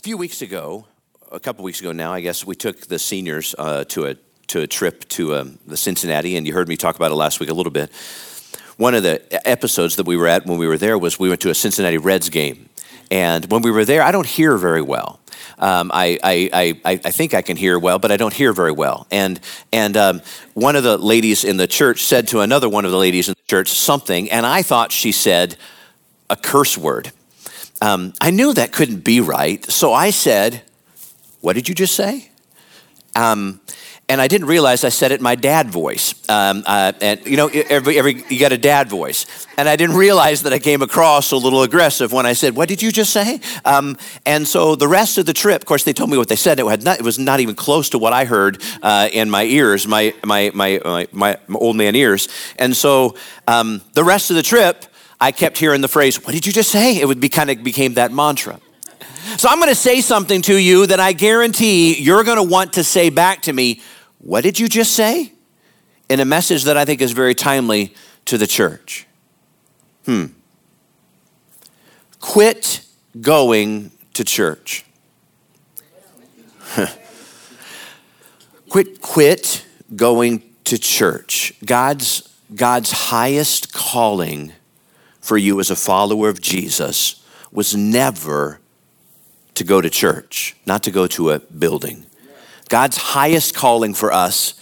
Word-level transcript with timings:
A 0.00 0.02
few 0.02 0.16
weeks 0.16 0.40
ago, 0.40 0.86
a 1.30 1.38
couple 1.38 1.62
weeks 1.62 1.80
ago 1.80 1.92
now, 1.92 2.10
I 2.10 2.22
guess, 2.22 2.46
we 2.46 2.54
took 2.54 2.86
the 2.86 2.98
seniors 2.98 3.54
uh, 3.58 3.84
to 3.88 4.06
a 4.06 4.14
to 4.46 4.62
a 4.62 4.66
trip 4.66 5.06
to 5.10 5.34
um, 5.34 5.58
the 5.66 5.76
Cincinnati, 5.76 6.38
and 6.38 6.46
you 6.46 6.54
heard 6.54 6.68
me 6.68 6.78
talk 6.78 6.96
about 6.96 7.12
it 7.12 7.16
last 7.16 7.38
week 7.38 7.50
a 7.50 7.52
little 7.52 7.70
bit. 7.70 7.92
One 8.78 8.94
of 8.94 9.02
the 9.02 9.20
episodes 9.46 9.96
that 9.96 10.06
we 10.06 10.16
were 10.16 10.26
at 10.26 10.46
when 10.46 10.56
we 10.56 10.66
were 10.66 10.78
there 10.78 10.96
was 10.96 11.18
we 11.18 11.28
went 11.28 11.42
to 11.42 11.50
a 11.50 11.54
Cincinnati 11.54 11.98
Reds 11.98 12.30
game, 12.30 12.70
and 13.10 13.44
when 13.52 13.60
we 13.60 13.70
were 13.70 13.84
there, 13.84 14.00
I 14.00 14.10
don't 14.10 14.26
hear 14.26 14.56
very 14.56 14.80
well. 14.80 15.20
Um, 15.58 15.90
I, 15.92 16.18
I, 16.24 16.50
I, 16.82 17.00
I, 17.04 17.10
think 17.10 17.34
I 17.34 17.42
can 17.42 17.58
hear 17.58 17.78
well, 17.78 17.98
but 17.98 18.10
I 18.10 18.16
don't 18.16 18.32
hear 18.32 18.54
very 18.54 18.72
well. 18.72 19.06
And, 19.10 19.38
and 19.70 19.94
um, 19.98 20.22
one 20.54 20.76
of 20.76 20.82
the 20.82 20.96
ladies 20.96 21.44
in 21.44 21.58
the 21.58 21.66
church 21.66 22.04
said 22.04 22.28
to 22.28 22.40
another 22.40 22.70
one 22.70 22.86
of 22.86 22.90
the 22.90 22.96
ladies 22.96 23.28
in 23.28 23.34
the 23.34 23.46
church 23.46 23.68
something, 23.68 24.30
and 24.30 24.46
I 24.46 24.62
thought 24.62 24.92
she 24.92 25.12
said 25.12 25.58
a 26.30 26.36
curse 26.36 26.78
word 26.78 27.12
um, 27.80 28.12
I 28.20 28.30
knew 28.30 28.52
that 28.54 28.72
couldn't 28.72 29.04
be 29.04 29.20
right. 29.20 29.64
So 29.64 29.92
I 29.92 30.10
said, 30.10 30.62
What 31.40 31.54
did 31.54 31.68
you 31.68 31.74
just 31.74 31.94
say? 31.94 32.30
Um, 33.16 33.60
and 34.10 34.20
I 34.20 34.26
didn't 34.26 34.48
realize 34.48 34.82
I 34.82 34.88
said 34.88 35.12
it 35.12 35.20
my 35.20 35.36
dad 35.36 35.70
voice. 35.70 36.14
Um, 36.28 36.64
uh, 36.66 36.92
and 37.00 37.24
you 37.24 37.36
know, 37.36 37.46
every, 37.46 37.96
every, 37.96 38.24
you 38.28 38.40
got 38.40 38.50
a 38.50 38.58
dad 38.58 38.90
voice. 38.90 39.46
And 39.56 39.68
I 39.68 39.76
didn't 39.76 39.94
realize 39.94 40.42
that 40.42 40.52
I 40.52 40.58
came 40.58 40.82
across 40.82 41.30
a 41.30 41.36
little 41.36 41.62
aggressive 41.62 42.12
when 42.12 42.26
I 42.26 42.32
said, 42.32 42.56
What 42.56 42.68
did 42.68 42.82
you 42.82 42.90
just 42.90 43.12
say? 43.12 43.40
Um, 43.64 43.96
and 44.26 44.48
so 44.48 44.74
the 44.74 44.88
rest 44.88 45.16
of 45.16 45.26
the 45.26 45.32
trip, 45.32 45.62
of 45.62 45.66
course, 45.66 45.84
they 45.84 45.92
told 45.92 46.10
me 46.10 46.18
what 46.18 46.28
they 46.28 46.36
said. 46.36 46.58
It, 46.58 46.82
not, 46.82 46.98
it 46.98 47.04
was 47.04 47.20
not 47.20 47.38
even 47.38 47.54
close 47.54 47.90
to 47.90 47.98
what 47.98 48.12
I 48.12 48.24
heard 48.24 48.60
uh, 48.82 49.08
in 49.12 49.30
my 49.30 49.44
ears, 49.44 49.86
my, 49.86 50.12
my, 50.24 50.50
my, 50.54 50.80
my, 50.84 51.06
my 51.12 51.38
old 51.54 51.76
man 51.76 51.94
ears. 51.94 52.28
And 52.58 52.76
so 52.76 53.14
um, 53.46 53.80
the 53.92 54.02
rest 54.02 54.30
of 54.30 54.36
the 54.36 54.42
trip, 54.42 54.86
I 55.20 55.32
kept 55.32 55.58
hearing 55.58 55.82
the 55.82 55.88
phrase, 55.88 56.24
What 56.24 56.32
did 56.32 56.46
you 56.46 56.52
just 56.52 56.70
say? 56.70 56.98
It 56.98 57.06
would 57.06 57.20
be 57.20 57.28
kind 57.28 57.50
of 57.50 57.62
became 57.62 57.94
that 57.94 58.12
mantra. 58.12 58.58
So 59.36 59.48
I'm 59.48 59.58
going 59.58 59.68
to 59.68 59.74
say 59.74 60.00
something 60.00 60.42
to 60.42 60.56
you 60.56 60.86
that 60.86 60.98
I 60.98 61.12
guarantee 61.12 62.00
you're 62.00 62.24
going 62.24 62.38
to 62.38 62.42
want 62.42 62.72
to 62.74 62.84
say 62.84 63.10
back 63.10 63.42
to 63.42 63.52
me, 63.52 63.82
What 64.18 64.42
did 64.42 64.58
you 64.58 64.68
just 64.68 64.92
say? 64.92 65.32
In 66.08 66.20
a 66.20 66.24
message 66.24 66.64
that 66.64 66.76
I 66.76 66.84
think 66.84 67.00
is 67.02 67.12
very 67.12 67.34
timely 67.34 67.94
to 68.24 68.38
the 68.38 68.46
church. 68.46 69.06
Hmm. 70.06 70.26
Quit 72.18 72.84
going 73.20 73.92
to 74.14 74.24
church. 74.24 74.84
quit 78.68 79.00
quit 79.00 79.64
going 79.94 80.42
to 80.64 80.78
church. 80.78 81.52
God's 81.64 82.28
God's 82.54 82.92
highest 82.92 83.72
calling 83.72 84.52
for 85.20 85.36
you 85.38 85.60
as 85.60 85.70
a 85.70 85.76
follower 85.76 86.28
of 86.28 86.40
Jesus 86.40 87.24
was 87.52 87.74
never 87.74 88.60
to 89.54 89.64
go 89.64 89.80
to 89.80 89.90
church, 89.90 90.56
not 90.66 90.82
to 90.84 90.90
go 90.90 91.06
to 91.08 91.30
a 91.30 91.38
building. 91.38 92.06
God's 92.68 92.96
highest 92.96 93.54
calling 93.54 93.94
for 93.94 94.12
us 94.12 94.54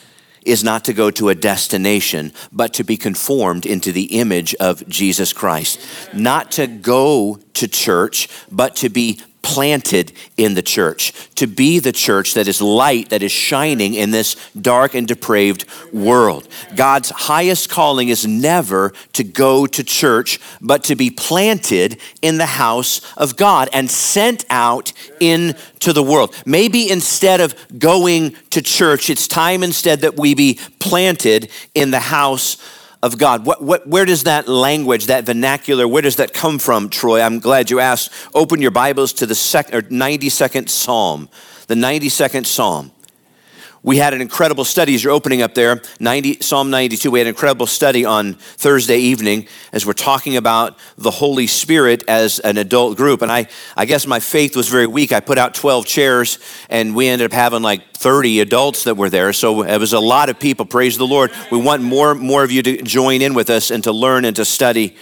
is 0.42 0.64
not 0.64 0.84
to 0.86 0.94
go 0.94 1.10
to 1.10 1.28
a 1.28 1.34
destination, 1.34 2.32
but 2.50 2.72
to 2.74 2.82
be 2.82 2.96
conformed 2.96 3.66
into 3.66 3.92
the 3.92 4.18
image 4.18 4.54
of 4.54 4.88
Jesus 4.88 5.32
Christ. 5.32 5.78
Not 6.14 6.50
to 6.52 6.66
go 6.66 7.38
to 7.54 7.68
church, 7.68 8.28
but 8.50 8.74
to 8.76 8.88
be 8.88 9.20
planted 9.48 10.12
in 10.36 10.52
the 10.52 10.62
church, 10.62 11.14
to 11.34 11.46
be 11.46 11.78
the 11.78 11.91
church 11.91 12.34
that 12.34 12.46
is 12.46 12.60
light, 12.60 13.08
that 13.08 13.22
is 13.22 13.32
shining 13.32 13.94
in 13.94 14.10
this 14.10 14.36
dark 14.60 14.94
and 14.94 15.08
depraved 15.08 15.64
world. 15.91 16.46
God's 16.77 17.08
highest 17.08 17.70
calling 17.70 18.10
is 18.10 18.26
never 18.26 18.92
to 19.14 19.24
go 19.24 19.64
to 19.64 19.82
church, 19.82 20.38
but 20.60 20.84
to 20.84 20.94
be 20.94 21.08
planted 21.08 21.98
in 22.20 22.36
the 22.36 22.44
house 22.44 23.00
of 23.16 23.36
God 23.36 23.70
and 23.72 23.91
sent 23.91 24.44
out 24.50 24.92
into 25.19 25.94
the 25.94 26.02
world. 26.02 26.34
Maybe 26.44 26.91
instead 26.91 27.41
of 27.41 27.54
going 27.78 28.36
to 28.50 28.60
church, 28.60 29.08
it's 29.08 29.26
time 29.26 29.62
instead 29.62 30.02
that 30.02 30.19
we 30.19 30.34
be 30.34 30.60
planted 30.78 31.50
in 31.75 31.91
the 31.91 32.00
house 32.00 32.59
of 33.03 33.19
God. 33.19 33.47
What, 33.47 33.62
what, 33.62 33.86
where 33.86 34.04
does 34.04 34.25
that 34.25 34.48
language, 34.48 35.06
that 35.06 35.25
vernacular, 35.25 35.86
where 35.86 36.03
does 36.03 36.16
that 36.16 36.34
come 36.34 36.59
from, 36.59 36.88
Troy? 36.88 37.20
I'm 37.20 37.38
glad 37.38 37.70
you 37.70 37.81
asked. 37.81 38.12
Open 38.34 38.60
your 38.60 38.70
Bibles 38.70 39.12
to 39.14 39.26
the 39.26 39.34
sec, 39.34 39.69
92nd 39.69 40.69
Psalm, 40.69 41.28
the 41.69 41.75
92nd 41.75 42.47
Psalm 42.47 42.92
we 43.88 43.97
had 43.97 44.12
an 44.12 44.21
incredible 44.21 44.66
study 44.66 44.94
as 44.94 45.03
you're 45.03 45.15
opening 45.15 45.41
up 45.41 45.54
there 45.54 45.81
90, 45.99 46.43
psalm 46.43 46.69
92 46.69 47.10
we 47.10 47.21
had 47.21 47.26
an 47.26 47.31
incredible 47.31 47.66
study 47.66 48.04
on 48.04 48.34
thursday 48.34 48.99
evening 48.99 49.49
as 49.72 49.87
we're 49.87 49.94
talking 49.94 50.37
about 50.37 50.78
the 50.99 51.10
holy 51.10 51.47
spirit 51.47 52.04
as 52.06 52.38
an 52.41 52.59
adult 52.59 52.98
group. 52.98 53.22
And 53.22 53.32
i, 53.32 53.48
I 53.78 53.87
guess 53.87 54.06
my 54.06 54.21
faith 54.21 54.56
was 54.56 54.69
very 54.69 54.87
weak. 54.87 55.10
I 55.10 55.21
put 55.21 55.38
out 55.38 55.54
12 55.54 55.87
chairs 55.87 56.38
and 56.69 56.94
we 56.94 57.09
ended 57.09 57.25
up 57.25 57.32
having 57.32 57.62
like 57.62 57.94
30 57.94 58.41
adults 58.41 58.84
that 58.84 58.98
were 58.98 59.09
there. 59.09 59.32
So 59.32 59.62
it 59.62 59.78
was 59.78 59.94
a 59.94 60.00
lot 60.00 60.28
of 60.28 60.38
people. 60.38 60.66
Praise 60.66 60.98
the 60.98 61.06
lord. 61.06 61.32
We 61.50 61.59
want 61.59 61.82
more 61.82 62.15
more 62.15 62.44
of 62.44 62.50
you 62.50 62.62
to 62.62 62.82
join 62.82 63.22
in 63.22 63.32
with 63.32 63.48
us 63.48 63.71
and 63.71 63.82
to 63.84 63.93
learn 63.93 64.27
and 64.27 64.37
to 64.37 64.44
study. 64.44 64.98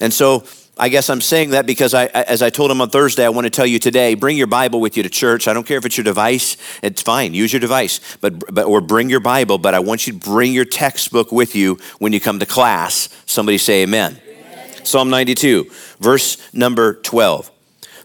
And 0.00 0.12
so 0.12 0.44
I 0.78 0.88
guess 0.88 1.10
I'm 1.10 1.20
saying 1.20 1.50
that 1.50 1.66
because 1.66 1.92
I, 1.92 2.06
as 2.06 2.40
I 2.40 2.50
told 2.50 2.70
him 2.70 2.80
on 2.80 2.88
Thursday, 2.88 3.24
I 3.24 3.30
want 3.30 3.46
to 3.46 3.50
tell 3.50 3.66
you 3.66 3.80
today, 3.80 4.14
bring 4.14 4.36
your 4.36 4.46
Bible 4.46 4.80
with 4.80 4.96
you 4.96 5.02
to 5.02 5.08
church. 5.08 5.48
I 5.48 5.52
don't 5.52 5.66
care 5.66 5.76
if 5.76 5.84
it's 5.84 5.96
your 5.96 6.04
device, 6.04 6.56
it's 6.82 7.02
fine. 7.02 7.34
Use 7.34 7.52
your 7.52 7.60
device, 7.60 8.00
but, 8.20 8.54
but 8.54 8.64
or 8.66 8.80
bring 8.80 9.10
your 9.10 9.20
Bible, 9.20 9.58
but 9.58 9.74
I 9.74 9.80
want 9.80 10.06
you 10.06 10.12
to 10.12 10.18
bring 10.18 10.52
your 10.52 10.64
textbook 10.64 11.32
with 11.32 11.56
you 11.56 11.78
when 11.98 12.12
you 12.12 12.20
come 12.20 12.38
to 12.38 12.46
class. 12.46 13.08
Somebody 13.26 13.58
say 13.58 13.82
amen. 13.82 14.20
amen. 14.24 14.84
Psalm 14.84 15.10
92, 15.10 15.68
verse 15.98 16.54
number 16.54 16.94
12. 16.94 17.50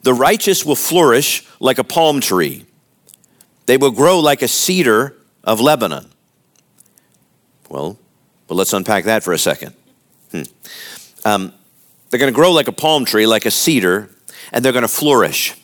The 0.01 0.13
righteous 0.13 0.65
will 0.65 0.75
flourish 0.75 1.47
like 1.59 1.77
a 1.77 1.83
palm 1.83 2.21
tree. 2.21 2.65
They 3.67 3.77
will 3.77 3.91
grow 3.91 4.19
like 4.19 4.41
a 4.41 4.47
cedar 4.47 5.15
of 5.43 5.59
Lebanon. 5.59 6.09
Well, 7.69 7.99
but 8.47 8.55
let's 8.55 8.73
unpack 8.73 9.05
that 9.05 9.23
for 9.23 9.31
a 9.31 9.37
second. 9.37 9.75
Hmm. 10.31 10.43
Um, 11.23 11.53
they're 12.13 12.19
going 12.19 12.31
to 12.31 12.35
grow 12.35 12.51
like 12.51 12.67
a 12.67 12.71
palm 12.71 13.05
tree, 13.05 13.25
like 13.25 13.47
a 13.47 13.49
cedar, 13.49 14.07
and 14.51 14.63
they're 14.63 14.71
going 14.71 14.83
to 14.83 14.87
flourish. 14.87 15.55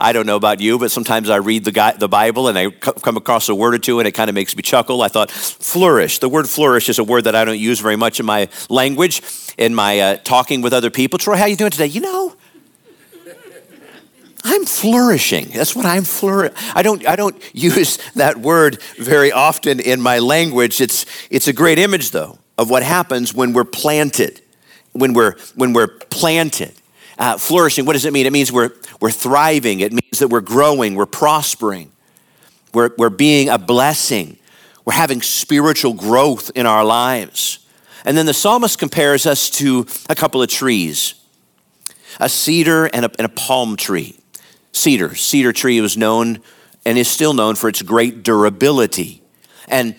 I 0.00 0.14
don't 0.14 0.24
know 0.24 0.36
about 0.36 0.58
you, 0.58 0.78
but 0.78 0.90
sometimes 0.90 1.28
I 1.28 1.36
read 1.36 1.64
the, 1.64 1.70
guy, 1.70 1.92
the 1.92 2.08
Bible 2.08 2.48
and 2.48 2.56
I 2.56 2.70
come 2.70 3.18
across 3.18 3.50
a 3.50 3.54
word 3.54 3.74
or 3.74 3.78
two 3.78 3.98
and 3.98 4.08
it 4.08 4.12
kind 4.12 4.30
of 4.30 4.34
makes 4.34 4.56
me 4.56 4.62
chuckle. 4.62 5.02
I 5.02 5.08
thought, 5.08 5.30
flourish. 5.30 6.18
The 6.18 6.30
word 6.30 6.48
flourish 6.48 6.88
is 6.88 6.98
a 6.98 7.04
word 7.04 7.24
that 7.24 7.34
I 7.34 7.44
don't 7.44 7.58
use 7.58 7.78
very 7.80 7.96
much 7.96 8.18
in 8.18 8.24
my 8.24 8.48
language, 8.70 9.20
in 9.58 9.74
my 9.74 10.00
uh, 10.00 10.16
talking 10.16 10.62
with 10.62 10.72
other 10.72 10.88
people. 10.88 11.18
Troy, 11.18 11.36
how 11.36 11.42
are 11.42 11.48
you 11.48 11.56
doing 11.56 11.70
today? 11.70 11.88
You 11.88 12.00
know, 12.00 12.34
I'm 14.44 14.64
flourishing. 14.64 15.50
That's 15.50 15.76
what 15.76 15.84
I'm 15.84 16.04
flourishing. 16.04 16.56
I 16.74 16.80
don't, 16.80 17.06
I 17.06 17.16
don't 17.16 17.36
use 17.54 17.98
that 18.14 18.38
word 18.38 18.80
very 18.96 19.30
often 19.30 19.78
in 19.80 20.00
my 20.00 20.20
language. 20.20 20.80
It's, 20.80 21.04
it's 21.28 21.48
a 21.48 21.52
great 21.52 21.78
image, 21.78 22.12
though, 22.12 22.38
of 22.56 22.70
what 22.70 22.82
happens 22.82 23.34
when 23.34 23.52
we're 23.52 23.64
planted 23.64 24.40
when 24.96 25.12
we're, 25.12 25.36
when 25.54 25.72
we're 25.72 25.88
planted. 25.88 26.72
Uh, 27.18 27.38
flourishing, 27.38 27.86
what 27.86 27.94
does 27.94 28.04
it 28.04 28.12
mean? 28.12 28.26
It 28.26 28.32
means 28.32 28.52
we're, 28.52 28.72
we're 29.00 29.10
thriving. 29.10 29.80
It 29.80 29.92
means 29.92 30.18
that 30.18 30.28
we're 30.28 30.40
growing, 30.40 30.94
we're 30.94 31.06
prospering, 31.06 31.90
we're, 32.74 32.90
we're 32.98 33.10
being 33.10 33.48
a 33.48 33.58
blessing, 33.58 34.38
we're 34.84 34.92
having 34.92 35.22
spiritual 35.22 35.94
growth 35.94 36.50
in 36.54 36.66
our 36.66 36.84
lives. 36.84 37.60
And 38.04 38.16
then 38.16 38.26
the 38.26 38.34
psalmist 38.34 38.78
compares 38.78 39.26
us 39.26 39.50
to 39.50 39.86
a 40.08 40.14
couple 40.14 40.42
of 40.42 40.48
trees 40.48 41.14
a 42.18 42.28
cedar 42.28 42.86
and 42.86 43.04
a, 43.04 43.10
and 43.18 43.26
a 43.26 43.28
palm 43.28 43.76
tree. 43.76 44.18
Cedar, 44.72 45.14
cedar 45.14 45.52
tree 45.52 45.80
was 45.80 45.96
known 45.96 46.40
and 46.84 46.96
is 46.96 47.08
still 47.08 47.34
known 47.34 47.56
for 47.56 47.68
its 47.68 47.82
great 47.82 48.22
durability. 48.22 49.22
And 49.68 49.96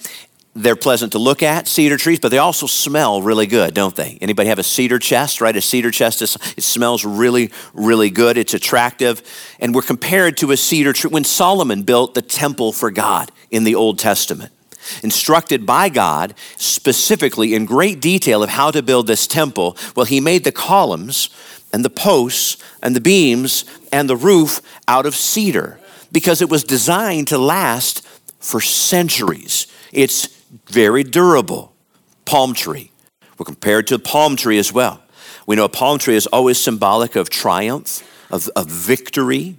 they're 0.57 0.75
pleasant 0.75 1.11
to 1.11 1.19
look 1.19 1.43
at, 1.43 1.67
cedar 1.67 1.97
trees, 1.97 2.19
but 2.19 2.29
they 2.29 2.39
also 2.39 2.65
smell 2.65 3.21
really 3.21 3.45
good, 3.45 3.73
don't 3.73 3.95
they? 3.95 4.17
Anybody 4.21 4.49
have 4.49 4.59
a 4.59 4.63
cedar 4.63 4.99
chest, 4.99 5.39
right? 5.39 5.55
A 5.55 5.61
cedar 5.61 5.91
chest, 5.91 6.21
is, 6.21 6.35
it 6.57 6.63
smells 6.63 7.05
really, 7.05 7.51
really 7.73 8.09
good. 8.09 8.37
It's 8.37 8.53
attractive. 8.53 9.21
And 9.59 9.75
we're 9.75 9.83
compared 9.83 10.37
to 10.37 10.51
a 10.51 10.57
cedar 10.57 10.93
tree 10.93 11.11
when 11.11 11.23
Solomon 11.23 11.83
built 11.83 12.15
the 12.15 12.21
temple 12.21 12.73
for 12.73 12.89
God 12.91 13.31
in 13.51 13.63
the 13.63 13.75
Old 13.75 13.99
Testament. 13.99 14.51
Instructed 15.03 15.65
by 15.65 15.89
God 15.89 16.33
specifically 16.55 17.53
in 17.53 17.65
great 17.65 17.99
detail 17.99 18.41
of 18.41 18.49
how 18.49 18.71
to 18.71 18.81
build 18.81 19.05
this 19.07 19.27
temple, 19.27 19.77
well, 19.95 20.05
he 20.05 20.19
made 20.19 20.43
the 20.43 20.51
columns 20.51 21.29
and 21.73 21.83
the 21.83 21.89
posts 21.89 22.57
and 22.81 22.95
the 22.95 23.01
beams 23.01 23.65
and 23.91 24.09
the 24.09 24.15
roof 24.15 24.61
out 24.87 25.05
of 25.05 25.15
cedar 25.15 25.79
because 26.11 26.41
it 26.41 26.49
was 26.49 26.63
designed 26.63 27.27
to 27.27 27.37
last 27.37 28.07
for 28.39 28.61
centuries. 28.61 29.67
It's 29.91 30.36
very 30.67 31.03
durable. 31.03 31.73
Palm 32.25 32.53
tree. 32.53 32.91
We're 33.37 33.45
compared 33.45 33.87
to 33.87 33.95
a 33.95 33.99
palm 33.99 34.35
tree 34.35 34.57
as 34.57 34.73
well. 34.73 35.01
We 35.45 35.55
know 35.55 35.65
a 35.65 35.69
palm 35.69 35.99
tree 35.99 36.15
is 36.15 36.27
always 36.27 36.59
symbolic 36.59 37.15
of 37.15 37.29
triumph, 37.29 38.03
of, 38.31 38.49
of 38.49 38.67
victory. 38.67 39.57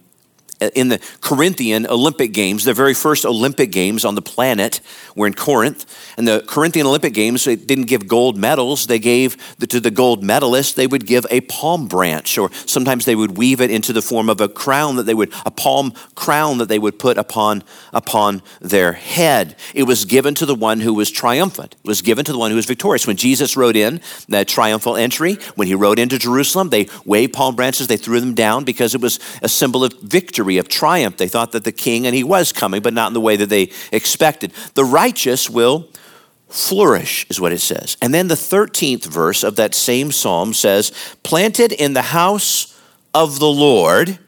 In 0.60 0.88
the 0.88 1.00
Corinthian 1.20 1.87
Olympic 1.87 2.32
Games, 2.32 2.64
the 2.64 2.75
very 2.75 2.94
first 2.94 3.25
Olympic 3.25 3.70
Games 3.70 4.05
on 4.05 4.14
the 4.14 4.22
planet 4.22 4.81
were 5.14 5.26
in 5.26 5.34
Corinth. 5.34 5.87
And 6.16 6.26
the 6.26 6.44
Corinthian 6.46 6.87
Olympic 6.87 7.14
Games, 7.14 7.44
they 7.44 7.56
didn't 7.56 7.84
give 7.84 8.08
gold 8.08 8.37
medals. 8.37 8.87
They 8.87 8.99
gave 8.99 9.37
the, 9.58 9.66
to 9.69 9.81
the 9.81 9.90
gold 9.90 10.22
medalists, 10.22 10.75
they 10.75 10.87
would 10.87 11.06
give 11.06 11.26
a 11.31 11.40
palm 11.43 11.87
branch, 11.87 12.38
or 12.38 12.50
sometimes 12.66 13.05
they 13.05 13.14
would 13.14 13.37
weave 13.37 13.60
it 13.60 13.70
into 13.70 13.93
the 13.93 14.02
form 14.02 14.28
of 14.28 14.40
a 14.40 14.49
crown 14.49 14.96
that 14.96 15.05
they 15.05 15.14
would, 15.14 15.32
a 15.44 15.50
palm 15.50 15.93
crown 16.14 16.58
that 16.58 16.69
they 16.69 16.78
would 16.78 16.99
put 16.99 17.19
upon, 17.19 17.62
upon 17.93 18.43
their 18.61 18.93
head. 18.93 19.56
It 19.75 19.84
was 19.84 20.04
given 20.04 20.34
to 20.37 20.46
the 20.46 20.54
one 20.54 20.81
who 20.81 20.94
was 20.94 21.11
triumphant. 21.11 21.76
It 21.84 21.88
was 21.88 22.02
given 22.02 22.25
to 22.25 22.32
the 22.32 22.38
one 22.38 22.50
who 22.50 22.56
was 22.56 22.66
victorious. 22.66 23.06
When 23.06 23.16
Jesus 23.16 23.56
rode 23.56 23.76
in, 23.76 24.00
that 24.28 24.49
triumphal 24.49 24.96
entry, 24.96 25.34
when 25.54 25.69
he 25.69 25.75
rode 25.75 25.99
into 25.99 26.19
Jerusalem, 26.19 26.70
they 26.70 26.88
waved 27.04 27.32
palm 27.32 27.54
branches, 27.54 27.87
they 27.87 27.96
threw 27.96 28.20
them 28.20 28.34
down 28.34 28.64
because 28.64 28.94
it 28.94 29.00
was 29.00 29.20
a 29.43 29.49
symbol 29.49 29.84
of 29.84 29.93
victory, 30.02 30.48
of 30.56 30.69
triumph. 30.69 31.19
They 31.19 31.29
thought 31.29 31.53
that 31.53 31.65
the 31.65 31.73
king, 31.73 32.06
and 32.06 32.15
he 32.15 32.25
was 32.25 32.53
coming, 32.53 32.81
but 32.81 32.95
not 32.95 33.09
in 33.09 33.12
the 33.12 33.21
way 33.21 33.37
that 33.37 33.50
they 33.50 33.71
expected. 33.93 34.53
The 34.75 34.85
righteous 34.85 35.50
will 35.50 35.89
flourish, 36.49 37.27
is 37.29 37.39
what 37.41 37.53
it 37.53 37.61
says. 37.61 37.99
And 38.00 38.15
then 38.15 38.29
the 38.29 38.35
13th 38.35 39.05
verse 39.05 39.43
of 39.43 39.56
that 39.56 39.75
same 39.75 40.11
psalm 40.11 40.55
says, 40.55 40.93
Planted 41.23 41.73
in 41.73 41.93
the 41.93 42.03
house 42.03 42.81
of 43.12 43.39
the 43.39 43.49
Lord, 43.49 44.19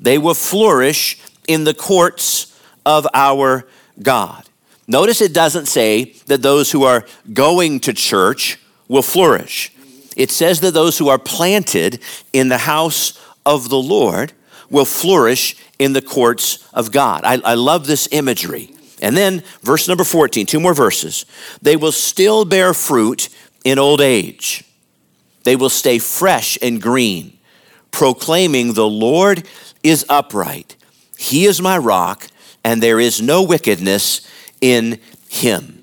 they 0.00 0.16
will 0.16 0.34
flourish 0.34 1.18
in 1.46 1.64
the 1.64 1.74
courts 1.74 2.58
of 2.86 3.06
our 3.12 3.66
God. 4.02 4.44
Notice 4.86 5.20
it 5.20 5.34
doesn't 5.34 5.66
say 5.66 6.14
that 6.26 6.40
those 6.40 6.70
who 6.70 6.84
are 6.84 7.04
going 7.32 7.80
to 7.80 7.92
church 7.92 8.58
will 8.88 9.02
flourish. 9.02 9.70
It 10.16 10.30
says 10.30 10.60
that 10.60 10.72
those 10.72 10.98
who 10.98 11.08
are 11.08 11.18
planted 11.18 12.00
in 12.32 12.48
the 12.48 12.58
house 12.58 13.22
of 13.44 13.68
the 13.68 13.78
Lord 13.78 14.32
will 14.70 14.84
flourish 14.84 15.56
in 15.78 15.92
the 15.92 16.02
courts 16.02 16.68
of 16.72 16.92
God. 16.92 17.24
I, 17.24 17.40
I 17.44 17.54
love 17.54 17.86
this 17.86 18.08
imagery. 18.12 18.74
And 19.00 19.16
then, 19.16 19.42
verse 19.62 19.88
number 19.88 20.04
14, 20.04 20.46
two 20.46 20.60
more 20.60 20.74
verses. 20.74 21.24
They 21.62 21.76
will 21.76 21.92
still 21.92 22.44
bear 22.44 22.74
fruit 22.74 23.28
in 23.64 23.78
old 23.78 24.00
age. 24.00 24.64
They 25.44 25.56
will 25.56 25.70
stay 25.70 25.98
fresh 25.98 26.58
and 26.60 26.82
green, 26.82 27.38
proclaiming, 27.90 28.72
The 28.72 28.88
Lord 28.88 29.46
is 29.82 30.04
upright. 30.08 30.76
He 31.16 31.46
is 31.46 31.62
my 31.62 31.78
rock, 31.78 32.26
and 32.64 32.82
there 32.82 33.00
is 33.00 33.22
no 33.22 33.42
wickedness 33.42 34.28
in 34.60 35.00
him. 35.28 35.78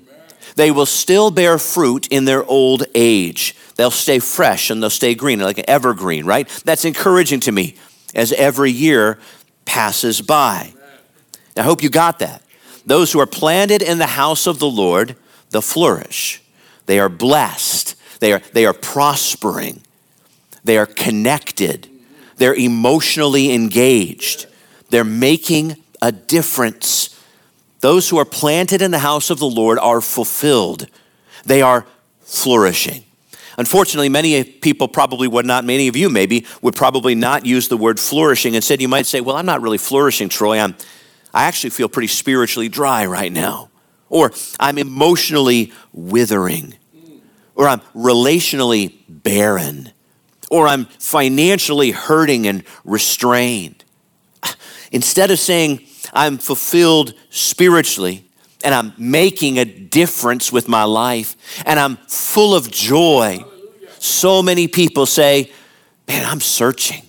They 0.56 0.70
will 0.70 0.86
still 0.86 1.30
bear 1.30 1.58
fruit 1.58 2.08
in 2.08 2.24
their 2.24 2.44
old 2.44 2.84
age. 2.94 3.54
They'll 3.76 3.90
stay 3.90 4.18
fresh 4.18 4.70
and 4.70 4.82
they'll 4.82 4.88
stay 4.88 5.14
green, 5.14 5.38
like 5.40 5.58
an 5.58 5.68
evergreen, 5.68 6.24
right? 6.24 6.48
That's 6.64 6.86
encouraging 6.86 7.40
to 7.40 7.52
me 7.52 7.76
as 8.16 8.32
every 8.32 8.72
year 8.72 9.18
passes 9.64 10.20
by. 10.20 10.72
I 11.56 11.62
hope 11.62 11.82
you 11.82 11.90
got 11.90 12.18
that. 12.18 12.42
Those 12.84 13.12
who 13.12 13.20
are 13.20 13.26
planted 13.26 13.82
in 13.82 13.98
the 13.98 14.06
house 14.06 14.46
of 14.46 14.58
the 14.58 14.68
Lord, 14.68 15.16
they'll 15.50 15.62
flourish. 15.62 16.42
They 16.86 16.98
are 16.98 17.08
blessed. 17.08 17.94
They 18.20 18.32
are, 18.32 18.40
they 18.52 18.64
are 18.64 18.72
prospering. 18.72 19.82
They 20.64 20.78
are 20.78 20.86
connected. 20.86 21.88
They're 22.36 22.54
emotionally 22.54 23.52
engaged. 23.52 24.46
They're 24.90 25.04
making 25.04 25.76
a 26.00 26.12
difference. 26.12 27.20
Those 27.80 28.08
who 28.08 28.18
are 28.18 28.24
planted 28.24 28.82
in 28.82 28.90
the 28.90 28.98
house 29.00 29.30
of 29.30 29.38
the 29.38 29.48
Lord 29.48 29.78
are 29.78 30.00
fulfilled. 30.00 30.86
They 31.44 31.62
are 31.62 31.86
flourishing. 32.20 33.04
Unfortunately, 33.56 34.08
many 34.08 34.44
people 34.44 34.88
probably 34.88 35.28
would 35.28 35.46
not, 35.46 35.64
many 35.64 35.88
of 35.88 35.96
you 35.96 36.10
maybe, 36.10 36.46
would 36.60 36.74
probably 36.74 37.14
not 37.14 37.46
use 37.46 37.68
the 37.68 37.76
word 37.76 37.98
flourishing. 37.98 38.54
Instead, 38.54 38.80
you 38.80 38.88
might 38.88 39.06
say, 39.06 39.20
Well, 39.20 39.36
I'm 39.36 39.46
not 39.46 39.62
really 39.62 39.78
flourishing, 39.78 40.28
Troy. 40.28 40.58
I'm, 40.58 40.76
I 41.32 41.44
actually 41.44 41.70
feel 41.70 41.88
pretty 41.88 42.08
spiritually 42.08 42.68
dry 42.68 43.06
right 43.06 43.32
now. 43.32 43.70
Or 44.08 44.32
I'm 44.60 44.78
emotionally 44.78 45.72
withering. 45.92 46.74
Or 47.54 47.66
I'm 47.66 47.80
relationally 47.94 48.94
barren. 49.08 49.92
Or 50.50 50.68
I'm 50.68 50.84
financially 50.84 51.90
hurting 51.90 52.46
and 52.46 52.62
restrained. 52.84 53.84
Instead 54.92 55.30
of 55.30 55.38
saying, 55.38 55.86
I'm 56.12 56.38
fulfilled 56.38 57.14
spiritually 57.30 58.25
and 58.64 58.74
I'm 58.74 58.92
making 58.98 59.58
a 59.58 59.64
difference 59.64 60.52
with 60.52 60.68
my 60.68 60.84
life 60.84 61.36
and 61.66 61.78
I'm 61.78 61.96
full 62.08 62.54
of 62.54 62.70
joy, 62.70 63.44
so 63.98 64.42
many 64.42 64.68
people 64.68 65.06
say, 65.06 65.52
Man, 66.08 66.24
I'm 66.24 66.40
searching, 66.40 67.02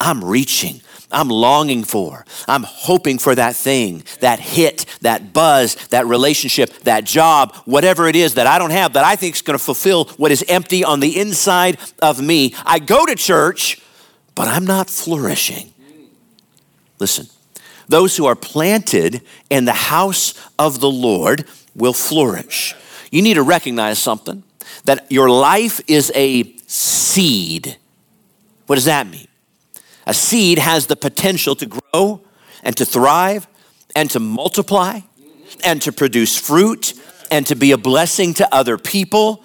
I'm 0.00 0.24
reaching, 0.24 0.80
I'm 1.12 1.28
longing 1.28 1.84
for. 1.84 2.24
I'm 2.48 2.62
hoping 2.62 3.18
for 3.18 3.34
that 3.34 3.56
thing, 3.56 4.04
that 4.20 4.40
hit, 4.40 4.86
that 5.02 5.32
buzz, 5.32 5.76
that 5.88 6.06
relationship, 6.06 6.72
that 6.80 7.04
job, 7.04 7.54
whatever 7.64 8.08
it 8.08 8.16
is 8.16 8.34
that 8.34 8.46
I 8.46 8.58
don't 8.58 8.70
have 8.70 8.94
that 8.94 9.04
I 9.04 9.16
think 9.16 9.36
is 9.36 9.42
going 9.42 9.58
to 9.58 9.64
fulfill 9.64 10.06
what 10.16 10.32
is 10.32 10.44
empty 10.48 10.84
on 10.84 11.00
the 11.00 11.18
inside 11.18 11.78
of 12.02 12.20
me. 12.20 12.54
I 12.64 12.78
go 12.78 13.06
to 13.06 13.14
church, 13.14 13.80
but 14.34 14.48
I'm 14.48 14.64
not 14.64 14.88
flourishing. 14.88 15.72
Listen, 16.98 17.26
those 17.90 18.16
who 18.16 18.26
are 18.26 18.36
planted 18.36 19.20
in 19.50 19.64
the 19.64 19.72
house 19.72 20.34
of 20.58 20.80
the 20.80 20.90
Lord 20.90 21.44
will 21.74 21.92
flourish. 21.92 22.74
You 23.10 23.20
need 23.20 23.34
to 23.34 23.42
recognize 23.42 23.98
something 23.98 24.44
that 24.84 25.10
your 25.10 25.28
life 25.28 25.80
is 25.88 26.12
a 26.14 26.56
seed. 26.66 27.76
What 28.66 28.76
does 28.76 28.84
that 28.84 29.08
mean? 29.08 29.26
A 30.06 30.14
seed 30.14 30.58
has 30.58 30.86
the 30.86 30.96
potential 30.96 31.56
to 31.56 31.66
grow 31.66 32.20
and 32.62 32.76
to 32.76 32.84
thrive 32.84 33.48
and 33.96 34.08
to 34.10 34.20
multiply 34.20 35.00
and 35.64 35.82
to 35.82 35.90
produce 35.90 36.36
fruit 36.38 36.94
and 37.30 37.44
to 37.46 37.56
be 37.56 37.72
a 37.72 37.78
blessing 37.78 38.34
to 38.34 38.54
other 38.54 38.78
people. 38.78 39.42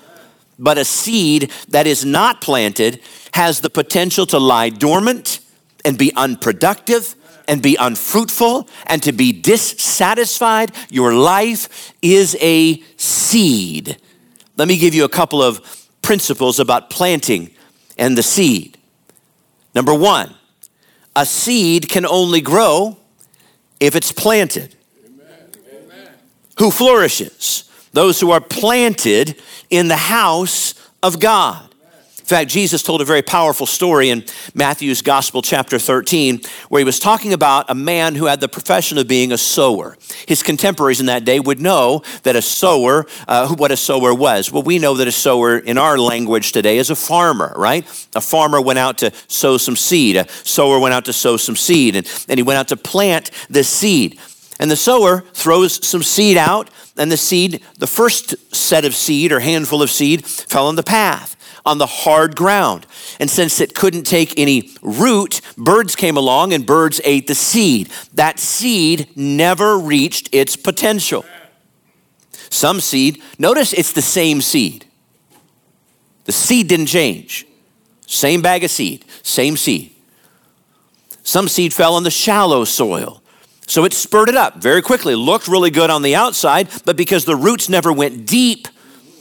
But 0.60 0.78
a 0.78 0.86
seed 0.86 1.52
that 1.70 1.88
is 1.88 2.06
not 2.06 2.42
planted 2.42 3.02
has 3.34 3.62
the 3.62 3.70
potential 3.70 4.28
to 4.28 4.38
lie 4.38 4.70
dormant 4.70 5.40
and 5.84 5.98
be 5.98 6.14
unproductive 6.16 7.16
and 7.48 7.62
be 7.62 7.76
unfruitful 7.80 8.68
and 8.88 9.02
to 9.04 9.12
be 9.12 9.32
dissatisfied. 9.32 10.72
Your 10.90 11.14
life 11.14 11.94
is 12.02 12.38
a 12.42 12.82
seed. 12.98 13.98
Let 14.58 14.68
me 14.68 14.78
give 14.78 14.94
you 14.94 15.04
a 15.04 15.10
couple 15.10 15.42
of 15.42 15.62
principles 16.02 16.60
about 16.60 16.90
planting 16.90 17.52
and 17.98 18.18
the 18.18 18.24
seed. 18.24 18.78
Number 19.74 19.94
one, 19.94 20.34
a 21.16 21.26
seed 21.26 21.90
can 21.90 22.06
only 22.06 22.42
grow 22.42 22.98
if 23.80 23.96
it's 23.96 24.12
planted. 24.12 24.76
Amen. 25.06 26.10
Who 26.58 26.72
flourishes? 26.72 27.70
Those 27.94 28.20
who 28.20 28.32
are 28.32 28.42
planted 28.42 29.42
in 29.70 29.88
the 29.88 29.98
house 29.98 30.74
of 31.02 31.20
God. 31.20 31.65
In 32.26 32.30
fact, 32.30 32.50
Jesus 32.50 32.82
told 32.82 33.02
a 33.02 33.06
very 33.06 33.22
powerful 33.22 33.68
story 33.68 34.10
in 34.10 34.26
Matthew's 34.56 35.04
Gospel, 35.04 35.44
chapter 35.44 35.78
13, 35.78 36.42
where 36.70 36.80
he 36.80 36.84
was 36.84 36.98
talking 36.98 37.34
about 37.34 37.70
a 37.70 37.76
man 37.76 38.16
who 38.16 38.26
had 38.26 38.42
the 38.42 38.48
profession 38.48 38.98
of 38.98 39.08
being 39.08 39.32
a 39.32 39.38
sower. 39.38 39.96
His 40.28 40.42
contemporaries 40.42 41.00
in 41.00 41.06
that 41.06 41.24
day 41.24 41.40
would 41.40 41.62
know 41.62 42.02
that 42.24 42.36
a 42.36 42.42
sower, 42.42 43.06
uh, 43.28 43.54
what 43.58 43.72
a 43.72 43.78
sower 43.78 44.12
was. 44.12 44.52
Well, 44.52 44.64
we 44.64 44.80
know 44.80 44.96
that 44.96 45.08
a 45.08 45.12
sower 45.12 45.60
in 45.60 45.78
our 45.78 46.00
language 46.00 46.52
today 46.52 46.80
is 46.80 46.90
a 46.90 46.96
farmer, 46.96 47.54
right? 47.56 47.86
A 48.16 48.22
farmer 48.22 48.60
went 48.60 48.80
out 48.80 48.98
to 48.98 49.12
sow 49.28 49.58
some 49.58 49.76
seed. 49.76 50.16
A 50.16 50.28
sower 50.28 50.80
went 50.80 50.96
out 50.96 51.06
to 51.06 51.14
sow 51.14 51.38
some 51.38 51.56
seed, 51.56 51.96
and, 51.96 52.26
and 52.28 52.40
he 52.40 52.44
went 52.44 52.58
out 52.58 52.70
to 52.70 52.76
plant 52.78 53.30
the 53.52 53.64
seed. 53.64 54.20
And 54.60 54.72
the 54.72 54.76
sower 54.76 55.22
throws 55.34 55.86
some 55.86 56.04
seed 56.04 56.38
out, 56.38 56.70
and 56.98 57.12
the 57.12 57.18
seed, 57.18 57.62
the 57.78 57.88
first 57.88 58.56
set 58.56 58.86
of 58.86 58.96
seed 58.96 59.32
or 59.32 59.42
handful 59.42 59.82
of 59.82 59.90
seed, 59.90 60.26
fell 60.26 60.68
on 60.68 60.76
the 60.76 60.84
path 60.84 61.36
on 61.66 61.80
the 61.80 61.88
hard 61.88 62.36
ground. 62.36 62.86
And 63.20 63.30
since 63.30 63.60
it 63.60 63.74
couldn't 63.74 64.04
take 64.04 64.38
any 64.38 64.72
root, 64.82 65.42
birds 65.58 65.96
came 65.96 66.16
along 66.16 66.54
and 66.54 66.66
birds 66.66 67.02
ate 67.04 67.28
the 67.28 67.36
seed. 67.36 67.90
That 68.14 68.40
seed 68.40 69.10
never 69.16 69.78
reached 69.78 70.30
its 70.32 70.56
potential. 70.56 71.26
Some 72.50 72.80
seed, 72.80 73.22
notice 73.40 73.74
it's 73.74 73.92
the 73.92 74.02
same 74.02 74.42
seed. 74.42 74.86
The 76.26 76.32
seed 76.32 76.68
didn't 76.68 76.86
change. 76.88 77.46
Same 78.08 78.42
bag 78.42 78.64
of 78.64 78.70
seed, 78.70 79.04
same 79.24 79.58
seed. 79.58 79.92
Some 81.24 81.48
seed 81.48 81.74
fell 81.74 81.96
on 81.96 82.04
the 82.04 82.12
shallow 82.12 82.64
soil. 82.66 83.24
So 83.68 83.84
it 83.84 83.94
spurted 83.94 84.36
up 84.36 84.58
very 84.58 84.82
quickly, 84.82 85.16
looked 85.16 85.48
really 85.48 85.72
good 85.72 85.90
on 85.90 86.02
the 86.02 86.16
outside, 86.16 86.70
but 86.86 86.96
because 86.96 87.26
the 87.26 87.36
roots 87.36 87.68
never 87.68 87.92
went 87.92 88.26
deep, 88.28 88.68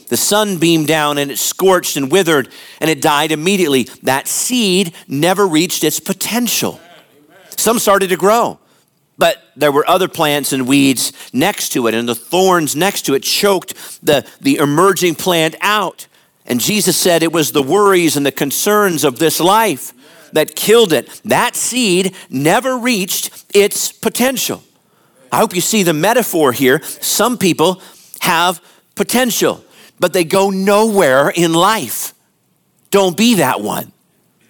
the 0.07 0.17
sun 0.17 0.57
beamed 0.59 0.87
down 0.87 1.17
and 1.17 1.31
it 1.31 1.37
scorched 1.37 1.97
and 1.97 2.11
withered 2.11 2.49
and 2.79 2.89
it 2.89 3.01
died 3.01 3.31
immediately. 3.31 3.83
That 4.03 4.27
seed 4.27 4.93
never 5.07 5.47
reached 5.47 5.83
its 5.83 5.99
potential. 5.99 6.79
Some 7.57 7.79
started 7.79 8.09
to 8.09 8.17
grow, 8.17 8.59
but 9.17 9.41
there 9.55 9.71
were 9.71 9.87
other 9.89 10.07
plants 10.07 10.53
and 10.53 10.67
weeds 10.67 11.11
next 11.33 11.69
to 11.69 11.87
it, 11.87 11.93
and 11.93 12.07
the 12.07 12.15
thorns 12.15 12.75
next 12.75 13.03
to 13.03 13.15
it 13.15 13.23
choked 13.23 13.73
the, 14.05 14.27
the 14.41 14.57
emerging 14.57 15.15
plant 15.15 15.55
out. 15.61 16.07
And 16.45 16.59
Jesus 16.59 16.95
said 16.95 17.23
it 17.23 17.31
was 17.31 17.51
the 17.51 17.63
worries 17.63 18.15
and 18.15 18.25
the 18.25 18.31
concerns 18.31 19.03
of 19.03 19.17
this 19.17 19.39
life 19.39 19.93
that 20.35 20.55
killed 20.55 20.93
it. 20.93 21.21
That 21.25 21.55
seed 21.55 22.13
never 22.29 22.77
reached 22.77 23.45
its 23.53 23.91
potential. 23.91 24.63
I 25.31 25.37
hope 25.37 25.55
you 25.55 25.61
see 25.61 25.83
the 25.83 25.93
metaphor 25.93 26.51
here. 26.51 26.81
Some 26.83 27.37
people 27.37 27.81
have 28.21 28.61
potential, 28.95 29.63
but 29.99 30.13
they 30.13 30.23
go 30.23 30.49
nowhere 30.49 31.29
in 31.29 31.53
life. 31.53 32.13
Don't 32.91 33.17
be 33.17 33.35
that 33.35 33.61
one. 33.61 33.91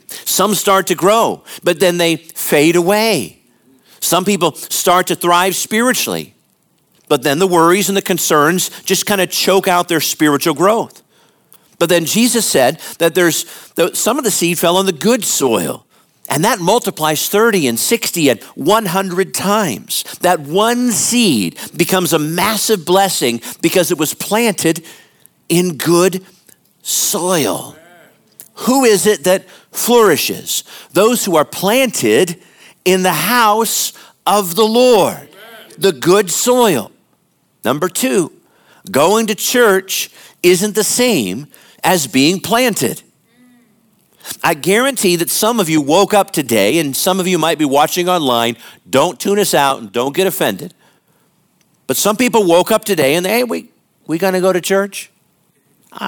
Some 0.07 0.53
start 0.53 0.87
to 0.87 0.95
grow, 0.95 1.43
but 1.63 1.79
then 1.79 1.97
they 1.97 2.17
fade 2.17 2.75
away. 2.75 3.39
Some 3.99 4.25
people 4.25 4.53
start 4.53 5.07
to 5.07 5.15
thrive 5.15 5.55
spiritually, 5.55 6.35
but 7.07 7.23
then 7.23 7.39
the 7.39 7.47
worries 7.47 7.89
and 7.89 7.97
the 7.97 8.01
concerns 8.01 8.69
just 8.83 9.05
kind 9.05 9.21
of 9.21 9.29
choke 9.31 9.67
out 9.67 9.87
their 9.87 10.01
spiritual 10.01 10.53
growth. 10.53 11.01
But 11.79 11.89
then 11.89 12.05
Jesus 12.05 12.45
said 12.45 12.79
that 12.99 13.15
there's 13.15 13.45
some 13.93 14.17
of 14.17 14.23
the 14.23 14.31
seed 14.31 14.59
fell 14.59 14.77
on 14.77 14.85
the 14.85 14.93
good 14.93 15.23
soil. 15.23 15.85
And 16.27 16.43
that 16.43 16.59
multiplies 16.59 17.29
30 17.29 17.67
and 17.67 17.79
60 17.79 18.29
and 18.29 18.41
100 18.41 19.33
times. 19.33 20.03
That 20.21 20.39
one 20.39 20.91
seed 20.91 21.59
becomes 21.77 22.13
a 22.13 22.19
massive 22.19 22.83
blessing 22.85 23.41
because 23.61 23.91
it 23.91 23.99
was 23.99 24.15
planted 24.15 24.83
in 25.49 25.77
good 25.77 26.25
soil. 26.81 27.75
Who 28.59 28.85
is 28.85 29.05
it 29.05 29.25
that 29.25 29.47
flourishes? 29.71 30.63
Those 30.93 31.25
who 31.25 31.35
are 31.35 31.45
planted 31.45 32.41
in 32.85 33.03
the 33.03 33.11
house 33.11 33.93
of 34.25 34.55
the 34.55 34.65
Lord, 34.65 35.29
the 35.77 35.91
good 35.91 36.31
soil. 36.31 36.91
Number 37.63 37.89
two, 37.89 38.31
going 38.89 39.27
to 39.27 39.35
church 39.35 40.09
isn't 40.41 40.73
the 40.73 40.83
same 40.83 41.47
as 41.85 42.07
being 42.07 42.41
planted. 42.41 43.01
I 44.43 44.55
guarantee 44.55 45.15
that 45.17 45.29
some 45.29 45.59
of 45.59 45.69
you 45.69 45.79
woke 45.81 46.13
up 46.13 46.31
today, 46.31 46.79
and 46.79 46.95
some 46.95 47.19
of 47.19 47.27
you 47.27 47.37
might 47.37 47.59
be 47.59 47.65
watching 47.65 48.09
online. 48.09 48.57
Don't 48.89 49.19
tune 49.19 49.37
us 49.37 49.53
out 49.53 49.79
and 49.79 49.91
don't 49.91 50.15
get 50.15 50.25
offended. 50.25 50.73
But 51.87 51.95
some 51.95 52.17
people 52.17 52.43
woke 52.43 52.71
up 52.71 52.83
today 52.83 53.13
and 53.13 53.23
they, 53.23 53.29
hey, 53.29 53.43
we 53.43 53.69
we 54.07 54.17
gonna 54.17 54.41
go 54.41 54.51
to 54.51 54.59
church? 54.61 55.11
Uh, 55.91 56.05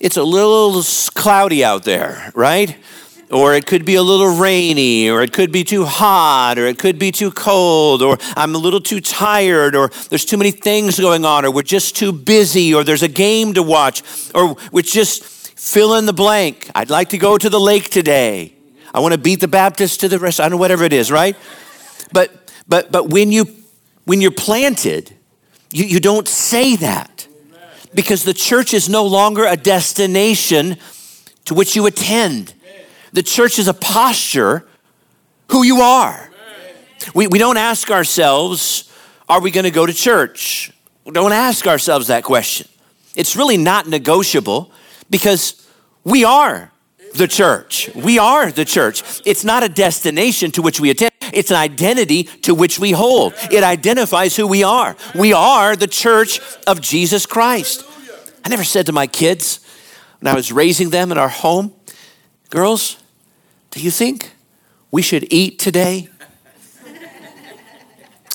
it's 0.00 0.16
a 0.16 0.24
little 0.24 0.82
cloudy 1.14 1.64
out 1.64 1.84
there, 1.84 2.32
right? 2.34 2.76
Or 3.32 3.54
it 3.54 3.66
could 3.66 3.86
be 3.86 3.94
a 3.94 4.02
little 4.02 4.36
rainy, 4.36 5.08
or 5.08 5.22
it 5.22 5.32
could 5.32 5.50
be 5.50 5.64
too 5.64 5.86
hot, 5.86 6.58
or 6.58 6.66
it 6.66 6.78
could 6.78 6.98
be 6.98 7.10
too 7.10 7.30
cold, 7.30 8.02
or 8.02 8.18
I'm 8.36 8.54
a 8.54 8.58
little 8.58 8.80
too 8.80 9.00
tired, 9.00 9.74
or 9.74 9.88
there's 10.10 10.26
too 10.26 10.36
many 10.36 10.50
things 10.50 11.00
going 11.00 11.24
on, 11.24 11.46
or 11.46 11.50
we're 11.50 11.62
just 11.62 11.96
too 11.96 12.12
busy, 12.12 12.74
or 12.74 12.84
there's 12.84 13.02
a 13.02 13.08
game 13.08 13.54
to 13.54 13.62
watch, 13.62 14.02
or 14.34 14.54
we're 14.70 14.82
just 14.82 15.24
fill 15.58 15.94
in 15.94 16.04
the 16.04 16.12
blank. 16.12 16.70
I'd 16.74 16.90
like 16.90 17.08
to 17.10 17.18
go 17.18 17.38
to 17.38 17.48
the 17.48 17.58
lake 17.58 17.88
today. 17.88 18.52
I 18.92 19.00
want 19.00 19.12
to 19.12 19.18
beat 19.18 19.40
the 19.40 19.48
Baptist 19.48 20.00
to 20.00 20.08
the 20.08 20.18
rest. 20.18 20.38
I 20.38 20.44
don't 20.44 20.52
know, 20.52 20.56
whatever 20.58 20.84
it 20.84 20.92
is, 20.92 21.10
right? 21.10 21.34
But 22.12 22.52
but 22.68 22.92
but 22.92 23.08
when 23.08 23.32
you 23.32 23.46
when 24.04 24.20
you're 24.20 24.30
planted, 24.30 25.16
you, 25.72 25.86
you 25.86 26.00
don't 26.00 26.28
say 26.28 26.76
that. 26.76 27.26
Because 27.94 28.24
the 28.24 28.34
church 28.34 28.72
is 28.72 28.88
no 28.88 29.04
longer 29.04 29.44
a 29.44 29.56
destination 29.56 30.76
to 31.44 31.54
which 31.54 31.76
you 31.76 31.86
attend 31.86 32.54
the 33.12 33.22
church 33.22 33.58
is 33.58 33.68
a 33.68 33.74
posture 33.74 34.66
who 35.50 35.62
you 35.62 35.80
are. 35.80 36.30
We, 37.14 37.26
we 37.26 37.38
don't 37.38 37.56
ask 37.56 37.90
ourselves, 37.90 38.90
are 39.28 39.40
we 39.40 39.50
going 39.50 39.64
to 39.64 39.70
go 39.70 39.86
to 39.86 39.92
church? 39.92 40.72
We 41.04 41.12
don't 41.12 41.32
ask 41.32 41.66
ourselves 41.66 42.06
that 42.06 42.24
question. 42.24 42.68
It's 43.14 43.36
really 43.36 43.56
not 43.56 43.86
negotiable 43.88 44.72
because 45.10 45.66
we 46.04 46.24
are 46.24 46.70
the 47.14 47.28
church. 47.28 47.90
We 47.94 48.18
are 48.18 48.50
the 48.50 48.64
church. 48.64 49.20
It's 49.26 49.44
not 49.44 49.62
a 49.62 49.68
destination 49.68 50.50
to 50.52 50.62
which 50.62 50.80
we 50.80 50.90
attend, 50.90 51.12
it's 51.32 51.50
an 51.50 51.56
identity 51.56 52.24
to 52.42 52.54
which 52.54 52.78
we 52.78 52.92
hold. 52.92 53.34
It 53.50 53.62
identifies 53.62 54.36
who 54.36 54.46
we 54.46 54.62
are. 54.62 54.96
We 55.14 55.32
are 55.32 55.76
the 55.76 55.86
church 55.86 56.40
of 56.66 56.80
Jesus 56.80 57.26
Christ. 57.26 57.84
I 58.44 58.48
never 58.48 58.64
said 58.64 58.86
to 58.86 58.92
my 58.92 59.06
kids 59.06 59.60
when 60.20 60.32
I 60.32 60.36
was 60.36 60.52
raising 60.52 60.90
them 60.90 61.12
in 61.12 61.18
our 61.18 61.28
home, 61.28 61.74
girls, 62.50 62.96
do 63.72 63.80
you 63.80 63.90
think 63.90 64.32
we 64.90 65.02
should 65.02 65.32
eat 65.32 65.58
today? 65.58 66.08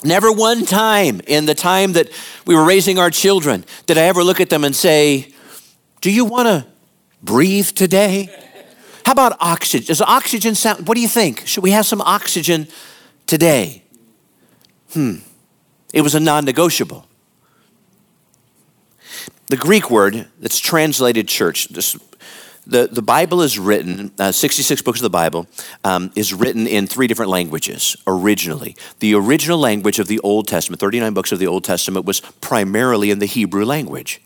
Never 0.03 0.32
one 0.32 0.65
time 0.65 1.22
in 1.27 1.46
the 1.46 1.56
time 1.56 1.94
that 1.94 2.10
we 2.46 2.56
were 2.56 2.63
raising 2.63 3.00
our 3.00 3.10
children 3.10 3.65
did 3.86 3.98
I 3.98 4.03
ever 4.03 4.24
look 4.24 4.39
at 4.39 4.50
them 4.50 4.63
and 4.63 4.75
say, 4.75 5.32
Do 6.01 6.12
you 6.12 6.25
want 6.25 6.48
to 6.48 6.67
breathe 7.24 7.67
today? 7.67 8.29
How 9.06 9.13
about 9.13 9.38
oxygen? 9.39 9.88
Does 9.88 10.01
oxygen 10.01 10.53
sound, 10.53 10.88
what 10.88 10.96
do 10.96 11.01
you 11.01 11.08
think? 11.08 11.48
Should 11.48 11.63
we 11.63 11.72
have 11.72 11.86
some 11.86 12.01
oxygen 12.01 12.67
today? 13.25 13.84
Hmm. 14.91 15.17
It 15.94 16.01
was 16.01 16.13
a 16.13 16.20
non 16.20 16.46
negotiable. 16.46 17.08
The 19.48 19.58
Greek 19.58 19.89
word 19.89 20.27
that's 20.39 20.60
translated 20.60 21.27
church, 21.27 21.70
the, 22.67 22.88
the 22.91 23.01
Bible 23.01 23.41
is 23.41 23.57
written, 23.57 24.12
uh, 24.19 24.31
66 24.31 24.81
books 24.81 25.00
of 25.00 25.03
the 25.03 25.09
Bible, 25.09 25.47
um, 25.83 26.12
is 26.15 26.33
written 26.33 26.67
in 26.67 26.88
three 26.88 27.07
different 27.07 27.31
languages 27.31 27.95
originally. 28.05 28.75
The 29.00 29.15
original 29.15 29.57
language 29.57 30.00
of 30.00 30.07
the 30.07 30.19
Old 30.19 30.47
Testament, 30.47 30.79
39 30.79 31.13
books 31.13 31.31
of 31.31 31.39
the 31.39 31.47
Old 31.47 31.63
Testament, 31.63 32.05
was 32.05 32.19
primarily 32.41 33.09
in 33.12 33.19
the 33.19 33.25
Hebrew 33.25 33.65
language. 33.65 34.21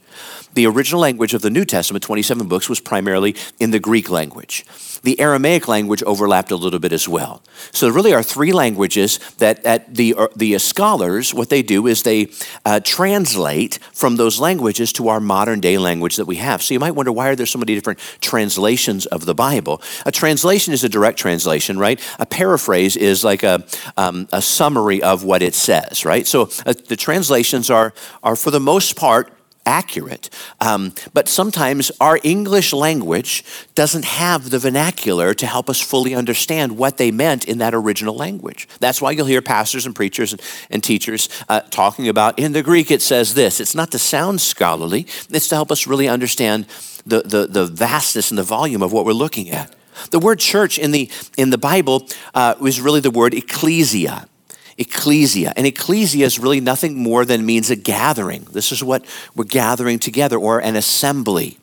The 0.53 0.67
original 0.67 1.01
language 1.01 1.33
of 1.33 1.41
the 1.41 1.49
New 1.49 1.65
Testament, 1.65 2.03
27 2.03 2.47
books, 2.47 2.67
was 2.67 2.79
primarily 2.79 3.35
in 3.59 3.71
the 3.71 3.79
Greek 3.79 4.09
language. 4.09 4.65
The 5.03 5.19
Aramaic 5.19 5.67
language 5.67 6.03
overlapped 6.03 6.51
a 6.51 6.55
little 6.55 6.79
bit 6.79 6.91
as 6.91 7.07
well. 7.07 7.41
So 7.71 7.85
there 7.85 7.93
really 7.93 8.13
are 8.13 8.21
three 8.21 8.51
languages 8.51 9.17
that 9.37 9.65
at 9.65 9.95
the, 9.95 10.13
uh, 10.15 10.27
the 10.35 10.57
scholars, 10.59 11.33
what 11.33 11.49
they 11.49 11.63
do 11.63 11.87
is 11.87 12.03
they 12.03 12.31
uh, 12.65 12.81
translate 12.83 13.79
from 13.93 14.17
those 14.17 14.39
languages 14.39 14.93
to 14.93 15.07
our 15.07 15.19
modern 15.19 15.59
day 15.59 15.77
language 15.77 16.17
that 16.17 16.25
we 16.25 16.35
have. 16.35 16.61
So 16.61 16.73
you 16.73 16.79
might 16.79 16.91
wonder 16.91 17.11
why 17.11 17.29
are 17.29 17.35
there 17.35 17.45
so 17.45 17.57
many 17.57 17.73
different 17.73 17.99
translations 18.21 19.05
of 19.07 19.25
the 19.25 19.33
Bible? 19.33 19.81
A 20.05 20.11
translation 20.11 20.73
is 20.73 20.83
a 20.83 20.89
direct 20.89 21.17
translation, 21.17 21.79
right? 21.79 21.99
A 22.19 22.25
paraphrase 22.25 22.95
is 22.95 23.23
like 23.23 23.41
a, 23.43 23.65
um, 23.97 24.27
a 24.31 24.41
summary 24.41 25.01
of 25.01 25.23
what 25.23 25.41
it 25.41 25.55
says, 25.55 26.05
right? 26.05 26.27
So 26.27 26.49
uh, 26.65 26.73
the 26.73 26.97
translations 26.97 27.69
are, 27.69 27.93
are 28.21 28.35
for 28.35 28.51
the 28.51 28.59
most 28.59 28.95
part 28.95 29.31
accurate. 29.65 30.29
Um, 30.59 30.93
but 31.13 31.27
sometimes 31.27 31.91
our 31.99 32.19
English 32.23 32.73
language 32.73 33.43
doesn't 33.75 34.05
have 34.05 34.49
the 34.49 34.59
vernacular 34.59 35.33
to 35.33 35.45
help 35.45 35.69
us 35.69 35.79
fully 35.79 36.15
understand 36.15 36.77
what 36.77 36.97
they 36.97 37.11
meant 37.11 37.45
in 37.45 37.59
that 37.59 37.73
original 37.73 38.15
language. 38.15 38.67
That's 38.79 39.01
why 39.01 39.11
you'll 39.11 39.25
hear 39.27 39.41
pastors 39.41 39.85
and 39.85 39.95
preachers 39.95 40.33
and, 40.33 40.41
and 40.69 40.83
teachers 40.83 41.29
uh, 41.49 41.61
talking 41.69 42.07
about 42.07 42.39
in 42.39 42.53
the 42.53 42.63
Greek 42.63 42.91
it 42.91 43.01
says 43.01 43.33
this. 43.33 43.59
It's 43.59 43.75
not 43.75 43.91
to 43.91 43.99
sound 43.99 44.41
scholarly, 44.41 45.07
it's 45.29 45.47
to 45.49 45.55
help 45.55 45.71
us 45.71 45.87
really 45.87 46.07
understand 46.07 46.65
the, 47.05 47.21
the, 47.21 47.47
the 47.47 47.65
vastness 47.65 48.31
and 48.31 48.37
the 48.37 48.43
volume 48.43 48.81
of 48.81 48.91
what 48.91 49.05
we're 49.05 49.13
looking 49.13 49.49
at. 49.49 49.75
The 50.09 50.19
word 50.19 50.39
church 50.39 50.79
in 50.79 50.91
the, 50.91 51.09
in 51.37 51.49
the 51.49 51.57
Bible 51.57 52.07
uh, 52.33 52.55
was 52.59 52.81
really 52.81 53.01
the 53.01 53.11
word 53.11 53.33
ecclesia 53.33 54.27
ecclesia. 54.77 55.53
And 55.55 55.65
ecclesia 55.67 56.25
is 56.25 56.39
really 56.39 56.61
nothing 56.61 56.97
more 56.97 57.25
than 57.25 57.45
means 57.45 57.69
a 57.69 57.75
gathering. 57.75 58.47
This 58.51 58.71
is 58.71 58.83
what 58.83 59.05
we're 59.35 59.45
gathering 59.45 59.99
together, 59.99 60.37
or 60.37 60.59
an 60.59 60.75
assembly. 60.75 61.57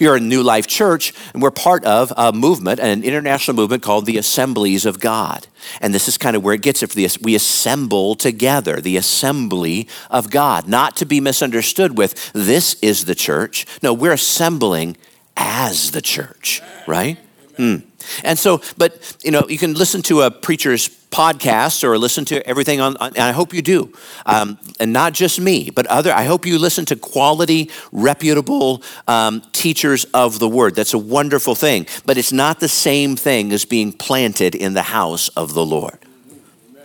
You're 0.00 0.16
a 0.16 0.20
New 0.20 0.42
Life 0.42 0.66
Church, 0.66 1.12
and 1.32 1.42
we're 1.42 1.52
part 1.52 1.84
of 1.84 2.12
a 2.16 2.32
movement, 2.32 2.80
an 2.80 3.04
international 3.04 3.56
movement 3.56 3.82
called 3.82 4.06
the 4.06 4.18
Assemblies 4.18 4.86
of 4.86 4.98
God. 4.98 5.46
And 5.80 5.94
this 5.94 6.08
is 6.08 6.18
kind 6.18 6.34
of 6.34 6.42
where 6.42 6.54
it 6.54 6.62
gets 6.62 6.82
it 6.82 6.88
for 6.88 6.96
this. 6.96 7.20
We 7.20 7.34
assemble 7.34 8.16
together, 8.16 8.80
the 8.80 8.96
assembly 8.96 9.88
of 10.10 10.30
God, 10.30 10.68
not 10.68 10.96
to 10.96 11.06
be 11.06 11.20
misunderstood 11.20 11.96
with 11.96 12.32
this 12.32 12.74
is 12.82 13.04
the 13.04 13.14
church. 13.14 13.66
No, 13.82 13.92
we're 13.92 14.12
assembling 14.12 14.96
as 15.36 15.92
the 15.92 16.02
church, 16.02 16.60
right? 16.86 17.18
Hmm. 17.56 17.76
And 18.22 18.38
so, 18.38 18.60
but 18.76 19.16
you 19.22 19.30
know, 19.30 19.46
you 19.48 19.58
can 19.58 19.74
listen 19.74 20.02
to 20.02 20.22
a 20.22 20.30
preacher's 20.30 20.88
podcast 21.14 21.84
or 21.84 21.96
listen 21.96 22.24
to 22.24 22.46
everything 22.46 22.80
on, 22.80 22.96
and 23.00 23.18
I 23.18 23.30
hope 23.32 23.54
you 23.54 23.62
do. 23.62 23.92
Um, 24.26 24.58
and 24.80 24.92
not 24.92 25.12
just 25.12 25.40
me, 25.40 25.70
but 25.70 25.86
other, 25.86 26.12
I 26.12 26.24
hope 26.24 26.44
you 26.44 26.58
listen 26.58 26.84
to 26.86 26.96
quality, 26.96 27.70
reputable 27.92 28.82
um, 29.06 29.42
teachers 29.52 30.04
of 30.06 30.40
the 30.40 30.48
word. 30.48 30.74
That's 30.74 30.92
a 30.92 30.98
wonderful 30.98 31.54
thing. 31.54 31.86
But 32.04 32.18
it's 32.18 32.32
not 32.32 32.58
the 32.58 32.68
same 32.68 33.14
thing 33.14 33.52
as 33.52 33.64
being 33.64 33.92
planted 33.92 34.54
in 34.54 34.74
the 34.74 34.82
house 34.82 35.28
of 35.28 35.54
the 35.54 35.64
Lord. 35.64 35.98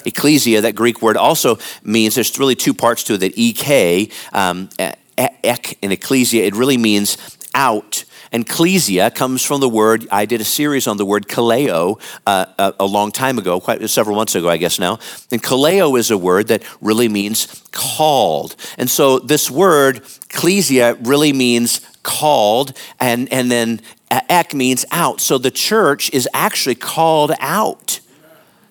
Ecclesia, 0.05 0.61
that 0.61 0.75
Greek 0.75 1.01
word 1.01 1.17
also 1.17 1.57
means 1.83 2.15
there's 2.15 2.37
really 2.39 2.55
two 2.55 2.73
parts 2.73 3.03
to 3.05 3.15
it 3.15 3.17
that 3.17 3.33
ek, 3.37 4.11
um, 4.31 4.69
ek 5.17 5.77
in 5.81 5.91
ecclesia, 5.91 6.43
it 6.43 6.55
really 6.55 6.77
means 6.77 7.17
out 7.53 8.05
and 8.31 8.43
ecclesia 8.43 9.09
comes 9.11 9.43
from 9.43 9.59
the 9.59 9.69
word, 9.69 10.07
I 10.11 10.25
did 10.25 10.39
a 10.39 10.45
series 10.45 10.87
on 10.87 10.97
the 10.97 11.05
word 11.05 11.27
kaleo 11.27 11.99
uh, 12.27 12.45
a, 12.57 12.61
uh, 12.61 12.71
a, 12.79 12.85
long 12.85 13.11
time 13.11 13.39
ago, 13.39 13.59
quite 13.59 13.87
several 13.89 14.15
months 14.15 14.35
ago, 14.35 14.49
I 14.49 14.57
guess 14.57 14.79
now. 14.79 14.99
And 15.31 15.41
kaleo 15.41 15.97
is 15.97 16.11
a 16.11 16.17
word 16.17 16.47
that 16.49 16.63
really 16.79 17.09
means 17.09 17.63
called. 17.71 18.55
And 18.77 18.89
so 18.89 19.19
this 19.19 19.49
word, 19.49 20.03
ecclesia, 20.29 20.95
really 21.01 21.33
means 21.33 21.81
called, 22.03 22.77
and, 22.99 23.31
and 23.33 23.51
then 23.51 23.81
ek 24.11 24.53
means 24.53 24.85
out. 24.91 25.21
So 25.21 25.37
the 25.37 25.51
church 25.51 26.11
is 26.13 26.27
actually 26.33 26.75
called 26.75 27.31
out, 27.39 27.99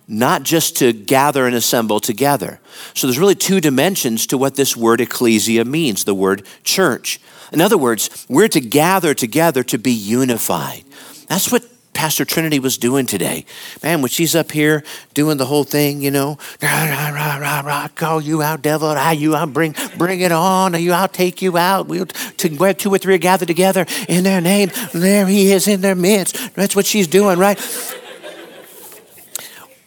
not 0.07 0.45
just 0.45 0.77
to 0.79 0.93
gather 0.93 1.47
and 1.47 1.55
assemble 1.55 1.99
together. 2.01 2.61
So 2.95 3.07
there's 3.07 3.19
really 3.19 3.35
two 3.35 3.61
dimensions 3.61 4.27
to 4.29 4.39
what 4.39 4.55
this 4.55 4.77
word 4.77 5.01
ecclesia 5.01 5.65
means, 5.65 6.05
the 6.05 6.15
word 6.15 6.47
church. 6.63 7.21
In 7.53 7.61
other 7.61 7.79
words, 7.79 8.27
we're 8.29 8.49
to 8.49 8.61
gather 8.61 9.15
together 9.15 9.63
to 9.65 9.79
be 9.79 9.93
unified. 9.93 10.85
That's 11.29 11.51
what 11.51 11.65
Pastor 11.99 12.25
Trinity 12.25 12.61
was 12.61 12.79
doing 12.79 13.07
today. 13.07 13.45
Man, 13.83 14.03
when 14.03 14.09
she's 14.09 14.37
up 14.37 14.53
here 14.53 14.85
doing 15.15 15.37
the 15.37 15.47
whole 15.47 15.65
thing, 15.65 16.01
you 16.01 16.13
know, 16.13 16.39
rah, 16.63 16.85
rah, 16.85 17.09
rah, 17.09 17.37
rah, 17.39 17.61
rah, 17.61 17.89
call 17.89 18.21
you 18.21 18.41
out, 18.41 18.63
devil, 18.63 18.87
ah, 18.89 19.11
you 19.11 19.35
out, 19.35 19.53
bring, 19.53 19.75
bring 19.97 20.21
it 20.21 20.31
on, 20.31 20.81
you, 20.81 20.93
I'll 20.93 21.09
take 21.09 21.43
you 21.43 21.57
out. 21.59 21.89
We'll 21.89 22.07
two 22.07 22.95
or 22.95 22.99
three 22.99 23.15
are 23.15 23.19
gathered 23.19 23.49
together 23.49 23.85
in 24.09 24.23
their 24.23 24.41
name. 24.41 24.71
There 24.95 25.27
he 25.27 25.51
is 25.51 25.67
in 25.67 25.81
their 25.81 25.97
midst. 25.97 26.55
That's 26.55 26.77
what 26.77 26.87
she's 26.87 27.09
doing, 27.09 27.37
right? 27.37 27.59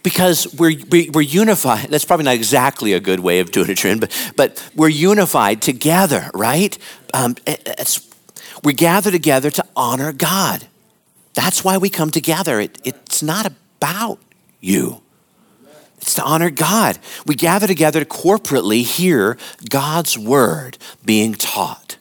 Because 0.04 0.54
we're, 0.56 0.76
we're 0.90 1.22
unified. 1.22 1.90
That's 1.90 2.06
probably 2.06 2.26
not 2.26 2.36
exactly 2.36 2.94
a 2.94 3.00
good 3.00 3.20
way 3.20 3.40
of 3.40 3.52
doing 3.52 3.70
it, 3.70 3.76
Trin, 3.76 4.00
but, 4.00 4.34
but 4.36 4.70
we're 4.76 4.90
unified 4.90 5.62
together, 5.62 6.30
right? 6.34 6.78
Um, 7.14 7.36
we 8.64 8.74
gather 8.74 9.12
together 9.12 9.50
to 9.52 9.66
honor 9.76 10.12
God. 10.12 10.68
That's 11.34 11.64
why 11.64 11.78
we 11.78 11.90
come 11.90 12.12
together. 12.12 12.60
It, 12.60 12.80
it's 12.84 13.24
not 13.24 13.48
about 13.48 14.20
you. 14.60 15.02
It's 15.98 16.16
to 16.16 16.24
honor 16.24 16.50
God. 16.50 16.98
We 17.26 17.36
gather 17.36 17.68
together 17.68 18.00
to 18.00 18.06
corporately 18.06 18.84
hear 18.84 19.38
God's 19.70 20.18
word 20.18 20.78
being 21.06 21.36
taught. 21.36 21.98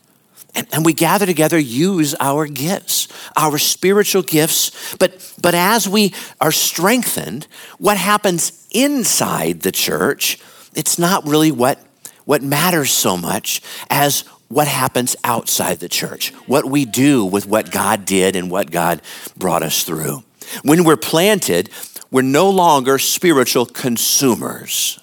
And, 0.55 0.67
and, 0.73 0.85
we 0.85 0.93
gather 0.95 1.27
together, 1.27 1.59
use 1.59 2.15
our 2.19 2.47
gifts, 2.47 3.07
our 3.37 3.59
spiritual 3.59 4.23
gifts. 4.23 4.95
But, 4.97 5.35
but 5.41 5.55
as 5.55 5.89
we 5.89 6.15
are 6.41 6.53
strengthened, 6.53 7.47
what 7.79 7.97
happens 7.97 8.67
inside 8.71 9.61
the 9.61 9.73
church, 9.73 10.39
it's 10.75 10.99
not 10.99 11.27
really 11.27 11.51
what, 11.53 11.85
what 12.25 12.43
matters 12.43 12.93
so 12.93 13.17
much 13.17 13.63
as 13.89 14.25
what 14.49 14.67
happens 14.67 15.15
outside 15.23 15.79
the 15.79 15.89
church, 15.89 16.33
what 16.47 16.65
we 16.65 16.85
do 16.85 17.25
with 17.25 17.47
what 17.47 17.71
God 17.71 18.05
did 18.05 18.35
and 18.35 18.51
what 18.51 18.71
God 18.71 19.01
brought 19.37 19.63
us 19.63 19.85
through. 19.85 20.25
When 20.65 20.83
we're 20.83 20.97
planted, 20.97 21.71
we're 22.11 22.23
no 22.23 22.51
longer 22.51 22.99
spiritual 22.99 23.67
consumers. 23.67 24.99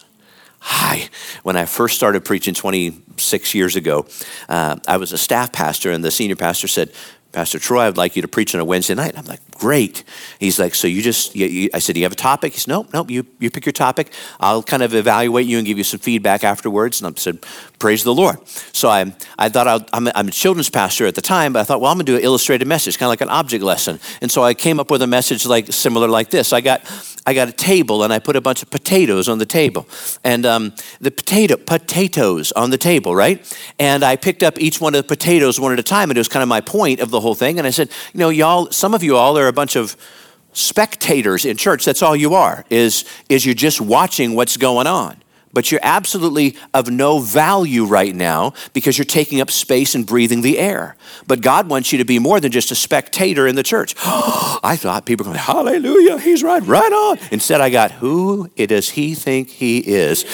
Hi, 0.60 1.08
when 1.44 1.56
I 1.56 1.64
first 1.64 1.96
started 1.96 2.26
preaching 2.26 2.54
26 2.54 3.56
years 3.56 3.78
ago, 3.78 4.06
uh, 4.50 4.76
I 4.86 4.98
was 4.98 5.14
a 5.14 5.18
staff 5.18 5.54
pastor, 5.54 5.92
and 5.92 6.04
the 6.04 6.12
senior 6.12 6.36
pastor 6.36 6.68
said, 6.68 6.92
Pastor 7.38 7.60
Troy, 7.60 7.86
I'd 7.86 7.98
like 7.98 8.16
you 8.16 8.24
to 8.24 8.28
preach 8.28 8.56
on 8.56 8.62
a 8.62 8.66
Wednesday 8.66 8.96
night. 8.96 9.16
I'm 9.16 9.26
like, 9.26 9.52
great. 9.52 10.04
He's 10.40 10.58
like, 10.58 10.74
so 10.74 10.88
you 10.88 11.04
just, 11.04 11.36
you, 11.36 11.46
you, 11.46 11.70
I 11.72 11.78
said, 11.78 11.94
do 11.94 12.00
you 12.00 12.06
have 12.06 12.12
a 12.12 12.16
topic? 12.16 12.54
He 12.54 12.60
said, 12.60 12.70
nope, 12.70 12.88
nope, 12.94 13.12
you, 13.12 13.28
you 13.38 13.52
pick 13.52 13.64
your 13.64 13.74
topic. 13.74 14.12
I'll 14.40 14.64
kind 14.64 14.82
of 14.82 14.96
evaluate 14.96 15.46
you 15.46 15.60
and 15.60 15.68
give 15.68 15.78
you 15.78 15.84
some 15.84 16.00
feedback 16.00 16.44
afterwards. 16.44 17.00
And 17.00 17.16
I 17.16 17.20
said, 17.20 17.46
praise 17.78 18.04
the 18.04 18.14
Lord. 18.14 18.40
So 18.48 18.90
I, 18.90 19.14
I 19.38 19.50
thought 19.50 19.68
i 19.68 19.98
am 19.98 20.08
a, 20.08 20.12
I'm 20.16 20.28
a 20.30 20.32
children's 20.32 20.72
pastor 20.72 21.06
at 21.06 21.14
the 21.14 21.22
time, 21.22 21.54
but 21.54 21.60
I 21.60 21.64
thought, 21.64 21.80
well, 21.80 21.92
I'm 21.92 21.98
going 21.98 22.08
to 22.08 22.14
do 22.14 22.18
an 22.18 22.24
illustrated 22.24 22.68
message, 22.68 22.98
kind 22.98 23.08
of 23.08 23.12
like 23.12 23.22
an 23.22 23.30
object 23.30 23.64
lesson. 23.64 24.00
And 24.22 24.32
so 24.32 24.44
I 24.44 24.56
came 24.56 24.80
up 24.80 24.90
with 24.90 25.04
a 25.04 25.08
message 25.08 25.46
like 25.46 25.72
similar 25.72 26.08
like 26.08 26.32
this. 26.32 26.54
I 26.54 26.62
got, 26.62 26.82
I 27.28 27.34
got 27.34 27.50
a 27.50 27.52
table 27.52 28.04
and 28.04 28.14
I 28.14 28.20
put 28.20 28.36
a 28.36 28.42
bunch 28.42 28.64
of 28.64 28.70
potatoes 28.70 29.30
on 29.30 29.38
the 29.38 29.46
table. 29.46 29.88
And 30.24 30.46
um, 30.46 30.74
the 31.02 31.12
potato, 31.12 31.58
potatoes 31.58 32.52
on 32.54 32.70
the 32.70 32.78
table, 32.78 33.16
right? 33.16 33.46
And 33.78 34.04
I 34.04 34.16
picked 34.16 34.44
up 34.44 34.60
each 34.60 34.82
one 34.82 34.96
of 34.96 35.04
the 35.04 35.08
potatoes 35.08 35.60
one 35.60 35.74
at 35.74 35.80
a 35.80 35.84
time. 35.84 36.10
And 36.10 36.18
it 36.18 36.22
was 36.22 36.30
kind 36.30 36.42
of 36.42 36.50
my 36.50 36.62
point 36.62 37.00
of 37.00 37.12
the 37.12 37.20
whole 37.20 37.27
thing. 37.36 37.58
And 37.58 37.68
I 37.68 37.72
said, 37.72 37.90
you 38.14 38.20
know, 38.20 38.30
y'all, 38.30 38.72
some 38.72 38.94
of 38.94 39.04
you 39.04 39.16
all 39.16 39.38
are 39.38 39.48
a 39.48 39.54
bunch 39.54 39.76
of 39.76 39.96
spectators 40.54 41.46
in 41.46 41.58
church. 41.58 41.86
That's 41.86 42.02
all 42.02 42.16
you 42.16 42.34
are, 42.34 42.66
is, 42.70 43.06
is 43.30 43.46
you're 43.46 43.56
just 43.56 43.80
watching 43.80 44.36
what's 44.36 44.58
going 44.58 44.88
on 44.88 45.22
but 45.58 45.72
you're 45.72 45.82
absolutely 45.82 46.56
of 46.76 46.88
no 46.88 47.18
value 47.18 47.84
right 47.84 48.14
now 48.14 48.54
because 48.74 48.96
you're 48.96 49.06
taking 49.06 49.42
up 49.42 49.50
space 49.50 49.96
and 49.96 50.06
breathing 50.06 50.42
the 50.42 50.60
air. 50.60 50.96
But 51.26 51.42
God 51.42 51.68
wants 51.68 51.92
you 51.92 51.98
to 51.98 52.06
be 52.06 52.20
more 52.20 52.40
than 52.40 52.52
just 52.52 52.70
a 52.70 52.76
spectator 52.76 53.48
in 53.48 53.56
the 53.56 53.64
church. 53.64 53.96
I 54.06 54.78
thought 54.80 55.08
people 55.08 55.26
were 55.26 55.32
going, 55.32 55.40
Hallelujah, 55.40 56.20
he's 56.20 56.44
right, 56.44 56.62
right 56.62 56.92
on. 56.92 57.18
Instead, 57.32 57.60
I 57.60 57.72
got, 57.72 57.92
Who 57.94 58.50
does 58.50 58.90
he 58.92 59.16
think 59.16 59.50
he 59.50 59.80
is? 59.80 60.26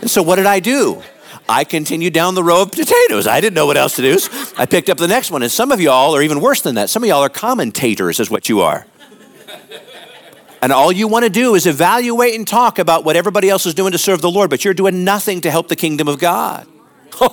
And 0.00 0.10
so, 0.10 0.22
what 0.22 0.36
did 0.36 0.46
I 0.46 0.60
do? 0.60 1.02
I 1.52 1.64
continued 1.64 2.14
down 2.14 2.34
the 2.34 2.42
row 2.42 2.62
of 2.62 2.72
potatoes. 2.72 3.26
I 3.26 3.42
didn't 3.42 3.54
know 3.54 3.66
what 3.66 3.76
else 3.76 3.96
to 3.96 4.02
do. 4.02 4.18
So 4.18 4.54
I 4.56 4.64
picked 4.64 4.88
up 4.88 4.96
the 4.96 5.06
next 5.06 5.30
one. 5.30 5.42
And 5.42 5.52
some 5.52 5.70
of 5.70 5.82
y'all 5.82 6.16
are 6.16 6.22
even 6.22 6.40
worse 6.40 6.62
than 6.62 6.76
that. 6.76 6.88
Some 6.88 7.02
of 7.02 7.10
y'all 7.10 7.22
are 7.22 7.28
commentators, 7.28 8.18
is 8.20 8.30
what 8.30 8.48
you 8.48 8.62
are. 8.62 8.86
And 10.62 10.72
all 10.72 10.90
you 10.90 11.08
want 11.08 11.24
to 11.24 11.30
do 11.30 11.54
is 11.54 11.66
evaluate 11.66 12.36
and 12.36 12.48
talk 12.48 12.78
about 12.78 13.04
what 13.04 13.16
everybody 13.16 13.50
else 13.50 13.66
is 13.66 13.74
doing 13.74 13.92
to 13.92 13.98
serve 13.98 14.22
the 14.22 14.30
Lord, 14.30 14.48
but 14.48 14.64
you're 14.64 14.72
doing 14.72 15.04
nothing 15.04 15.42
to 15.42 15.50
help 15.50 15.68
the 15.68 15.76
kingdom 15.76 16.08
of 16.08 16.18
God. 16.18 16.66
now 17.20 17.28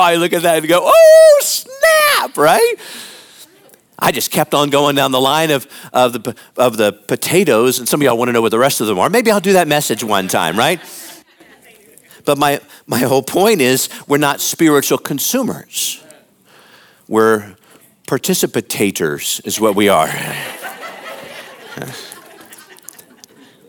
I 0.00 0.14
look 0.16 0.32
at 0.34 0.42
that 0.42 0.58
and 0.58 0.68
go, 0.68 0.82
oh, 0.84 1.40
snap, 1.42 2.36
right? 2.36 2.76
I 3.98 4.12
just 4.12 4.30
kept 4.30 4.54
on 4.54 4.70
going 4.70 4.94
down 4.94 5.10
the 5.10 5.20
line 5.20 5.50
of, 5.50 5.66
of, 5.92 6.12
the, 6.12 6.36
of 6.56 6.76
the 6.76 6.92
potatoes, 6.92 7.80
and 7.80 7.88
some 7.88 8.00
of 8.00 8.04
y'all 8.04 8.16
want 8.18 8.28
to 8.28 8.32
know 8.32 8.42
what 8.42 8.50
the 8.50 8.58
rest 8.58 8.80
of 8.80 8.86
them 8.86 9.00
are. 9.00 9.10
Maybe 9.10 9.32
I'll 9.32 9.40
do 9.40 9.54
that 9.54 9.66
message 9.66 10.04
one 10.04 10.28
time, 10.28 10.56
right? 10.56 10.78
But 12.26 12.36
my, 12.36 12.60
my 12.86 12.98
whole 12.98 13.22
point 13.22 13.62
is 13.62 13.88
we're 14.06 14.18
not 14.18 14.42
spiritual 14.42 14.98
consumers. 14.98 16.04
We're 17.08 17.56
participators, 18.06 19.44
is 19.46 19.60
what 19.60 19.74
we 19.74 19.88
are. 19.88 20.08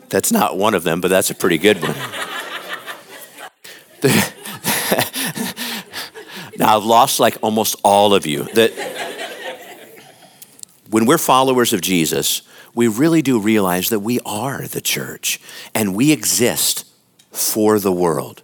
That's 0.10 0.32
not 0.32 0.58
one 0.58 0.74
of 0.74 0.84
them, 0.84 1.02
but 1.02 1.10
that's 1.10 1.30
a 1.32 1.36
pretty 1.36 1.58
good 1.58 1.82
one. 1.82 1.94
now, 6.58 6.78
I've 6.78 6.86
lost 6.86 7.20
like 7.20 7.38
almost 7.42 7.76
all 7.84 8.14
of 8.14 8.26
you. 8.26 8.44
That 8.54 8.72
when 10.90 11.06
we're 11.06 11.18
followers 11.18 11.74
of 11.74 11.82
Jesus, 11.82 12.42
we 12.74 12.88
really 12.88 13.22
do 13.22 13.38
realize 13.38 13.90
that 13.90 14.00
we 14.00 14.22
are 14.26 14.66
the 14.66 14.80
church 14.80 15.42
and 15.76 15.94
we 15.94 16.14
exist 16.14 16.86
for 17.32 17.78
the 17.78 17.92
world. 17.92 18.44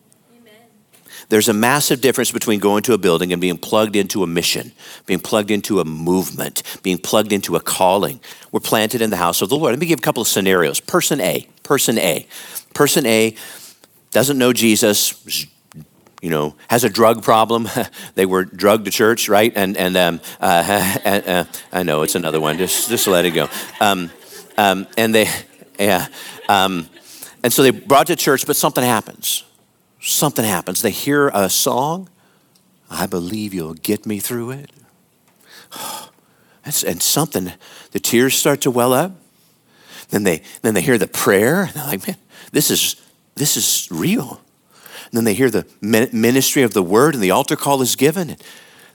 There's 1.34 1.50
a 1.50 1.54
massive 1.54 2.00
difference 2.00 2.32
between 2.32 2.60
going 2.60 2.84
to 2.84 2.94
a 2.94 2.98
building 3.00 3.34
and 3.34 3.42
being 3.42 3.58
plugged 3.58 3.96
into 3.96 4.22
a 4.22 4.28
mission, 4.28 4.72
being 5.08 5.20
plugged 5.20 5.50
into 5.50 5.80
a 5.80 5.84
movement, 5.84 6.62
being 6.84 7.00
plugged 7.00 7.34
into 7.34 7.56
a 7.56 7.60
calling. 7.60 8.20
We're 8.52 8.60
planted 8.60 9.02
in 9.02 9.10
the 9.10 9.18
house 9.18 9.42
of 9.42 9.50
the 9.50 9.58
Lord. 9.58 9.72
Let 9.72 9.80
me 9.80 9.88
give 9.88 9.98
a 9.98 10.02
couple 10.04 10.22
of 10.22 10.28
scenarios. 10.28 10.80
Person 10.80 11.20
A, 11.20 11.48
person 11.64 11.98
A. 11.98 12.28
Person 12.76 13.08
A 13.08 13.36
doesn't 14.12 14.38
know 14.38 14.54
Jesus, 14.54 15.48
you 16.22 16.30
know, 16.30 16.54
has 16.68 16.84
a 16.84 16.90
drug 16.90 17.24
problem. 17.24 17.68
they 18.14 18.28
were 18.28 18.46
drugged 18.46 18.86
to 18.86 18.92
church, 18.92 19.28
right? 19.28 19.52
And 19.56 19.76
and 19.76 19.98
um, 19.98 20.22
uh, 20.40 21.00
uh, 21.04 21.46
I 21.72 21.82
know 21.82 22.04
it's 22.04 22.14
another 22.14 22.42
one. 22.42 22.60
Just 22.60 22.90
just 22.90 23.08
let 23.08 23.26
it 23.26 23.32
go. 23.32 23.50
Um, 23.80 24.12
um, 24.56 24.86
and 25.00 25.16
they, 25.16 25.28
yeah, 25.80 26.10
um, 26.48 26.88
and 27.44 27.52
so 27.52 27.64
they 27.64 27.72
brought 27.72 28.06
to 28.06 28.16
church, 28.16 28.46
but 28.46 28.56
something 28.56 28.84
happens 28.84 29.46
something 30.04 30.46
happens. 30.46 30.82
They 30.82 30.92
hear 30.92 31.30
a 31.30 31.50
song. 31.50 32.10
I 32.90 33.08
believe 33.08 33.54
you'll 33.54 33.74
get 33.74 34.06
me 34.06 34.20
through 34.20 34.52
it. 34.52 34.72
and 36.66 37.02
something, 37.02 37.52
the 37.92 38.00
tears 38.00 38.36
start 38.36 38.62
to 38.62 38.72
well 38.72 38.94
up. 38.94 39.12
Then 40.10 40.24
they, 40.24 40.44
then 40.62 40.74
they 40.74 40.82
hear 40.82 40.98
the 40.98 41.08
prayer. 41.08 41.64
And 41.64 41.74
they're 41.74 41.86
like, 41.86 42.08
man, 42.08 42.18
this 42.52 42.70
is, 42.70 43.02
this 43.36 43.58
is 43.58 43.88
real. 43.92 44.42
And 45.06 45.14
then 45.14 45.24
they 45.24 45.34
hear 45.34 45.50
the 45.50 45.66
ministry 45.82 46.64
of 46.64 46.74
the 46.74 46.84
word 46.84 47.14
and 47.14 47.24
the 47.24 47.32
altar 47.32 47.56
call 47.56 47.82
is 47.82 47.96
given. 47.96 48.32
And 48.32 48.44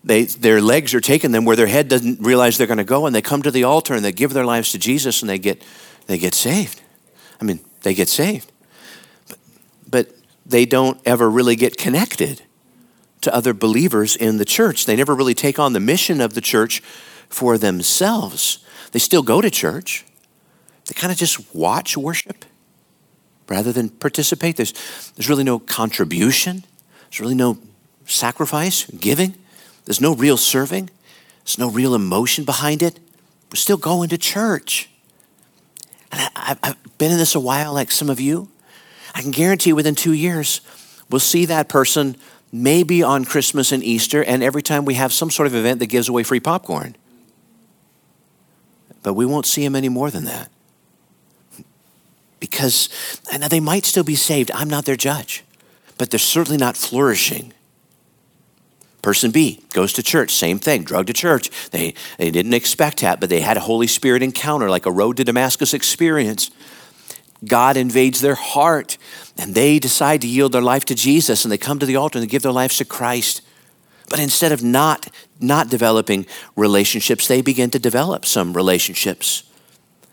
they, 0.05 0.25
their 0.25 0.61
legs 0.61 0.95
are 0.95 1.01
taken 1.01 1.33
them 1.33 1.45
where 1.45 1.57
their 1.57 1.67
head 1.67 1.89
doesn't 1.89 2.21
realize 2.21 2.59
they're 2.59 2.67
going 2.67 2.79
to 2.79 2.85
go. 2.85 3.07
And 3.07 3.15
they 3.15 3.23
come 3.23 3.43
to 3.43 3.51
the 3.51 3.65
altar 3.65 3.95
and 3.95 4.05
they 4.05 4.13
give 4.13 4.33
their 4.33 4.45
lives 4.45 4.73
to 4.73 4.79
Jesus 4.79 5.23
and 5.23 5.29
they 5.29 5.39
get, 5.39 5.63
they 6.07 6.19
get 6.19 6.35
saved. 6.35 6.81
I 7.41 7.45
mean, 7.45 7.61
they 7.83 7.95
get 7.95 8.09
saved. 8.09 8.53
They 10.49 10.65
don't 10.65 11.01
ever 11.05 11.29
really 11.29 11.57
get 11.57 11.77
connected 11.77 12.43
to 13.21 13.35
other 13.35 13.53
believers 13.53 14.17
in 14.17 14.39
the 14.39 14.45
church. 14.45 14.87
They 14.87 14.97
never 14.97 15.15
really 15.15 15.35
take 15.35 15.59
on 15.59 15.73
the 15.73 15.81
mission 15.81 16.21
of 16.21 16.35
the 16.35 16.41
church 16.41 16.81
for 17.29 17.59
themselves. 17.59 18.65
They 18.93 18.99
still 18.99 19.23
go 19.23 19.41
to 19.41 19.51
church. 19.51 20.05
They 20.87 20.95
kind 20.95 21.13
of 21.13 21.19
just 21.19 21.55
watch 21.55 21.97
worship 21.97 22.47
rather 23.49 23.73
than 23.73 23.91
participate. 23.91 24.57
There's, 24.57 24.73
there's 25.17 25.29
really 25.29 25.45
no 25.45 25.59
contribution. 25.59 26.65
There's 27.11 27.21
really 27.21 27.35
no 27.35 27.59
sacrifice, 28.07 28.87
giving. 28.87 29.35
There's 29.85 30.01
no 30.01 30.15
real 30.15 30.37
serving. 30.37 30.91
There's 31.45 31.59
no 31.59 31.71
real 31.71 31.95
emotion 31.95 32.45
behind 32.45 32.83
it. 32.83 32.99
We're 33.51 33.57
still 33.57 33.77
going 33.77 34.11
to 34.11 34.19
church. 34.19 34.91
And 36.13 36.31
I, 36.37 36.57
have 36.63 36.99
been 36.99 37.11
in 37.11 37.19
this 37.19 37.35
a 37.35 37.41
while, 37.41 37.75
like 37.75 37.91
some 37.91 38.09
of 38.09 38.21
you. 38.21 38.49
I 39.15 39.23
can 39.23 39.31
guarantee 39.31 39.71
you 39.71 39.77
within 39.77 39.95
two 39.95 40.13
years, 40.13 40.61
we'll 41.11 41.21
see 41.21 41.47
that 41.47 41.69
person 41.69 42.17
maybe 42.53 43.03
on 43.03 43.25
Christmas 43.25 43.73
and 43.73 43.83
Easter, 43.85 44.23
and 44.25 44.43
every 44.43 44.63
time 44.63 44.85
we 44.85 44.95
have 44.95 45.13
some 45.13 45.31
sort 45.31 45.47
of 45.47 45.55
event 45.55 45.81
that 45.81 45.87
gives 45.87 46.09
away 46.09 46.23
free 46.23 46.41
popcorn. 46.41 46.97
But 49.03 49.15
we 49.15 49.27
won't 49.27 49.47
see 49.47 49.63
them 49.63 49.77
any 49.77 49.89
more 49.89 50.11
than 50.11 50.25
that. 50.25 50.51
Because 52.41 52.89
and 53.33 53.43
they 53.43 53.61
might 53.61 53.85
still 53.85 54.05
be 54.05 54.15
saved. 54.15 54.51
I'm 54.53 54.71
not 54.71 54.85
their 54.85 54.97
judge, 54.97 55.45
but 55.99 56.11
they're 56.11 56.19
certainly 56.19 56.59
not 56.59 56.77
flourishing. 56.77 57.53
Person 59.03 59.31
B 59.31 59.63
goes 59.73 59.93
to 59.95 60.03
church, 60.03 60.33
same 60.35 60.59
thing, 60.59 60.83
drug 60.83 61.07
to 61.07 61.13
church. 61.13 61.51
They, 61.71 61.95
they 62.19 62.31
didn't 62.31 62.55
expect 62.55 63.01
that, 63.01 63.21
but 63.21 63.31
they 63.31 63.41
had 63.41 63.57
a 63.57 63.61
Holy 63.61 63.87
Spirit 63.87 64.23
encounter, 64.23 64.69
like 64.69 64.87
a 64.87 64.93
road 64.93 65.17
to 65.19 65.25
Damascus 65.25 65.73
experience. 65.73 66.51
God 67.45 67.77
invades 67.77 68.21
their 68.21 68.35
heart 68.35 68.99
and 69.37 69.55
they 69.55 69.79
decide 69.79 70.21
to 70.23 70.27
yield 70.27 70.53
their 70.53 70.63
life 70.63 70.85
to 70.87 70.95
Jesus 70.95 71.45
and 71.45 71.53
they 71.53 71.59
come 71.59 71.79
to 71.79 71.87
the 71.87 71.97
altar 71.97 72.19
and 72.19 72.25
they 72.25 72.31
give 72.31 72.43
their 72.43 72.53
lives 72.53 72.79
to 72.79 72.85
Christ. 72.85 73.43
But 74.09 74.19
instead 74.19 74.53
of 74.53 74.63
not, 74.63 75.09
not 75.39 75.69
developing 75.69 76.27
relationships, 76.57 77.29
they 77.29 77.43
begin 77.43 77.71
to 77.71 77.79
develop 77.79 78.25
some 78.25 78.55
relationships. 78.55 79.45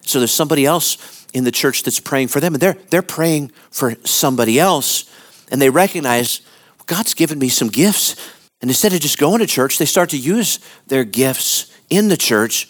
So 0.02 0.20
there's 0.20 0.34
somebody 0.34 0.66
else 0.66 1.26
in 1.34 1.46
the 1.46 1.52
church 1.52 1.84
that's 1.84 2.00
praying 2.00 2.28
for 2.28 2.40
them 2.40 2.54
and 2.54 2.62
they're, 2.62 2.78
they're 2.90 3.02
praying 3.02 3.52
for 3.72 3.96
somebody 4.04 4.60
else 4.60 5.10
and 5.50 5.62
they 5.62 5.70
recognize 5.70 6.42
God's 6.86 7.14
given 7.14 7.40
me 7.40 7.50
some 7.50 7.70
gifts. 7.70 8.16
And 8.62 8.70
instead 8.70 8.94
of 8.94 9.00
just 9.00 9.18
going 9.18 9.40
to 9.40 9.48
church, 9.48 9.78
they 9.78 9.86
start 9.86 10.10
to 10.12 10.18
use 10.18 10.60
their 10.88 11.04
gifts 11.04 11.76
in 11.90 12.08
the 12.10 12.18
church 12.18 12.70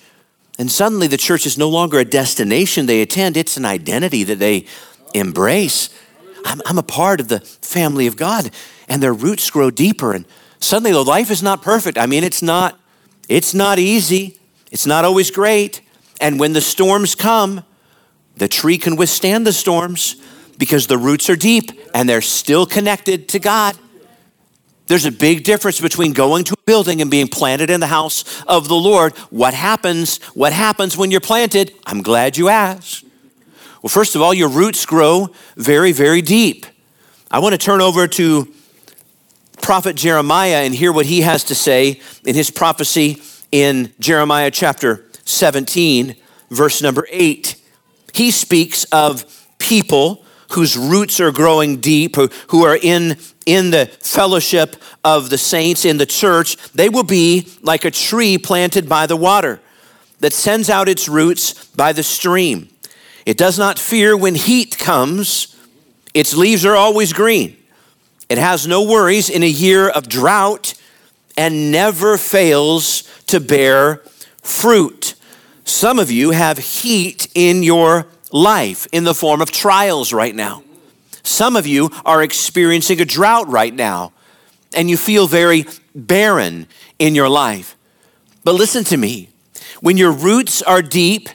and 0.57 0.71
suddenly 0.71 1.07
the 1.07 1.17
church 1.17 1.45
is 1.45 1.57
no 1.57 1.69
longer 1.69 1.99
a 1.99 2.05
destination 2.05 2.85
they 2.85 3.01
attend, 3.01 3.37
it's 3.37 3.57
an 3.57 3.65
identity 3.65 4.23
that 4.23 4.39
they 4.39 4.65
embrace. 5.13 5.89
I'm, 6.45 6.61
I'm, 6.65 6.77
a 6.77 6.83
part 6.83 7.19
of 7.19 7.27
the 7.27 7.39
family 7.39 8.07
of 8.07 8.15
God, 8.15 8.51
and 8.87 9.01
their 9.01 9.13
roots 9.13 9.49
grow 9.49 9.71
deeper. 9.71 10.13
And 10.13 10.25
suddenly 10.59 10.91
the 10.91 11.03
life 11.03 11.31
is 11.31 11.41
not 11.41 11.61
perfect. 11.61 11.97
I 11.97 12.05
mean, 12.05 12.23
it's 12.23 12.41
not, 12.41 12.79
it's 13.27 13.53
not 13.53 13.79
easy. 13.79 14.39
It's 14.71 14.85
not 14.85 15.05
always 15.05 15.31
great. 15.31 15.81
And 16.21 16.39
when 16.39 16.53
the 16.53 16.61
storms 16.61 17.15
come, 17.15 17.63
the 18.37 18.47
tree 18.47 18.77
can 18.77 18.95
withstand 18.95 19.47
the 19.47 19.53
storms 19.53 20.15
because 20.57 20.87
the 20.87 20.97
roots 20.97 21.29
are 21.29 21.35
deep 21.35 21.71
and 21.93 22.07
they're 22.07 22.21
still 22.21 22.65
connected 22.65 23.27
to 23.29 23.39
God. 23.39 23.77
There's 24.87 25.05
a 25.05 25.11
big 25.11 25.43
difference 25.43 25.81
between 25.81 26.13
going 26.13 26.43
to 26.45 26.53
a 26.53 26.63
building 26.65 27.01
and 27.01 27.09
being 27.09 27.27
planted 27.27 27.69
in 27.69 27.79
the 27.79 27.87
house 27.87 28.43
of 28.43 28.67
the 28.67 28.75
Lord. 28.75 29.13
What 29.31 29.53
happens? 29.53 30.17
What 30.33 30.53
happens 30.53 30.95
when 30.95 31.09
you're 31.09 31.21
planted? 31.21 31.73
I'm 31.85 32.01
glad 32.01 32.37
you 32.37 32.49
asked. 32.49 33.03
Well, 33.81 33.89
first 33.89 34.15
of 34.15 34.21
all, 34.21 34.33
your 34.33 34.49
roots 34.49 34.85
grow 34.85 35.29
very, 35.55 35.91
very 35.91 36.21
deep. 36.21 36.65
I 37.31 37.39
want 37.39 37.53
to 37.53 37.57
turn 37.57 37.81
over 37.81 38.07
to 38.07 38.47
prophet 39.61 39.95
Jeremiah 39.95 40.63
and 40.63 40.75
hear 40.75 40.93
what 40.93 41.07
he 41.07 41.21
has 41.21 41.43
to 41.45 41.55
say 41.55 41.99
in 42.23 42.35
his 42.35 42.51
prophecy 42.51 43.21
in 43.51 43.91
Jeremiah 43.99 44.51
chapter 44.51 45.05
17, 45.25 46.15
verse 46.51 46.81
number 46.81 47.07
8. 47.09 47.55
He 48.13 48.31
speaks 48.31 48.83
of 48.85 49.25
people 49.57 50.23
whose 50.51 50.77
roots 50.77 51.19
are 51.19 51.31
growing 51.31 51.77
deep, 51.77 52.15
who, 52.15 52.29
who 52.49 52.63
are 52.63 52.77
in, 52.79 53.17
in 53.45 53.71
the 53.71 53.85
fellowship 53.85 54.75
of 55.03 55.29
the 55.29 55.37
saints 55.37 55.85
in 55.85 55.97
the 55.97 56.05
church, 56.05 56.57
they 56.73 56.89
will 56.89 57.03
be 57.03 57.47
like 57.61 57.85
a 57.85 57.91
tree 57.91 58.37
planted 58.37 58.89
by 58.89 59.05
the 59.05 59.15
water 59.15 59.59
that 60.19 60.33
sends 60.33 60.69
out 60.69 60.89
its 60.89 61.07
roots 61.07 61.65
by 61.67 61.93
the 61.93 62.03
stream. 62.03 62.69
It 63.25 63.37
does 63.37 63.57
not 63.57 63.79
fear 63.79 64.15
when 64.15 64.35
heat 64.35 64.77
comes, 64.77 65.55
its 66.13 66.35
leaves 66.35 66.65
are 66.65 66.75
always 66.75 67.13
green. 67.13 67.57
It 68.29 68.37
has 68.37 68.67
no 68.67 68.83
worries 68.83 69.29
in 69.29 69.43
a 69.43 69.47
year 69.47 69.89
of 69.89 70.07
drought 70.07 70.73
and 71.37 71.71
never 71.71 72.17
fails 72.17 73.03
to 73.27 73.39
bear 73.39 73.97
fruit. 74.41 75.15
Some 75.63 75.99
of 75.99 76.09
you 76.09 76.31
have 76.31 76.57
heat 76.57 77.27
in 77.35 77.61
your 77.63 78.07
life 78.31 78.87
in 78.91 79.03
the 79.03 79.13
form 79.13 79.41
of 79.41 79.51
trials 79.51 80.13
right 80.13 80.33
now. 80.33 80.63
Some 81.25 81.55
of 81.55 81.65
you 81.65 81.89
are 82.05 82.21
experiencing 82.21 83.01
a 83.01 83.05
drought 83.05 83.47
right 83.49 83.73
now, 83.73 84.13
and 84.75 84.89
you 84.89 84.95
feel 84.95 85.27
very 85.27 85.65
barren 85.95 86.67
in 86.99 87.15
your 87.15 87.29
life. 87.29 87.75
But 88.43 88.53
listen 88.53 88.83
to 88.85 88.97
me 88.97 89.29
when 89.81 89.97
your 89.97 90.11
roots 90.11 90.61
are 90.61 90.83
deep, 90.83 91.29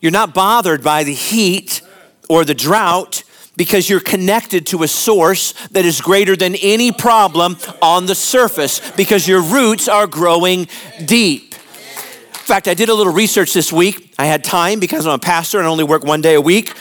you're 0.00 0.12
not 0.12 0.32
bothered 0.32 0.82
by 0.82 1.04
the 1.04 1.12
heat 1.12 1.82
or 2.28 2.44
the 2.44 2.54
drought 2.54 3.24
because 3.56 3.88
you're 3.88 4.00
connected 4.00 4.66
to 4.68 4.82
a 4.82 4.88
source 4.88 5.52
that 5.68 5.84
is 5.84 6.00
greater 6.00 6.34
than 6.34 6.54
any 6.56 6.90
problem 6.90 7.56
on 7.82 8.06
the 8.06 8.14
surface 8.14 8.80
because 8.92 9.28
your 9.28 9.42
roots 9.42 9.88
are 9.88 10.06
growing 10.06 10.66
deep. 11.04 11.54
In 11.54 12.48
fact, 12.48 12.68
I 12.68 12.74
did 12.74 12.88
a 12.88 12.94
little 12.94 13.12
research 13.12 13.52
this 13.52 13.72
week. 13.72 14.14
I 14.18 14.26
had 14.26 14.44
time 14.44 14.78
because 14.78 15.06
I'm 15.06 15.14
a 15.14 15.18
pastor 15.18 15.58
and 15.58 15.66
only 15.66 15.84
work 15.84 16.04
one 16.04 16.20
day 16.20 16.34
a 16.34 16.40
week. 16.40 16.72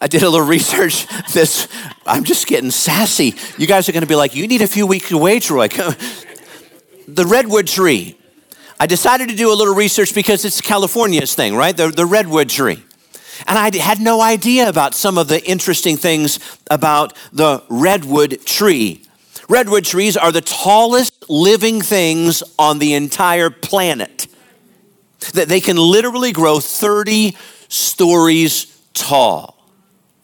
I, 0.00 0.06
did 0.06 0.22
a 0.22 0.30
little 0.30 0.46
research. 0.46 1.06
This 1.32 1.68
I'm 2.06 2.24
just 2.24 2.46
getting 2.46 2.70
sassy. 2.70 3.34
You 3.58 3.66
guys 3.66 3.88
are 3.88 3.92
going 3.92 4.02
to 4.02 4.08
be 4.08 4.14
like, 4.14 4.34
"You 4.34 4.46
need 4.46 4.62
a 4.62 4.66
few 4.66 4.86
weeks 4.86 5.10
away, 5.10 5.40
Troy." 5.40 5.68
the 7.08 7.26
redwood 7.26 7.66
tree. 7.66 8.16
I 8.80 8.86
decided 8.86 9.28
to 9.28 9.34
do 9.34 9.52
a 9.52 9.54
little 9.54 9.74
research 9.74 10.14
because 10.14 10.44
it's 10.44 10.60
California's 10.60 11.34
thing, 11.34 11.56
right? 11.56 11.76
The, 11.76 11.88
the 11.88 12.06
redwood 12.06 12.48
tree. 12.48 12.82
And 13.46 13.58
I 13.58 13.76
had 13.76 14.00
no 14.00 14.20
idea 14.20 14.68
about 14.68 14.94
some 14.94 15.18
of 15.18 15.28
the 15.28 15.44
interesting 15.48 15.96
things 15.96 16.38
about 16.70 17.16
the 17.32 17.62
redwood 17.68 18.44
tree. 18.44 19.02
Redwood 19.48 19.84
trees 19.84 20.16
are 20.16 20.30
the 20.30 20.40
tallest 20.40 21.28
living 21.28 21.80
things 21.80 22.42
on 22.58 22.78
the 22.78 22.94
entire 22.94 23.50
planet. 23.50 24.26
That 25.34 25.48
they 25.48 25.60
can 25.60 25.76
literally 25.76 26.32
grow 26.32 26.60
30 26.60 27.36
stories 27.68 28.80
tall. 28.94 29.57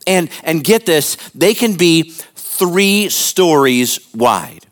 And, 0.07 0.31
and 0.43 0.63
get 0.63 0.87
this, 0.87 1.17
they 1.35 1.55
can 1.55 1.77
be 1.77 2.11
three 2.35 3.09
stories 3.09 3.99
wide. 4.15 4.67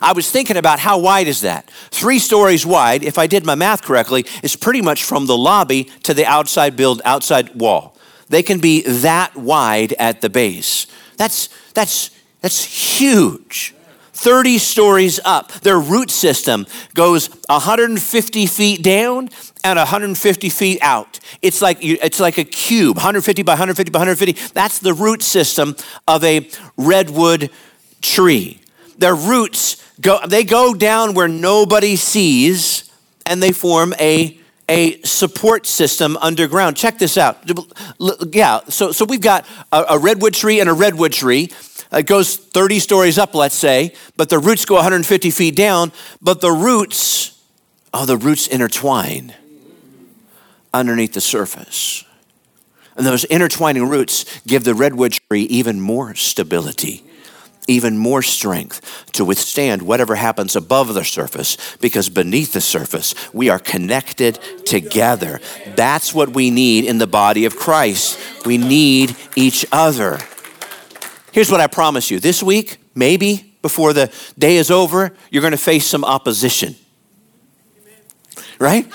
I 0.00 0.12
was 0.12 0.30
thinking 0.30 0.56
about 0.56 0.78
how 0.78 0.98
wide 0.98 1.26
is 1.26 1.40
that? 1.40 1.68
Three 1.90 2.18
stories 2.18 2.64
wide, 2.64 3.02
if 3.02 3.18
I 3.18 3.26
did 3.26 3.44
my 3.44 3.54
math 3.54 3.82
correctly, 3.82 4.24
is 4.42 4.54
pretty 4.56 4.80
much 4.80 5.02
from 5.04 5.26
the 5.26 5.36
lobby 5.36 5.84
to 6.04 6.14
the 6.14 6.24
outside 6.24 6.76
build, 6.76 7.02
outside 7.04 7.54
wall. 7.54 7.96
They 8.28 8.42
can 8.42 8.60
be 8.60 8.82
that 8.82 9.36
wide 9.36 9.94
at 9.94 10.20
the 10.20 10.30
base. 10.30 10.86
That's, 11.16 11.48
that's, 11.74 12.10
that's 12.40 12.62
huge. 12.98 13.74
30 14.12 14.58
stories 14.58 15.20
up. 15.24 15.52
Their 15.60 15.78
root 15.78 16.10
system 16.10 16.66
goes 16.94 17.28
150 17.46 18.46
feet 18.46 18.82
down 18.82 19.28
and 19.64 19.78
150 19.78 20.48
feet 20.48 20.78
out. 20.82 21.18
It's 21.42 21.60
like, 21.60 21.78
it's 21.80 22.20
like 22.20 22.38
a 22.38 22.44
cube, 22.44 22.96
150 22.96 23.42
by 23.42 23.52
150 23.52 23.90
by 23.90 23.98
150. 23.98 24.52
That's 24.54 24.78
the 24.78 24.94
root 24.94 25.22
system 25.22 25.76
of 26.06 26.24
a 26.24 26.48
redwood 26.76 27.50
tree. 28.00 28.60
Their 28.98 29.14
roots 29.14 29.84
go, 30.00 30.18
they 30.26 30.44
go 30.44 30.74
down 30.74 31.14
where 31.14 31.28
nobody 31.28 31.96
sees 31.96 32.90
and 33.26 33.42
they 33.42 33.52
form 33.52 33.94
a 34.00 34.38
a 34.70 35.00
support 35.00 35.66
system 35.66 36.18
underground. 36.18 36.76
Check 36.76 36.98
this 36.98 37.16
out. 37.16 37.38
Yeah, 38.30 38.60
so, 38.68 38.92
so 38.92 39.06
we've 39.06 39.22
got 39.22 39.46
a, 39.72 39.84
a 39.90 39.98
redwood 39.98 40.34
tree 40.34 40.60
and 40.60 40.68
a 40.68 40.74
redwood 40.74 41.14
tree. 41.14 41.50
It 41.90 42.02
goes 42.02 42.36
30 42.36 42.78
stories 42.80 43.16
up, 43.16 43.34
let's 43.34 43.54
say, 43.54 43.94
but 44.18 44.28
the 44.28 44.38
roots 44.38 44.66
go 44.66 44.74
150 44.74 45.30
feet 45.30 45.56
down, 45.56 45.90
but 46.20 46.42
the 46.42 46.52
roots, 46.52 47.42
oh, 47.94 48.04
the 48.04 48.18
roots 48.18 48.46
intertwine 48.46 49.34
underneath 50.78 51.12
the 51.12 51.20
surface. 51.20 52.04
And 52.96 53.04
those 53.04 53.24
intertwining 53.24 53.88
roots 53.88 54.40
give 54.46 54.64
the 54.64 54.74
redwood 54.74 55.18
tree 55.30 55.42
even 55.42 55.80
more 55.80 56.14
stability, 56.14 57.04
even 57.66 57.98
more 57.98 58.22
strength 58.22 59.10
to 59.12 59.24
withstand 59.24 59.82
whatever 59.82 60.14
happens 60.14 60.56
above 60.56 60.94
the 60.94 61.04
surface, 61.04 61.76
because 61.80 62.08
beneath 62.08 62.52
the 62.52 62.60
surface, 62.60 63.14
we 63.32 63.48
are 63.48 63.58
connected 63.58 64.38
together. 64.64 65.40
That's 65.76 66.14
what 66.14 66.30
we 66.30 66.50
need 66.50 66.84
in 66.84 66.98
the 66.98 67.06
body 67.06 67.44
of 67.44 67.56
Christ. 67.56 68.18
We 68.46 68.56
need 68.56 69.16
each 69.36 69.66
other. 69.70 70.18
Here's 71.32 71.50
what 71.50 71.60
I 71.60 71.66
promise 71.66 72.10
you 72.10 72.20
this 72.20 72.42
week, 72.42 72.78
maybe 72.94 73.54
before 73.62 73.92
the 73.92 74.12
day 74.38 74.56
is 74.56 74.70
over, 74.70 75.12
you're 75.30 75.42
going 75.42 75.52
to 75.52 75.56
face 75.56 75.86
some 75.86 76.04
opposition. 76.04 76.76
Right? 78.58 78.90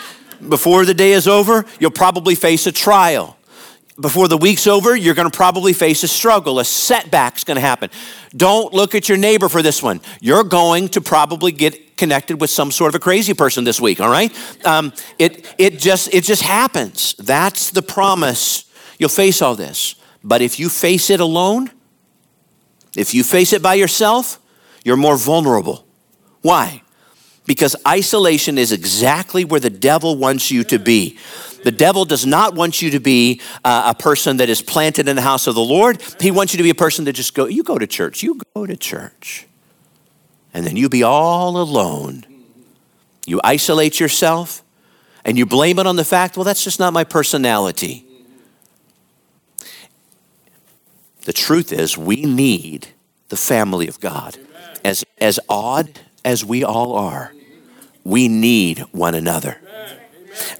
Before 0.49 0.85
the 0.85 0.93
day 0.93 1.13
is 1.13 1.27
over, 1.27 1.65
you'll 1.79 1.91
probably 1.91 2.35
face 2.35 2.67
a 2.67 2.71
trial. 2.71 3.37
Before 3.99 4.27
the 4.27 4.37
week's 4.37 4.65
over, 4.65 4.95
you're 4.95 5.13
going 5.13 5.29
to 5.29 5.37
probably 5.37 5.73
face 5.73 6.03
a 6.03 6.07
struggle. 6.07 6.59
A 6.59 6.65
setback's 6.65 7.43
going 7.43 7.55
to 7.55 7.61
happen. 7.61 7.89
Don't 8.35 8.73
look 8.73 8.95
at 8.95 9.07
your 9.07 9.17
neighbor 9.17 9.49
for 9.49 9.61
this 9.61 9.83
one. 9.83 10.01
You're 10.19 10.43
going 10.43 10.89
to 10.89 11.01
probably 11.01 11.51
get 11.51 11.95
connected 11.95 12.41
with 12.41 12.49
some 12.49 12.71
sort 12.71 12.89
of 12.89 12.95
a 12.95 12.99
crazy 12.99 13.33
person 13.33 13.63
this 13.63 13.79
week. 13.79 14.01
All 14.01 14.09
right? 14.09 14.31
Um, 14.65 14.93
it 15.19 15.45
it 15.57 15.79
just 15.79 16.13
it 16.13 16.23
just 16.23 16.41
happens. 16.41 17.13
That's 17.19 17.69
the 17.69 17.81
promise. 17.83 18.65
You'll 18.97 19.09
face 19.09 19.41
all 19.41 19.55
this, 19.55 19.95
but 20.23 20.41
if 20.41 20.59
you 20.59 20.69
face 20.69 21.09
it 21.13 21.19
alone, 21.19 21.69
If 22.95 23.13
you 23.13 23.23
face 23.23 23.53
it 23.53 23.61
by 23.61 23.75
yourself, 23.75 24.39
you're 24.83 24.97
more 24.97 25.17
vulnerable. 25.17 25.85
Why? 26.41 26.83
Because 27.45 27.75
isolation 27.87 28.57
is 28.57 28.71
exactly 28.71 29.43
where 29.43 29.59
the 29.59 29.69
devil 29.69 30.15
wants 30.15 30.49
you 30.49 30.63
to 30.65 30.79
be. 30.79 31.17
The 31.63 31.71
devil 31.71 32.05
does 32.05 32.25
not 32.25 32.55
want 32.55 32.81
you 32.81 32.91
to 32.91 32.99
be 32.99 33.41
uh, 33.63 33.93
a 33.95 34.01
person 34.01 34.37
that 34.37 34.49
is 34.49 34.61
planted 34.61 35.07
in 35.07 35.15
the 35.15 35.21
house 35.21 35.47
of 35.47 35.55
the 35.55 35.61
Lord. 35.61 36.01
He 36.19 36.31
wants 36.31 36.53
you 36.53 36.57
to 36.57 36.63
be 36.63 36.69
a 36.69 36.75
person 36.75 37.05
that 37.05 37.13
just 37.13 37.33
go, 37.33 37.45
you 37.45 37.63
go 37.63 37.77
to 37.77 37.87
church, 37.87 38.23
you 38.23 38.39
go 38.53 38.65
to 38.65 38.75
church. 38.75 39.47
And 40.53 40.65
then 40.65 40.77
you 40.77 40.87
be 40.87 41.03
all 41.03 41.57
alone. 41.57 42.25
You 43.25 43.39
isolate 43.43 43.99
yourself 43.99 44.63
and 45.25 45.37
you 45.37 45.45
blame 45.45 45.79
it 45.79 45.87
on 45.87 45.95
the 45.95 46.03
fact, 46.03 46.37
well, 46.37 46.43
that's 46.43 46.63
just 46.63 46.79
not 46.79 46.93
my 46.93 47.03
personality. 47.03 48.05
The 51.21 51.33
truth 51.33 51.71
is, 51.71 51.97
we 51.97 52.23
need 52.23 52.87
the 53.29 53.37
family 53.37 53.87
of 53.87 53.99
God. 54.01 54.37
As, 54.83 55.05
as 55.17 55.39
odd 55.47 56.01
as 56.25 56.43
we 56.45 56.63
all 56.63 56.95
are, 56.95 57.33
we 58.03 58.27
need 58.27 58.79
one 58.91 59.15
another. 59.15 59.59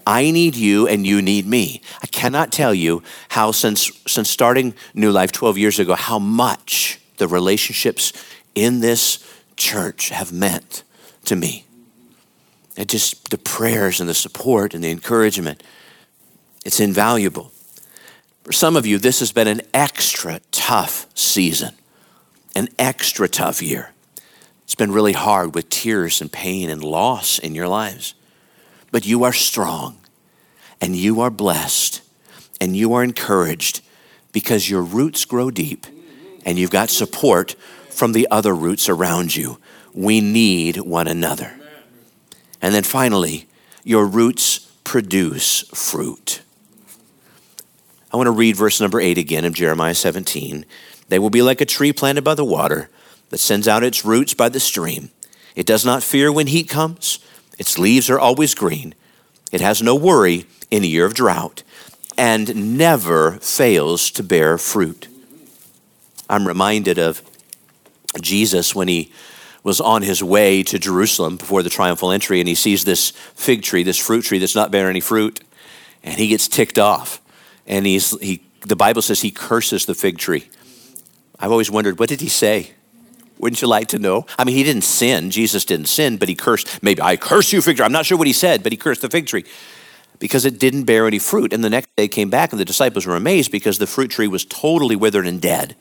I 0.06 0.30
need 0.30 0.54
you 0.54 0.86
and 0.86 1.06
you 1.06 1.20
need 1.20 1.46
me. 1.46 1.82
I 2.02 2.06
cannot 2.06 2.52
tell 2.52 2.74
you 2.74 3.02
how, 3.30 3.50
since, 3.50 3.90
since 4.06 4.30
starting 4.30 4.74
New 4.94 5.10
Life 5.10 5.32
12 5.32 5.58
years 5.58 5.78
ago, 5.78 5.94
how 5.94 6.18
much 6.18 7.00
the 7.16 7.26
relationships 7.26 8.12
in 8.54 8.80
this 8.80 9.18
church 9.56 10.10
have 10.10 10.32
meant 10.32 10.84
to 11.24 11.36
me. 11.36 11.64
And 12.76 12.88
just 12.88 13.30
the 13.30 13.38
prayers 13.38 14.00
and 14.00 14.08
the 14.08 14.14
support 14.14 14.74
and 14.74 14.82
the 14.82 14.90
encouragement, 14.90 15.62
it's 16.64 16.80
invaluable. 16.80 17.52
For 18.42 18.52
some 18.52 18.76
of 18.76 18.84
you, 18.84 18.98
this 18.98 19.20
has 19.20 19.32
been 19.32 19.48
an 19.48 19.62
extra 19.72 20.40
tough 20.50 21.06
season, 21.14 21.74
an 22.54 22.68
extra 22.78 23.28
tough 23.28 23.62
year. 23.62 23.93
It's 24.74 24.78
been 24.80 24.90
really 24.90 25.12
hard 25.12 25.54
with 25.54 25.70
tears 25.70 26.20
and 26.20 26.32
pain 26.32 26.68
and 26.68 26.82
loss 26.82 27.38
in 27.38 27.54
your 27.54 27.68
lives. 27.68 28.16
But 28.90 29.06
you 29.06 29.22
are 29.22 29.32
strong 29.32 30.00
and 30.80 30.96
you 30.96 31.20
are 31.20 31.30
blessed 31.30 32.02
and 32.60 32.76
you 32.76 32.92
are 32.94 33.04
encouraged 33.04 33.82
because 34.32 34.68
your 34.68 34.82
roots 34.82 35.26
grow 35.26 35.52
deep 35.52 35.86
and 36.44 36.58
you've 36.58 36.72
got 36.72 36.90
support 36.90 37.52
from 37.88 38.14
the 38.14 38.26
other 38.32 38.52
roots 38.52 38.88
around 38.88 39.36
you. 39.36 39.60
We 39.92 40.20
need 40.20 40.78
one 40.78 41.06
another. 41.06 41.54
And 42.60 42.74
then 42.74 42.82
finally, 42.82 43.46
your 43.84 44.08
roots 44.08 44.58
produce 44.82 45.60
fruit. 45.68 46.42
I 48.12 48.16
want 48.16 48.26
to 48.26 48.32
read 48.32 48.56
verse 48.56 48.80
number 48.80 49.00
eight 49.00 49.18
again 49.18 49.44
of 49.44 49.54
Jeremiah 49.54 49.94
17. 49.94 50.66
They 51.10 51.20
will 51.20 51.30
be 51.30 51.42
like 51.42 51.60
a 51.60 51.64
tree 51.64 51.92
planted 51.92 52.24
by 52.24 52.34
the 52.34 52.44
water 52.44 52.90
that 53.34 53.40
sends 53.40 53.66
out 53.66 53.82
its 53.82 54.04
roots 54.04 54.32
by 54.32 54.48
the 54.48 54.60
stream. 54.60 55.10
It 55.56 55.66
does 55.66 55.84
not 55.84 56.04
fear 56.04 56.30
when 56.30 56.46
heat 56.46 56.68
comes, 56.68 57.18
its 57.58 57.80
leaves 57.80 58.08
are 58.08 58.16
always 58.16 58.54
green. 58.54 58.94
It 59.50 59.60
has 59.60 59.82
no 59.82 59.96
worry 59.96 60.46
in 60.70 60.84
a 60.84 60.86
year 60.86 61.04
of 61.04 61.14
drought 61.14 61.64
and 62.16 62.78
never 62.78 63.32
fails 63.38 64.12
to 64.12 64.22
bear 64.22 64.56
fruit. 64.56 65.08
I'm 66.30 66.46
reminded 66.46 66.96
of 66.96 67.22
Jesus 68.20 68.72
when 68.72 68.86
he 68.86 69.10
was 69.64 69.80
on 69.80 70.02
his 70.02 70.22
way 70.22 70.62
to 70.62 70.78
Jerusalem 70.78 71.36
before 71.36 71.64
the 71.64 71.70
triumphal 71.70 72.12
entry 72.12 72.38
and 72.38 72.48
he 72.48 72.54
sees 72.54 72.84
this 72.84 73.10
fig 73.34 73.62
tree, 73.62 73.82
this 73.82 73.98
fruit 73.98 74.22
tree 74.22 74.38
that's 74.38 74.54
not 74.54 74.70
bearing 74.70 74.90
any 74.90 75.00
fruit, 75.00 75.42
and 76.04 76.20
he 76.20 76.28
gets 76.28 76.46
ticked 76.46 76.78
off 76.78 77.20
and 77.66 77.84
he's, 77.84 78.16
he, 78.20 78.44
the 78.60 78.76
Bible 78.76 79.02
says 79.02 79.22
he 79.22 79.32
curses 79.32 79.86
the 79.86 79.94
fig 79.96 80.18
tree. 80.18 80.48
I've 81.40 81.50
always 81.50 81.68
wondered, 81.68 81.98
what 81.98 82.08
did 82.08 82.20
he 82.20 82.28
say? 82.28 82.74
Wouldn't 83.38 83.60
you 83.60 83.68
like 83.68 83.88
to 83.88 83.98
know? 83.98 84.26
I 84.38 84.44
mean, 84.44 84.54
he 84.54 84.62
didn't 84.62 84.84
sin. 84.84 85.30
Jesus 85.30 85.64
didn't 85.64 85.86
sin, 85.86 86.16
but 86.16 86.28
he 86.28 86.34
cursed. 86.34 86.82
Maybe 86.82 87.02
I 87.02 87.16
curse 87.16 87.52
you, 87.52 87.60
fig 87.60 87.76
tree. 87.76 87.84
I'm 87.84 87.92
not 87.92 88.06
sure 88.06 88.16
what 88.16 88.26
he 88.26 88.32
said, 88.32 88.62
but 88.62 88.72
he 88.72 88.76
cursed 88.76 89.02
the 89.02 89.10
fig 89.10 89.26
tree 89.26 89.44
because 90.18 90.44
it 90.44 90.58
didn't 90.58 90.84
bear 90.84 91.06
any 91.06 91.18
fruit. 91.18 91.52
And 91.52 91.62
the 91.62 91.70
next 91.70 91.88
day 91.96 92.08
came 92.08 92.30
back, 92.30 92.52
and 92.52 92.60
the 92.60 92.64
disciples 92.64 93.06
were 93.06 93.16
amazed 93.16 93.50
because 93.50 93.78
the 93.78 93.86
fruit 93.86 94.10
tree 94.10 94.28
was 94.28 94.44
totally 94.44 94.96
withered 94.96 95.26
and 95.26 95.40
dead. 95.40 95.76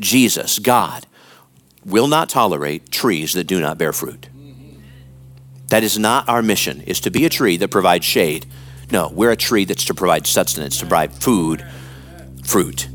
Jesus, 0.00 0.58
God, 0.58 1.06
will 1.84 2.08
not 2.08 2.28
tolerate 2.28 2.90
trees 2.90 3.34
that 3.34 3.44
do 3.44 3.60
not 3.60 3.78
bear 3.78 3.92
fruit. 3.92 4.28
That 5.68 5.82
is 5.82 5.98
not 5.98 6.28
our 6.28 6.42
mission, 6.42 6.80
is 6.82 7.00
to 7.00 7.10
be 7.10 7.24
a 7.24 7.30
tree 7.30 7.56
that 7.58 7.70
provides 7.70 8.04
shade 8.04 8.46
no, 8.90 9.08
we're 9.08 9.32
a 9.32 9.36
tree 9.36 9.64
that's 9.64 9.86
to 9.86 9.94
provide 9.94 10.26
sustenance, 10.26 10.78
to 10.78 10.86
provide 10.86 11.12
food, 11.12 11.64
fruit. 12.44 12.88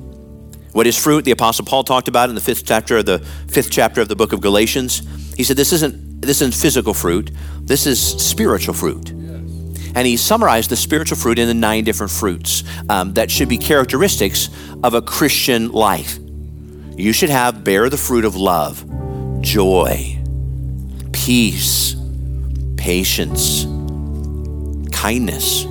What 0.71 0.88
is 0.88 0.97
fruit? 0.97 1.25
The 1.25 1.32
Apostle 1.32 1.65
Paul 1.65 1.84
talked 1.84 2.08
about 2.08 2.29
in 2.29 2.36
the 2.36 2.41
fifth 2.41 2.65
chapter 2.65 2.97
of 2.97 3.05
the 3.05 3.19
fifth 3.47 3.71
chapter 3.71 4.01
of 4.01 4.08
the 4.08 4.15
book 4.15 4.34
of 4.34 4.41
Galatians. 4.41 5.01
He 5.36 5.43
said, 5.43 5.58
This 5.58 5.73
isn't 5.73 6.21
this 6.21 6.41
isn't 6.41 6.53
physical 6.53 6.93
fruit, 6.93 7.32
this 7.62 7.88
is 7.88 7.99
spiritual 7.99 8.73
fruit. 8.73 9.10
And 9.10 10.05
he 10.05 10.17
summarized 10.17 10.69
the 10.69 10.75
spiritual 10.75 11.17
fruit 11.17 11.39
in 11.39 11.47
the 11.47 11.53
nine 11.53 11.84
different 11.84 12.12
fruits 12.12 12.63
um, 12.89 13.13
that 13.13 13.32
should 13.32 13.49
be 13.49 13.58
characteristics 13.58 14.49
of 14.84 14.93
a 14.93 15.01
Christian 15.01 15.71
life. 15.71 16.19
You 16.95 17.12
should 17.12 17.32
have 17.32 17.63
bear 17.63 17.89
the 17.89 17.97
fruit 17.97 18.23
of 18.23 18.36
love, 18.36 18.86
joy, 19.41 20.19
peace, 21.12 21.95
patience, 22.77 23.65
kindness 24.91 25.65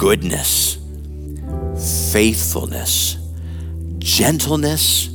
goodness, 0.00 0.78
faithfulness, 2.10 3.18
gentleness, 4.00 5.08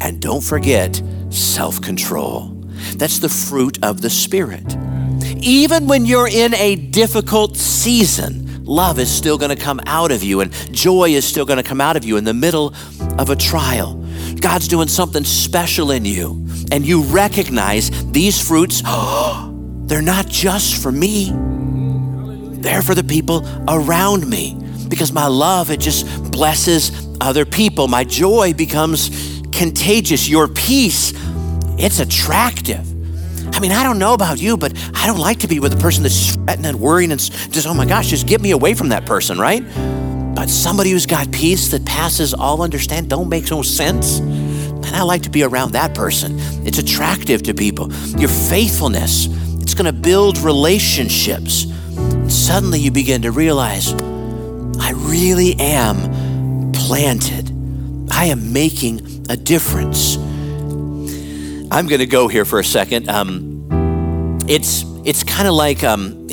and 0.00 0.20
don't 0.20 0.42
forget 0.42 1.02
self 1.30 1.80
control. 1.82 2.54
That's 2.96 3.18
the 3.18 3.28
fruit 3.28 3.78
of 3.84 4.00
the 4.00 4.10
Spirit. 4.10 4.76
Even 5.40 5.86
when 5.86 6.06
you're 6.06 6.28
in 6.28 6.54
a 6.54 6.76
difficult 6.76 7.56
season, 7.56 8.64
love 8.64 8.98
is 8.98 9.10
still 9.10 9.36
going 9.36 9.54
to 9.54 9.62
come 9.62 9.80
out 9.86 10.10
of 10.10 10.22
you 10.22 10.40
and 10.40 10.52
joy 10.72 11.10
is 11.10 11.24
still 11.24 11.44
going 11.44 11.56
to 11.56 11.62
come 11.62 11.80
out 11.80 11.96
of 11.96 12.04
you 12.04 12.16
in 12.16 12.24
the 12.24 12.34
middle 12.34 12.74
of 13.18 13.30
a 13.30 13.36
trial. 13.36 13.94
God's 14.40 14.68
doing 14.68 14.88
something 14.88 15.24
special 15.24 15.90
in 15.90 16.04
you, 16.04 16.46
and 16.70 16.86
you 16.86 17.02
recognize 17.02 17.90
these 18.12 18.40
fruits, 18.40 18.82
they're 19.86 20.02
not 20.02 20.28
just 20.28 20.82
for 20.82 20.92
me 20.92 21.32
they're 22.60 22.82
for 22.82 22.94
the 22.94 23.04
people 23.04 23.46
around 23.68 24.28
me 24.28 24.56
because 24.88 25.12
my 25.12 25.26
love, 25.26 25.70
it 25.70 25.80
just 25.80 26.32
blesses 26.32 26.90
other 27.20 27.44
people. 27.44 27.88
My 27.88 28.04
joy 28.04 28.54
becomes 28.54 29.40
contagious. 29.52 30.28
Your 30.28 30.48
peace, 30.48 31.12
it's 31.78 32.00
attractive. 32.00 32.86
I 33.54 33.60
mean, 33.60 33.72
I 33.72 33.82
don't 33.82 33.98
know 33.98 34.14
about 34.14 34.40
you, 34.40 34.56
but 34.56 34.72
I 34.94 35.06
don't 35.06 35.18
like 35.18 35.40
to 35.40 35.48
be 35.48 35.58
with 35.58 35.72
a 35.72 35.78
person 35.78 36.02
that's 36.02 36.32
sweating 36.34 36.66
and 36.66 36.80
worrying 36.80 37.10
and 37.12 37.20
just, 37.20 37.66
oh 37.66 37.74
my 37.74 37.86
gosh, 37.86 38.08
just 38.08 38.26
get 38.26 38.40
me 38.40 38.50
away 38.50 38.74
from 38.74 38.90
that 38.90 39.06
person, 39.06 39.38
right? 39.38 39.62
But 40.34 40.48
somebody 40.48 40.90
who's 40.90 41.06
got 41.06 41.32
peace 41.32 41.68
that 41.68 41.84
passes 41.84 42.34
all 42.34 42.62
understand, 42.62 43.08
don't 43.08 43.28
make 43.28 43.50
no 43.50 43.62
sense. 43.62 44.18
And 44.18 44.86
I 44.86 45.02
like 45.02 45.22
to 45.22 45.30
be 45.30 45.42
around 45.42 45.72
that 45.72 45.94
person. 45.94 46.36
It's 46.66 46.78
attractive 46.78 47.42
to 47.44 47.54
people. 47.54 47.92
Your 48.18 48.28
faithfulness, 48.28 49.26
it's 49.60 49.74
going 49.74 49.86
to 49.86 49.92
build 49.92 50.38
relationships 50.38 51.66
suddenly 52.28 52.78
you 52.78 52.90
begin 52.90 53.22
to 53.22 53.30
realize 53.30 53.92
I 54.80 54.92
really 54.94 55.54
am 55.58 56.27
planted. 56.88 57.52
I 58.10 58.24
am 58.26 58.54
making 58.54 59.26
a 59.28 59.36
difference. 59.36 60.16
I'm 61.70 61.86
going 61.86 61.98
to 61.98 62.06
go 62.06 62.28
here 62.28 62.46
for 62.46 62.58
a 62.58 62.64
second. 62.64 63.10
Um, 63.10 64.38
it's 64.48 64.84
it's 65.04 65.22
kind 65.22 65.46
of 65.46 65.52
like 65.52 65.84
um, 65.84 66.26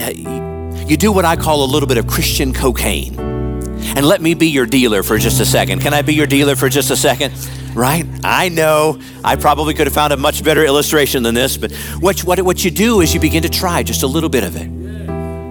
you 0.87 0.95
do 0.95 1.11
what 1.11 1.25
I 1.25 1.35
call 1.35 1.65
a 1.65 1.69
little 1.69 1.87
bit 1.87 1.97
of 1.97 2.07
Christian 2.07 2.53
cocaine. 2.53 3.19
And 3.19 4.05
let 4.05 4.21
me 4.21 4.33
be 4.33 4.47
your 4.47 4.65
dealer 4.65 5.03
for 5.03 5.17
just 5.17 5.41
a 5.41 5.45
second. 5.45 5.81
Can 5.81 5.93
I 5.93 6.01
be 6.01 6.13
your 6.13 6.25
dealer 6.25 6.55
for 6.55 6.69
just 6.69 6.89
a 6.89 6.95
second? 6.95 7.33
Right? 7.75 8.05
I 8.23 8.47
know 8.47 9.01
I 9.25 9.35
probably 9.35 9.73
could 9.73 9.87
have 9.87 9.93
found 9.93 10.13
a 10.13 10.17
much 10.17 10.41
better 10.41 10.63
illustration 10.63 11.21
than 11.23 11.35
this, 11.35 11.57
but 11.57 11.73
what, 11.99 12.21
what, 12.21 12.41
what 12.41 12.63
you 12.63 12.71
do 12.71 13.01
is 13.01 13.13
you 13.13 13.19
begin 13.19 13.43
to 13.43 13.49
try 13.49 13.83
just 13.83 14.03
a 14.03 14.07
little 14.07 14.29
bit 14.29 14.45
of 14.45 14.55
it. 14.55 14.69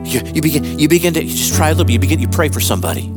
You, 0.06 0.22
you 0.32 0.40
begin 0.40 0.78
you 0.78 0.88
begin 0.88 1.12
to 1.12 1.22
you 1.22 1.30
just 1.30 1.54
try 1.54 1.68
a 1.68 1.72
little 1.72 1.84
bit. 1.84 1.92
You 1.92 1.98
begin 1.98 2.20
you 2.20 2.28
pray 2.28 2.48
for 2.48 2.60
somebody, 2.60 3.10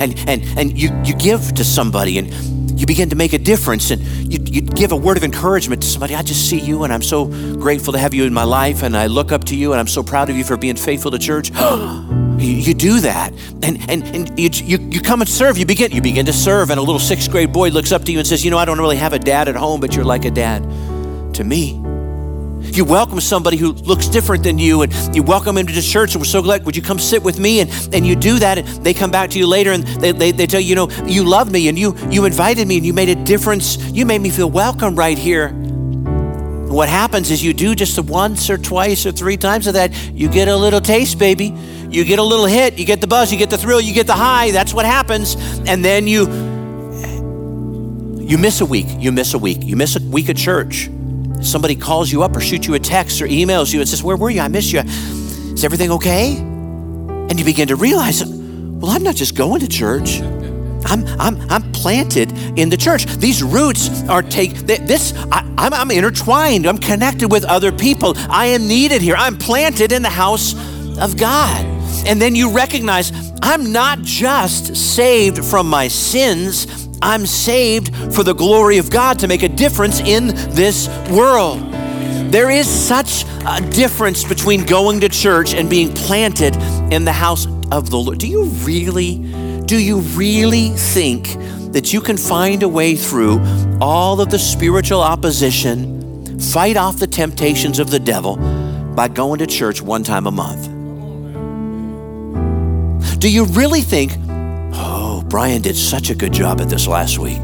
and 0.00 0.14
and 0.28 0.44
and 0.58 0.78
you 0.78 0.90
you 1.04 1.14
give 1.14 1.54
to 1.54 1.64
somebody, 1.64 2.18
and 2.18 2.32
you 2.78 2.86
begin 2.86 3.08
to 3.10 3.16
make 3.16 3.32
a 3.32 3.38
difference, 3.38 3.90
and 3.90 4.02
you 4.32 4.38
you 4.44 4.60
give 4.62 4.92
a 4.92 4.96
word 4.96 5.16
of 5.16 5.24
encouragement 5.24 5.82
to 5.82 5.88
somebody. 5.88 6.14
I 6.14 6.22
just 6.22 6.48
see 6.48 6.60
you, 6.60 6.84
and 6.84 6.92
I'm 6.92 7.02
so 7.02 7.26
grateful 7.56 7.92
to 7.92 7.98
have 7.98 8.14
you 8.14 8.24
in 8.24 8.34
my 8.34 8.44
life, 8.44 8.82
and 8.82 8.96
I 8.96 9.06
look 9.06 9.32
up 9.32 9.44
to 9.44 9.56
you, 9.56 9.72
and 9.72 9.80
I'm 9.80 9.86
so 9.86 10.02
proud 10.02 10.30
of 10.30 10.36
you 10.36 10.44
for 10.44 10.56
being 10.56 10.76
faithful 10.76 11.10
to 11.10 11.18
church. 11.18 11.50
you, 12.38 12.74
do 12.74 13.00
that, 13.00 13.32
and 13.62 13.78
and 13.88 14.02
and 14.04 14.38
you, 14.38 14.50
you 14.52 14.78
you 14.90 15.00
come 15.00 15.20
and 15.20 15.28
serve. 15.28 15.56
You 15.56 15.66
begin 15.66 15.92
you 15.92 16.02
begin 16.02 16.26
to 16.26 16.32
serve, 16.32 16.70
and 16.70 16.78
a 16.78 16.82
little 16.82 16.98
sixth 16.98 17.30
grade 17.30 17.52
boy 17.52 17.70
looks 17.70 17.92
up 17.92 18.04
to 18.04 18.12
you 18.12 18.18
and 18.18 18.26
says, 18.26 18.44
"You 18.44 18.50
know, 18.50 18.58
I 18.58 18.64
don't 18.64 18.78
really 18.78 18.96
have 18.96 19.12
a 19.12 19.18
dad 19.18 19.48
at 19.48 19.56
home, 19.56 19.80
but 19.80 19.94
you're 19.94 20.04
like 20.04 20.24
a 20.24 20.30
dad 20.30 20.62
to 21.34 21.44
me." 21.44 21.93
You 22.64 22.84
welcome 22.84 23.20
somebody 23.20 23.56
who 23.56 23.72
looks 23.72 24.08
different 24.08 24.42
than 24.42 24.58
you 24.58 24.82
and 24.82 24.92
you 25.14 25.22
welcome 25.22 25.54
them 25.54 25.66
to 25.66 25.72
the 25.72 25.82
church 25.82 26.14
and 26.14 26.20
we're 26.20 26.26
so 26.26 26.42
glad, 26.42 26.64
would 26.64 26.74
you 26.74 26.82
come 26.82 26.98
sit 26.98 27.22
with 27.22 27.38
me? 27.38 27.60
And, 27.60 27.70
and 27.92 28.06
you 28.06 28.16
do 28.16 28.38
that 28.40 28.58
and 28.58 28.66
they 28.84 28.92
come 28.92 29.10
back 29.10 29.30
to 29.30 29.38
you 29.38 29.46
later 29.46 29.70
and 29.70 29.84
they, 29.84 30.12
they, 30.12 30.32
they 30.32 30.46
tell 30.46 30.60
you, 30.60 30.70
you 30.70 30.74
know, 30.74 30.90
you 31.06 31.22
love 31.22 31.52
me 31.52 31.68
and 31.68 31.78
you, 31.78 31.96
you 32.10 32.24
invited 32.24 32.66
me 32.66 32.78
and 32.78 32.86
you 32.86 32.92
made 32.92 33.08
a 33.10 33.14
difference. 33.14 33.76
You 33.90 34.06
made 34.06 34.20
me 34.20 34.30
feel 34.30 34.50
welcome 34.50 34.96
right 34.96 35.16
here. 35.16 35.50
What 35.50 36.88
happens 36.88 37.30
is 37.30 37.44
you 37.44 37.54
do 37.54 37.76
just 37.76 37.94
the 37.94 38.02
once 38.02 38.50
or 38.50 38.58
twice 38.58 39.06
or 39.06 39.12
three 39.12 39.36
times 39.36 39.68
of 39.68 39.74
that, 39.74 39.94
you 40.12 40.28
get 40.28 40.48
a 40.48 40.56
little 40.56 40.80
taste, 40.80 41.18
baby. 41.18 41.54
You 41.88 42.04
get 42.04 42.18
a 42.18 42.24
little 42.24 42.46
hit, 42.46 42.76
you 42.76 42.84
get 42.84 43.00
the 43.00 43.06
buzz, 43.06 43.30
you 43.30 43.38
get 43.38 43.50
the 43.50 43.58
thrill, 43.58 43.80
you 43.80 43.94
get 43.94 44.08
the 44.08 44.14
high. 44.14 44.50
That's 44.50 44.74
what 44.74 44.84
happens. 44.84 45.36
And 45.68 45.84
then 45.84 46.08
you 46.08 46.24
you 48.24 48.38
miss 48.38 48.60
a 48.62 48.66
week, 48.66 48.86
you 48.98 49.12
miss 49.12 49.34
a 49.34 49.38
week, 49.38 49.58
you 49.62 49.76
miss 49.76 49.94
a 49.94 50.00
week 50.00 50.28
of 50.28 50.36
church 50.36 50.88
somebody 51.44 51.76
calls 51.76 52.10
you 52.10 52.22
up 52.22 52.36
or 52.36 52.40
shoots 52.40 52.66
you 52.66 52.74
a 52.74 52.78
text 52.78 53.20
or 53.22 53.26
emails 53.26 53.72
you 53.72 53.80
and 53.80 53.88
says, 53.88 54.02
Where 54.02 54.16
were 54.16 54.30
you? 54.30 54.40
I 54.40 54.48
missed 54.48 54.72
you. 54.72 54.80
Is 54.80 55.64
everything 55.64 55.90
okay? 55.92 56.36
And 56.36 57.38
you 57.38 57.44
begin 57.44 57.68
to 57.68 57.76
realize, 57.76 58.24
Well, 58.24 58.90
I'm 58.90 59.02
not 59.02 59.14
just 59.14 59.36
going 59.36 59.60
to 59.60 59.68
church. 59.68 60.20
I'm, 60.86 61.06
I'm, 61.18 61.40
I'm 61.50 61.72
planted 61.72 62.30
in 62.58 62.68
the 62.68 62.76
church. 62.76 63.06
These 63.06 63.42
roots 63.42 64.06
are 64.08 64.22
take 64.22 64.52
this. 64.52 65.14
I, 65.32 65.40
I'm, 65.56 65.72
I'm 65.72 65.90
intertwined. 65.90 66.66
I'm 66.66 66.78
connected 66.78 67.30
with 67.30 67.44
other 67.44 67.72
people. 67.72 68.14
I 68.16 68.46
am 68.46 68.68
needed 68.68 69.00
here. 69.00 69.16
I'm 69.16 69.38
planted 69.38 69.92
in 69.92 70.02
the 70.02 70.10
house 70.10 70.54
of 70.98 71.16
God. 71.16 71.64
And 72.06 72.20
then 72.20 72.34
you 72.34 72.50
recognize 72.50 73.12
I'm 73.42 73.72
not 73.72 74.02
just 74.02 74.76
saved 74.76 75.44
from 75.44 75.68
my 75.68 75.88
sins, 75.88 76.66
I'm 77.04 77.26
saved 77.26 77.94
for 78.14 78.22
the 78.22 78.32
glory 78.32 78.78
of 78.78 78.90
God 78.90 79.18
to 79.18 79.28
make 79.28 79.42
a 79.42 79.48
difference 79.48 80.00
in 80.00 80.28
this 80.28 80.88
world. 81.10 81.60
There 82.32 82.50
is 82.50 82.66
such 82.66 83.26
a 83.46 83.60
difference 83.60 84.24
between 84.24 84.64
going 84.64 85.00
to 85.00 85.10
church 85.10 85.52
and 85.54 85.68
being 85.68 85.92
planted 85.92 86.56
in 86.90 87.04
the 87.04 87.12
house 87.12 87.46
of 87.70 87.90
the 87.90 87.98
Lord. 87.98 88.18
Do 88.18 88.26
you 88.26 88.44
really, 88.44 89.18
do 89.66 89.78
you 89.78 89.98
really 90.16 90.70
think 90.70 91.28
that 91.72 91.92
you 91.92 92.00
can 92.00 92.16
find 92.16 92.62
a 92.62 92.68
way 92.68 92.96
through 92.96 93.38
all 93.82 94.20
of 94.22 94.30
the 94.30 94.38
spiritual 94.38 95.02
opposition, 95.02 96.40
fight 96.40 96.78
off 96.78 96.98
the 96.98 97.06
temptations 97.06 97.78
of 97.78 97.90
the 97.90 98.00
devil 98.00 98.36
by 98.96 99.08
going 99.08 99.40
to 99.40 99.46
church 99.46 99.82
one 99.82 100.04
time 100.04 100.26
a 100.26 100.30
month? 100.30 100.70
Do 103.20 103.30
you 103.30 103.44
really 103.44 103.82
think 103.82 104.12
Brian 105.28 105.62
did 105.62 105.76
such 105.76 106.10
a 106.10 106.14
good 106.14 106.32
job 106.32 106.60
at 106.60 106.68
this 106.68 106.86
last 106.86 107.18
week. 107.18 107.38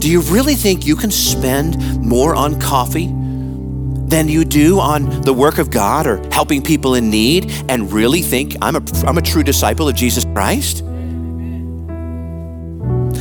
Do 0.00 0.10
you 0.10 0.20
really 0.20 0.54
think 0.54 0.86
you 0.86 0.94
can 0.94 1.10
spend 1.10 2.00
more 2.00 2.34
on 2.34 2.60
coffee 2.60 3.06
than 3.06 4.28
you 4.28 4.44
do 4.44 4.78
on 4.78 5.22
the 5.22 5.32
work 5.32 5.58
of 5.58 5.70
God 5.70 6.06
or 6.06 6.18
helping 6.30 6.62
people 6.62 6.94
in 6.94 7.10
need 7.10 7.50
and 7.68 7.92
really 7.92 8.22
think 8.22 8.54
I'm 8.62 8.76
a, 8.76 8.82
I'm 9.04 9.18
a 9.18 9.22
true 9.22 9.42
disciple 9.42 9.88
of 9.88 9.96
Jesus 9.96 10.24
Christ? 10.24 10.84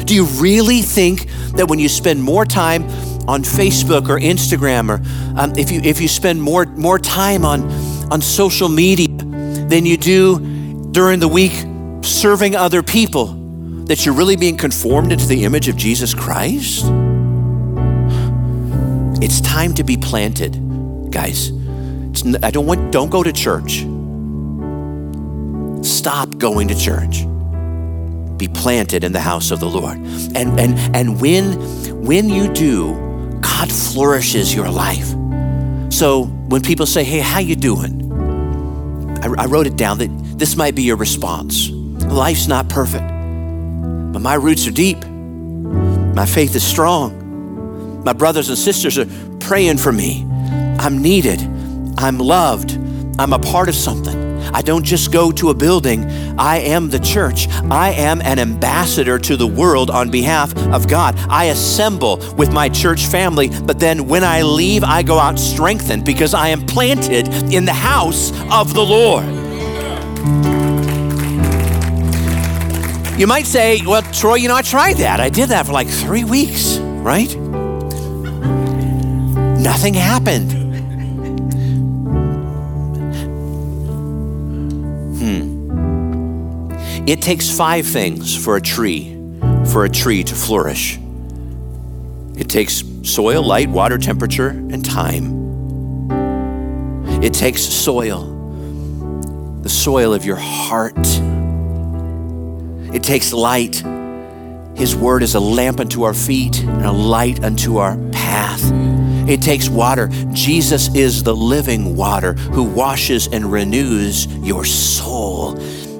Do 0.05 0.13
you 0.13 0.25
really 0.25 0.81
think 0.81 1.27
that 1.53 1.67
when 1.67 1.79
you 1.79 1.89
spend 1.89 2.21
more 2.21 2.45
time 2.45 2.83
on 3.27 3.41
Facebook 3.41 4.07
or 4.07 4.19
Instagram, 4.19 4.89
or 4.89 5.01
um, 5.39 5.57
if 5.57 5.71
you 5.71 5.81
if 5.81 5.99
you 5.99 6.07
spend 6.07 6.39
more 6.41 6.65
more 6.65 6.99
time 6.99 7.43
on 7.43 7.63
on 8.11 8.21
social 8.21 8.69
media 8.69 9.07
than 9.07 9.85
you 9.85 9.97
do 9.97 10.39
during 10.91 11.19
the 11.19 11.27
week 11.27 11.65
serving 12.05 12.55
other 12.55 12.83
people 12.83 13.27
that 13.85 14.05
you're 14.05 14.15
really 14.15 14.35
being 14.35 14.57
conformed 14.57 15.11
into 15.11 15.25
the 15.27 15.43
image 15.43 15.67
of 15.67 15.75
Jesus 15.75 16.13
Christ? 16.13 16.85
It's 19.21 19.41
time 19.41 19.73
to 19.75 19.83
be 19.83 19.97
planted, 19.97 21.11
guys. 21.11 21.51
I 22.43 22.51
don't 22.51 22.65
want 22.65 22.91
don't 22.91 23.09
go 23.09 23.23
to 23.23 23.33
church. 23.33 23.85
Stop 25.85 26.37
going 26.37 26.67
to 26.67 26.75
church. 26.75 27.25
Be 28.37 28.47
planted 28.47 29.03
in 29.03 29.11
the 29.11 29.19
house 29.19 29.51
of 29.51 29.59
the 29.59 29.67
Lord. 29.67 29.97
And 30.35 30.59
and 30.59 30.95
and 30.95 31.19
when 31.19 31.53
when 32.05 32.29
you 32.29 32.51
do, 32.53 32.93
God 33.41 33.71
flourishes 33.71 34.53
your 34.53 34.69
life. 34.69 35.09
So 35.91 36.25
when 36.25 36.61
people 36.61 36.85
say, 36.85 37.03
"Hey, 37.03 37.19
how 37.19 37.39
you 37.39 37.55
doing?" 37.55 38.01
I, 39.23 39.43
I 39.43 39.45
wrote 39.45 39.67
it 39.67 39.75
down 39.75 39.97
that 39.99 40.09
this 40.37 40.55
might 40.55 40.75
be 40.75 40.83
your 40.83 40.97
response. 40.97 41.69
Life's 42.09 42.47
not 42.47 42.69
perfect, 42.69 43.07
but 43.07 44.19
my 44.19 44.35
roots 44.35 44.67
are 44.67 44.71
deep. 44.71 45.03
My 45.05 46.25
faith 46.25 46.55
is 46.55 46.65
strong. 46.65 48.03
My 48.03 48.13
brothers 48.13 48.49
and 48.49 48.57
sisters 48.57 48.97
are 48.97 49.07
praying 49.39 49.77
for 49.77 49.91
me. 49.91 50.25
I'm 50.79 51.01
needed. 51.01 51.41
I'm 51.97 52.17
loved. 52.17 52.77
I'm 53.19 53.33
a 53.33 53.39
part 53.39 53.67
of 53.67 53.75
something. 53.75 54.25
I 54.53 54.61
don't 54.61 54.83
just 54.83 55.11
go 55.11 55.31
to 55.33 55.49
a 55.49 55.53
building. 55.53 56.05
I 56.39 56.59
am 56.59 56.89
the 56.89 56.99
church. 56.99 57.47
I 57.69 57.91
am 57.91 58.21
an 58.21 58.39
ambassador 58.39 59.17
to 59.19 59.35
the 59.35 59.47
world 59.47 59.89
on 59.89 60.09
behalf 60.09 60.55
of 60.57 60.87
God. 60.87 61.15
I 61.29 61.45
assemble 61.45 62.17
with 62.37 62.53
my 62.53 62.69
church 62.69 63.07
family, 63.07 63.49
but 63.49 63.79
then 63.79 64.07
when 64.07 64.23
I 64.23 64.43
leave, 64.43 64.83
I 64.83 65.03
go 65.03 65.17
out 65.17 65.39
strengthened 65.39 66.05
because 66.05 66.33
I 66.33 66.49
am 66.49 66.65
planted 66.65 67.27
in 67.51 67.65
the 67.65 67.73
house 67.73 68.31
of 68.51 68.73
the 68.73 68.85
Lord. 68.85 69.44
You 73.17 73.27
might 73.27 73.45
say, 73.45 73.81
well, 73.85 74.01
Troy, 74.01 74.35
you 74.35 74.49
know, 74.49 74.55
I 74.55 74.61
tried 74.61 74.97
that. 74.97 75.21
I 75.21 75.29
did 75.29 75.47
that 75.47 75.65
for 75.65 75.71
like 75.71 75.87
three 75.87 76.25
weeks, 76.25 76.77
right? 76.79 77.33
Nothing 79.57 79.93
happened. 79.93 80.51
Hmm. 85.17 87.05
It 87.07 87.21
takes 87.21 87.49
five 87.49 87.85
things 87.85 88.35
for 88.35 88.57
a 88.57 88.61
tree, 88.61 89.17
for 89.71 89.85
a 89.85 89.89
tree 89.89 90.21
to 90.25 90.35
flourish. 90.35 90.99
It 92.37 92.49
takes 92.49 92.83
soil, 93.03 93.43
light, 93.43 93.69
water, 93.69 93.97
temperature, 93.97 94.49
and 94.49 94.83
time. 94.83 96.11
It 97.23 97.33
takes 97.33 97.61
soil, 97.61 98.25
the 99.61 99.69
soil 99.69 100.13
of 100.13 100.25
your 100.25 100.35
heart 100.35 100.97
it 102.95 103.03
takes 103.03 103.33
light. 103.33 103.83
His 104.75 104.95
word 104.95 105.21
is 105.21 105.35
a 105.35 105.39
lamp 105.39 105.79
unto 105.79 106.03
our 106.03 106.13
feet 106.13 106.59
and 106.59 106.85
a 106.85 106.91
light 106.91 107.43
unto 107.43 107.77
our 107.77 107.97
path. 108.11 108.61
It 109.29 109.41
takes 109.41 109.67
water. 109.67 110.09
Jesus 110.31 110.93
is 110.95 111.21
the 111.21 111.35
living 111.35 111.95
water 111.97 112.33
who 112.33 112.63
washes 112.63 113.27
and 113.27 113.51
renews 113.51 114.27
your 114.37 114.63
soul. 114.63 115.55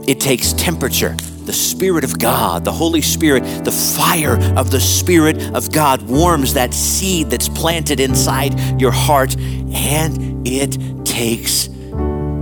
It 0.07 0.19
takes 0.19 0.53
temperature. 0.53 1.15
The 1.45 1.53
Spirit 1.53 2.03
of 2.03 2.17
God, 2.17 2.63
the 2.63 2.71
Holy 2.71 3.01
Spirit, 3.01 3.43
the 3.65 3.71
fire 3.71 4.37
of 4.57 4.71
the 4.71 4.79
Spirit 4.79 5.53
of 5.53 5.71
God 5.71 6.01
warms 6.03 6.53
that 6.53 6.73
seed 6.73 7.29
that's 7.29 7.49
planted 7.49 7.99
inside 7.99 8.81
your 8.81 8.91
heart, 8.91 9.35
and 9.37 10.47
it 10.47 11.05
takes 11.05 11.67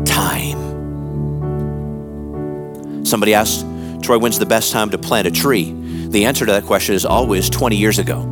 time. 0.06 0.62
Somebody 3.04 3.34
asked, 3.34 3.66
Troy, 4.04 4.18
when's 4.18 4.38
the 4.38 4.46
best 4.46 4.74
time 4.74 4.90
to 4.90 4.98
plant 4.98 5.28
a 5.28 5.32
tree? 5.32 5.72
The 6.10 6.26
answer 6.26 6.46
to 6.46 6.52
that 6.52 6.66
question 6.66 6.94
is 6.94 7.06
always 7.06 7.50
20 7.50 7.78
years 7.78 8.00
ago. 8.00 8.20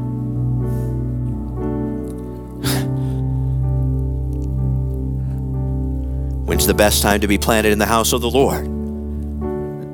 when's 6.46 6.68
the 6.68 6.74
best 6.74 7.02
time 7.02 7.22
to 7.22 7.28
be 7.28 7.38
planted 7.38 7.72
in 7.72 7.80
the 7.80 7.86
house 7.86 8.12
of 8.12 8.20
the 8.20 8.30
Lord? 8.30 8.66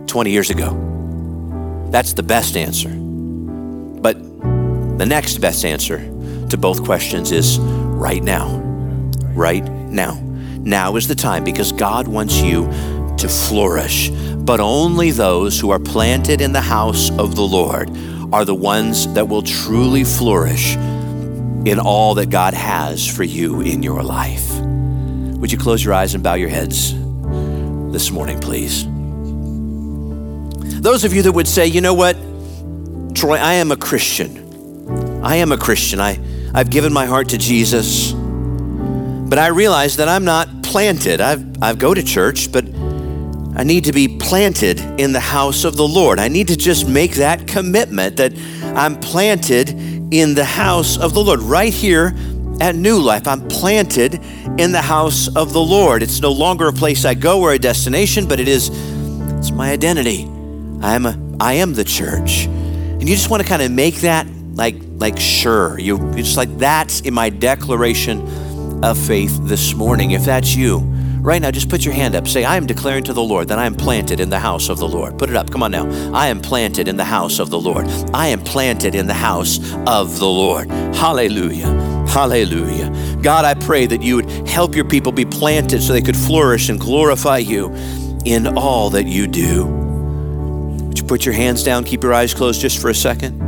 20 0.07 0.31
years 0.31 0.49
ago. 0.49 1.87
That's 1.91 2.13
the 2.13 2.23
best 2.23 2.57
answer. 2.57 2.89
But 2.89 4.17
the 4.97 5.05
next 5.05 5.37
best 5.37 5.63
answer 5.63 5.99
to 6.49 6.57
both 6.57 6.83
questions 6.83 7.31
is 7.31 7.59
right 7.59 8.23
now. 8.23 8.57
Right 9.35 9.63
now. 9.63 10.19
Now 10.59 10.95
is 10.95 11.07
the 11.07 11.15
time 11.15 11.43
because 11.43 11.71
God 11.71 12.07
wants 12.07 12.41
you 12.41 12.65
to 13.17 13.29
flourish 13.29 14.11
but 14.47 14.61
only 14.61 15.11
those 15.11 15.59
who 15.59 15.71
are 15.71 15.79
planted 15.79 16.39
in 16.39 16.53
the 16.53 16.61
house 16.61 17.11
of 17.11 17.35
the 17.35 17.41
Lord 17.41 17.89
are 18.31 18.45
the 18.45 18.55
ones 18.55 19.11
that 19.13 19.27
will 19.27 19.41
truly 19.41 20.05
flourish 20.05 20.77
in 20.77 21.81
all 21.81 22.15
that 22.15 22.29
God 22.29 22.53
has 22.53 23.05
for 23.05 23.25
you 23.25 23.59
in 23.59 23.83
your 23.83 24.01
life. 24.03 24.57
Would 24.61 25.51
you 25.51 25.57
close 25.57 25.83
your 25.83 25.93
eyes 25.93 26.13
and 26.13 26.23
bow 26.23 26.35
your 26.35 26.47
heads 26.47 26.93
this 27.91 28.09
morning, 28.09 28.39
please? 28.39 28.85
Those 30.79 31.03
of 31.03 31.13
you 31.13 31.23
that 31.23 31.33
would 31.33 31.47
say, 31.47 31.67
you 31.67 31.81
know 31.81 31.93
what, 31.93 32.15
Troy, 33.15 33.35
I 33.35 33.55
am 33.55 33.73
a 33.73 33.77
Christian. 33.77 35.21
I 35.25 35.35
am 35.35 35.51
a 35.51 35.57
Christian. 35.57 35.99
I, 35.99 36.17
I've 36.53 36.69
given 36.69 36.93
my 36.93 37.05
heart 37.05 37.27
to 37.29 37.37
Jesus, 37.37 38.13
but 38.13 39.37
I 39.37 39.47
realize 39.47 39.97
that 39.97 40.07
I'm 40.07 40.23
not 40.23 40.63
planted. 40.63 41.19
I've, 41.19 41.61
I've 41.61 41.79
go 41.79 41.93
to 41.93 42.01
church, 42.01 42.49
but 42.49 42.63
I 43.57 43.63
need 43.63 43.85
to 43.85 43.91
be 43.91 44.07
planted 44.07 44.79
in 44.99 45.13
the 45.13 45.19
house 45.19 45.63
of 45.63 45.75
the 45.77 45.87
Lord. 45.87 46.19
I 46.19 46.27
need 46.27 46.47
to 46.49 46.55
just 46.55 46.87
make 46.87 47.15
that 47.15 47.47
commitment 47.47 48.17
that 48.17 48.33
I'm 48.75 48.99
planted 48.99 49.69
in 50.13 50.35
the 50.35 50.45
house 50.45 50.95
of 50.99 51.15
the 51.15 51.23
Lord 51.23 51.39
right 51.39 51.73
here 51.73 52.13
at 52.61 52.75
New 52.75 52.99
Life. 52.99 53.27
I'm 53.27 53.47
planted 53.47 54.21
in 54.59 54.71
the 54.71 54.81
house 54.81 55.27
of 55.35 55.53
the 55.53 55.59
Lord. 55.59 56.03
It's 56.03 56.21
no 56.21 56.31
longer 56.31 56.67
a 56.67 56.73
place 56.73 57.03
I 57.03 57.15
go 57.15 57.41
or 57.41 57.53
a 57.53 57.57
destination, 57.57 58.27
but 58.27 58.39
it 58.39 58.47
is 58.47 58.69
it's 59.39 59.49
my 59.49 59.71
identity. 59.71 60.25
I 60.83 60.93
am 60.93 61.07
a 61.07 61.19
I 61.39 61.53
am 61.53 61.73
the 61.73 61.83
church. 61.83 62.45
And 62.45 63.09
you 63.09 63.15
just 63.15 63.31
want 63.31 63.41
to 63.41 63.49
kind 63.49 63.63
of 63.63 63.71
make 63.71 63.95
that 64.01 64.27
like 64.53 64.75
like 64.97 65.17
sure. 65.17 65.79
You 65.79 65.97
just 66.13 66.37
like 66.37 66.55
that's 66.59 67.01
in 67.01 67.15
my 67.15 67.31
declaration 67.31 68.21
of 68.83 68.99
faith 68.99 69.35
this 69.47 69.73
morning. 69.73 70.11
If 70.11 70.25
that's 70.25 70.55
you, 70.55 70.79
right 71.21 71.41
now 71.41 71.51
just 71.51 71.69
put 71.69 71.83
your 71.83 71.93
hand 71.93 72.15
up. 72.15 72.27
Say 72.27 72.43
I 72.43 72.57
am 72.57 72.65
declaring 72.65 73.03
to 73.05 73.13
the 73.13 73.23
Lord 73.23 73.47
that 73.49 73.59
I 73.59 73.65
am 73.65 73.75
planted 73.75 74.19
in 74.19 74.29
the 74.29 74.39
house 74.39 74.69
of 74.69 74.77
the 74.77 74.87
Lord. 74.87 75.17
Put 75.17 75.29
it 75.29 75.35
up. 75.35 75.51
Come 75.51 75.63
on 75.63 75.71
now. 75.71 75.87
I 76.13 76.27
am 76.27 76.41
planted 76.41 76.87
in 76.87 76.97
the 76.97 77.05
house 77.05 77.39
of 77.39 77.49
the 77.49 77.59
Lord. 77.59 77.87
I 78.13 78.27
am 78.27 78.41
planted 78.41 78.95
in 78.95 79.07
the 79.07 79.13
house 79.13 79.59
of 79.87 80.19
the 80.19 80.27
Lord. 80.27 80.69
Hallelujah. 80.95 81.67
Hallelujah. 82.07 83.17
God, 83.21 83.45
I 83.45 83.53
pray 83.53 83.85
that 83.85 84.01
you 84.01 84.15
would 84.17 84.29
help 84.47 84.75
your 84.75 84.85
people 84.85 85.11
be 85.11 85.25
planted 85.25 85.81
so 85.81 85.93
they 85.93 86.01
could 86.01 86.17
flourish 86.17 86.69
and 86.69 86.79
glorify 86.79 87.37
you 87.39 87.73
in 88.25 88.57
all 88.57 88.89
that 88.91 89.05
you 89.05 89.27
do. 89.27 89.65
Would 89.65 90.99
you 90.99 91.05
put 91.05 91.25
your 91.25 91.33
hands 91.33 91.63
down, 91.63 91.83
keep 91.83 92.03
your 92.03 92.13
eyes 92.13 92.33
closed 92.33 92.61
just 92.61 92.81
for 92.81 92.89
a 92.89 92.95
second? 92.95 93.39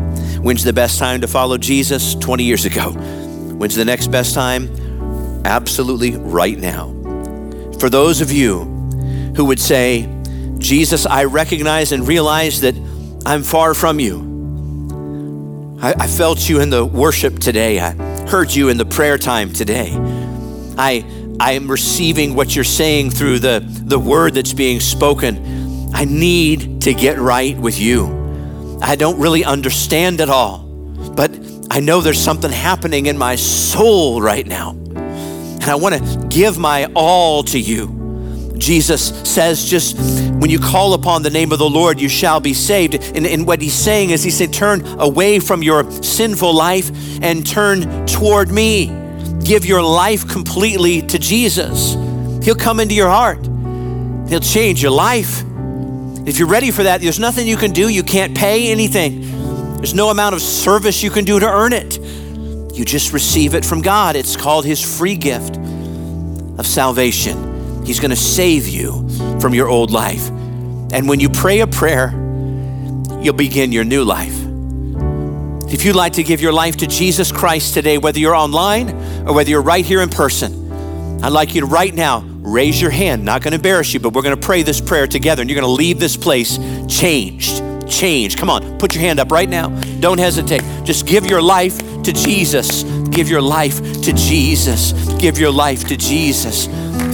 When's 0.43 0.63
the 0.63 0.73
best 0.73 0.99
time 0.99 1.21
to 1.21 1.27
follow 1.27 1.57
Jesus? 1.57 2.15
20 2.15 2.43
years 2.43 2.65
ago. 2.65 2.91
When's 2.91 3.75
the 3.75 3.85
next 3.85 4.07
best 4.07 4.33
time? 4.33 4.69
Absolutely 5.45 6.15
right 6.17 6.57
now. 6.57 6.98
For 7.79 7.89
those 7.89 8.19
of 8.19 8.29
you 8.29 8.65
who 9.35 9.45
would 9.45 9.59
say, 9.59 10.07
Jesus, 10.57 11.05
I 11.05 11.23
recognize 11.23 11.93
and 11.93 12.05
realize 12.05 12.59
that 12.61 12.75
I'm 13.25 13.41
far 13.41 13.73
from 13.73 14.01
you. 14.01 15.77
I, 15.81 15.93
I 15.93 16.07
felt 16.07 16.49
you 16.49 16.59
in 16.59 16.69
the 16.69 16.85
worship 16.85 17.39
today. 17.39 17.79
I 17.79 17.91
heard 18.27 18.51
you 18.51 18.67
in 18.67 18.77
the 18.77 18.85
prayer 18.85 19.17
time 19.17 19.53
today. 19.53 19.93
I, 20.77 21.05
I 21.39 21.53
am 21.53 21.71
receiving 21.71 22.35
what 22.35 22.53
you're 22.53 22.65
saying 22.65 23.11
through 23.11 23.39
the, 23.39 23.63
the 23.65 23.97
word 23.97 24.33
that's 24.33 24.53
being 24.53 24.81
spoken. 24.81 25.89
I 25.93 26.03
need 26.03 26.81
to 26.81 26.93
get 26.93 27.17
right 27.17 27.57
with 27.57 27.79
you. 27.79 28.77
I 28.81 28.97
don't 28.97 29.19
really 29.19 29.45
understand 29.45 30.19
it 30.19 30.29
all, 30.29 30.59
but 31.15 31.31
I 31.71 31.79
know 31.79 32.01
there's 32.01 32.19
something 32.19 32.51
happening 32.51 33.05
in 33.05 33.17
my 33.17 33.37
soul 33.37 34.21
right 34.21 34.45
now. 34.45 34.73
And 35.69 35.79
I 35.79 35.83
want 35.83 36.03
to 36.03 36.27
give 36.29 36.57
my 36.57 36.91
all 36.95 37.43
to 37.43 37.59
you. 37.59 38.55
Jesus 38.57 39.09
says, 39.29 39.63
just 39.63 39.95
when 40.39 40.49
you 40.49 40.57
call 40.57 40.95
upon 40.95 41.21
the 41.21 41.29
name 41.29 41.51
of 41.51 41.59
the 41.59 41.69
Lord, 41.69 42.01
you 42.01 42.09
shall 42.09 42.39
be 42.39 42.55
saved. 42.55 42.95
And, 42.95 43.27
and 43.27 43.45
what 43.45 43.61
he's 43.61 43.75
saying 43.75 44.09
is, 44.09 44.23
he 44.23 44.31
said, 44.31 44.51
turn 44.51 44.83
away 44.99 45.37
from 45.37 45.61
your 45.61 45.91
sinful 46.01 46.55
life 46.55 46.89
and 47.21 47.45
turn 47.45 48.07
toward 48.07 48.49
me. 48.49 48.87
Give 49.43 49.63
your 49.63 49.83
life 49.83 50.27
completely 50.27 51.03
to 51.03 51.19
Jesus. 51.19 51.93
He'll 52.43 52.55
come 52.55 52.79
into 52.79 52.95
your 52.95 53.09
heart, 53.09 53.45
he'll 54.27 54.39
change 54.39 54.81
your 54.81 54.91
life. 54.91 55.43
If 56.25 56.39
you're 56.39 56.47
ready 56.47 56.71
for 56.71 56.81
that, 56.81 57.01
there's 57.01 57.19
nothing 57.19 57.45
you 57.45 57.57
can 57.57 57.73
do. 57.73 57.89
You 57.89 58.01
can't 58.01 58.35
pay 58.35 58.71
anything. 58.71 59.75
There's 59.75 59.93
no 59.93 60.09
amount 60.09 60.33
of 60.33 60.41
service 60.41 61.03
you 61.03 61.11
can 61.11 61.25
do 61.25 61.39
to 61.39 61.47
earn 61.47 61.73
it. 61.73 61.99
You 62.79 62.85
just 62.85 63.11
receive 63.11 63.55
it 63.55 63.65
from 63.65 63.81
God. 63.81 64.15
It's 64.15 64.37
called 64.37 64.63
His 64.63 64.79
free 64.79 65.17
gift 65.17 65.57
of 65.57 66.65
salvation. 66.65 67.83
He's 67.85 67.99
going 67.99 68.11
to 68.11 68.15
save 68.15 68.69
you 68.69 69.05
from 69.41 69.53
your 69.53 69.67
old 69.67 69.91
life. 69.91 70.29
And 70.29 71.09
when 71.09 71.19
you 71.19 71.27
pray 71.27 71.59
a 71.59 71.67
prayer, 71.67 72.11
you'll 73.21 73.33
begin 73.33 73.73
your 73.73 73.83
new 73.83 74.05
life. 74.05 74.33
If 75.69 75.83
you'd 75.83 75.97
like 75.97 76.13
to 76.13 76.23
give 76.23 76.39
your 76.39 76.53
life 76.53 76.77
to 76.77 76.87
Jesus 76.87 77.33
Christ 77.33 77.73
today, 77.73 77.97
whether 77.97 78.17
you're 78.17 78.33
online 78.33 78.91
or 79.27 79.33
whether 79.33 79.49
you're 79.49 79.61
right 79.61 79.83
here 79.83 79.99
in 79.99 80.07
person, 80.07 81.21
I'd 81.21 81.33
like 81.33 81.55
you 81.55 81.59
to 81.59 81.67
right 81.67 81.93
now 81.93 82.21
raise 82.21 82.81
your 82.81 82.91
hand. 82.91 83.25
Not 83.25 83.41
going 83.41 83.51
to 83.51 83.55
embarrass 83.55 83.93
you, 83.93 83.99
but 83.99 84.13
we're 84.13 84.21
going 84.21 84.39
to 84.39 84.47
pray 84.47 84.63
this 84.63 84.79
prayer 84.79 85.05
together 85.05 85.41
and 85.41 85.49
you're 85.49 85.59
going 85.59 85.69
to 85.69 85.77
leave 85.77 85.99
this 85.99 86.15
place 86.15 86.57
changed. 86.87 87.61
Changed. 87.89 88.37
Come 88.37 88.49
on, 88.49 88.77
put 88.77 88.95
your 88.95 89.01
hand 89.01 89.19
up 89.19 89.33
right 89.33 89.49
now. 89.49 89.67
Don't 89.99 90.17
hesitate. 90.17 90.61
Just 90.85 91.05
give 91.05 91.25
your 91.25 91.41
life 91.41 91.77
to 92.03 92.13
Jesus. 92.13 92.83
Give 93.09 93.29
your 93.29 93.41
life 93.41 93.81
to 94.03 94.13
Jesus. 94.13 94.93
Give 95.17 95.37
your 95.37 95.51
life 95.51 95.87
to 95.87 95.97
Jesus. 95.97 96.67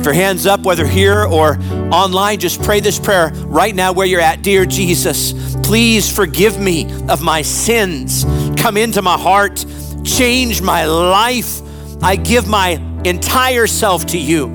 For 0.04 0.14
hands 0.14 0.46
up, 0.46 0.62
whether 0.62 0.86
here 0.86 1.24
or 1.24 1.58
online, 1.92 2.40
just 2.40 2.62
pray 2.62 2.80
this 2.80 3.00
prayer 3.00 3.32
right 3.46 3.74
now 3.74 3.92
where 3.92 4.06
you're 4.06 4.22
at. 4.22 4.42
Dear 4.42 4.66
Jesus, 4.66 5.56
please 5.64 6.12
forgive 6.14 6.60
me 6.60 6.92
of 7.10 7.22
my 7.22 7.42
sins. 7.42 8.24
Come 8.56 8.78
into 8.78 9.02
my 9.02 9.18
heart, 9.18 9.66
change 10.04 10.62
my 10.62 10.86
life. 10.86 11.62
I 12.04 12.16
give 12.18 12.48
my 12.48 12.72
entire 13.04 13.68
self 13.68 14.06
to 14.08 14.18
you. 14.18 14.48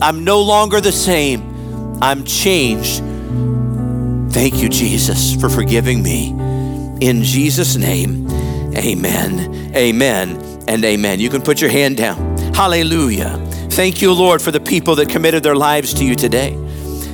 I'm 0.00 0.24
no 0.24 0.42
longer 0.42 0.80
the 0.80 0.92
same. 0.92 1.98
I'm 2.02 2.24
changed. 2.24 3.02
Thank 4.32 4.62
you, 4.62 4.68
Jesus, 4.68 5.34
for 5.40 5.48
forgiving 5.48 6.02
me. 6.02 6.30
In 7.00 7.22
Jesus' 7.22 7.76
name, 7.76 8.26
amen, 8.78 9.74
amen, 9.74 10.64
and 10.68 10.84
amen. 10.84 11.20
You 11.20 11.30
can 11.30 11.42
put 11.42 11.60
your 11.60 11.70
hand 11.70 11.96
down. 11.96 12.38
Hallelujah. 12.54 13.36
Thank 13.70 14.02
you, 14.02 14.12
Lord, 14.12 14.42
for 14.42 14.50
the 14.50 14.60
people 14.60 14.96
that 14.96 15.08
committed 15.08 15.42
their 15.42 15.56
lives 15.56 15.94
to 15.94 16.04
you 16.04 16.14
today. 16.14 16.56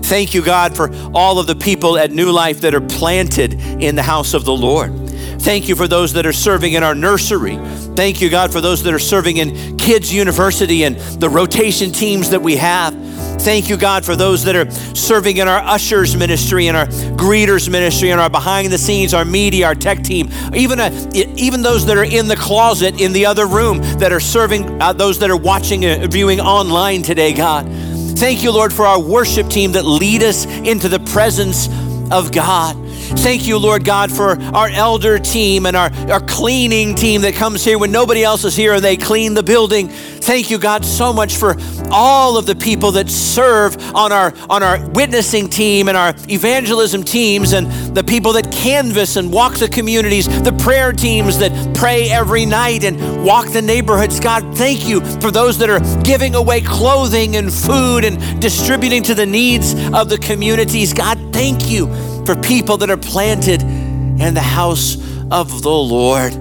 Thank 0.05 0.35
you, 0.35 0.43
God, 0.43 0.77
for 0.77 0.91
all 1.15 1.39
of 1.39 1.47
the 1.47 1.57
people 1.57 1.99
at 1.99 2.11
New 2.11 2.31
Life 2.31 2.61
that 2.61 2.75
are 2.75 2.81
planted 2.81 3.55
in 3.55 3.97
the 3.97 4.03
house 4.03 4.35
of 4.35 4.45
the 4.45 4.55
Lord. 4.55 4.93
Thank 5.41 5.69
you 5.69 5.77
for 5.77 5.89
those 5.89 6.13
that 6.15 6.25
are 6.27 6.33
serving 6.33 6.73
in 6.73 6.83
our 6.83 6.95
nursery. 6.95 7.57
Thank 7.97 8.21
you, 8.21 8.31
God, 8.31 8.53
for 8.53 8.61
those 8.61 8.83
that 8.85 8.95
are 8.95 8.99
serving 8.99 9.37
in 9.37 9.77
Kids 9.77 10.13
University 10.13 10.85
and 10.85 10.97
the 11.21 11.29
rotation 11.29 11.93
teams 11.93 12.31
that 12.31 12.41
we 12.41 12.57
have. 12.57 12.95
Thank 13.39 13.69
you, 13.69 13.77
God, 13.77 14.05
for 14.05 14.17
those 14.17 14.45
that 14.45 14.57
are 14.57 14.71
serving 14.71 15.37
in 15.37 15.49
our 15.49 15.59
ushers 15.59 16.17
ministry 16.17 16.69
and 16.69 16.77
our 16.77 16.87
greeters 16.87 17.69
ministry 17.69 18.11
and 18.11 18.21
our 18.21 18.31
behind 18.31 18.73
the 18.73 18.79
scenes, 18.79 19.13
our 19.13 19.25
media, 19.25 19.67
our 19.67 19.75
tech 19.75 20.03
team, 20.03 20.31
even, 20.55 20.81
a, 20.81 20.91
even 21.15 21.63
those 21.63 21.87
that 21.87 21.97
are 21.97 22.05
in 22.05 22.29
the 22.29 22.37
closet 22.37 23.01
in 23.01 23.13
the 23.13 23.27
other 23.27 23.47
room 23.47 23.79
that 23.99 24.13
are 24.13 24.21
serving 24.21 24.81
uh, 24.81 24.93
those 24.93 25.19
that 25.19 25.31
are 25.31 25.37
watching 25.37 25.85
and 25.85 26.11
viewing 26.11 26.41
online 26.41 27.03
today, 27.03 27.33
God. 27.33 27.67
Thank 28.17 28.43
you, 28.43 28.53
Lord, 28.53 28.73
for 28.73 28.87
our 28.87 29.01
worship 29.01 29.49
team 29.49 29.73
that 29.73 29.85
lead 29.85 30.23
us 30.23 30.47
into 30.47 30.89
the 30.89 31.01
presence 31.01 31.69
of 32.11 32.33
God. 32.33 32.84
Thank 33.05 33.47
you, 33.47 33.59
Lord 33.59 33.85
God, 33.85 34.11
for 34.11 34.41
our 34.55 34.69
elder 34.69 35.19
team 35.19 35.67
and 35.67 35.77
our, 35.77 35.91
our 36.11 36.21
cleaning 36.21 36.95
team 36.95 37.23
that 37.23 37.35
comes 37.35 37.65
here 37.65 37.79
when 37.79 37.93
nobody 37.93 38.25
else 38.25 38.45
is 38.45 38.57
here 38.57 38.75
and 38.75 38.85
they 38.85 38.97
clean 38.97 39.35
the 39.35 39.43
building. 39.43 39.89
Thank 39.89 40.51
you, 40.51 40.59
God, 40.59 40.85
so 40.85 41.13
much 41.13 41.37
for 41.37 41.57
all 41.91 42.37
of 42.37 42.47
the 42.47 42.55
people 42.55 42.93
that 42.93 43.11
serve 43.11 43.77
on 43.95 44.11
our 44.11 44.33
on 44.49 44.63
our 44.63 44.85
witnessing 44.91 45.49
team 45.49 45.89
and 45.89 45.97
our 45.97 46.15
evangelism 46.29 47.03
teams 47.03 47.53
and 47.53 47.71
the 47.95 48.03
people 48.03 48.33
that 48.33 48.51
canvas 48.51 49.17
and 49.17 49.33
walk 49.33 49.55
the 49.55 49.69
communities, 49.69 50.27
the 50.43 50.53
prayer 50.53 50.93
teams 50.93 51.39
that 51.39 51.77
pray 51.77 52.11
every 52.11 52.47
night 52.47 52.85
and 52.85 53.25
walk 53.25 53.49
the 53.53 53.63
neighborhoods. 53.63 54.19
God, 54.19 54.57
thank 54.57 54.89
you 54.89 55.01
for 55.21 55.31
those 55.31 55.59
that 55.59 55.71
are 55.71 55.81
giving 56.03 56.35
away 56.35 56.61
clothing 56.61 57.37
and 57.37 57.53
food 57.53 58.05
and 58.05 58.41
distributing 58.41 59.03
to 59.05 59.15
the 59.15 59.27
needs 59.27 59.75
of 59.93 60.09
the 60.09 60.19
communities. 60.19 60.93
God, 60.93 61.19
thank 61.35 61.69
you 61.69 61.87
for 62.25 62.37
people 62.37 62.77
that 62.77 62.91
are 62.91 62.97
planted 62.97 63.61
in 63.61 64.35
the 64.35 64.41
house 64.41 64.95
of 65.33 65.63
the 65.63 65.69
Lord. 65.69 66.33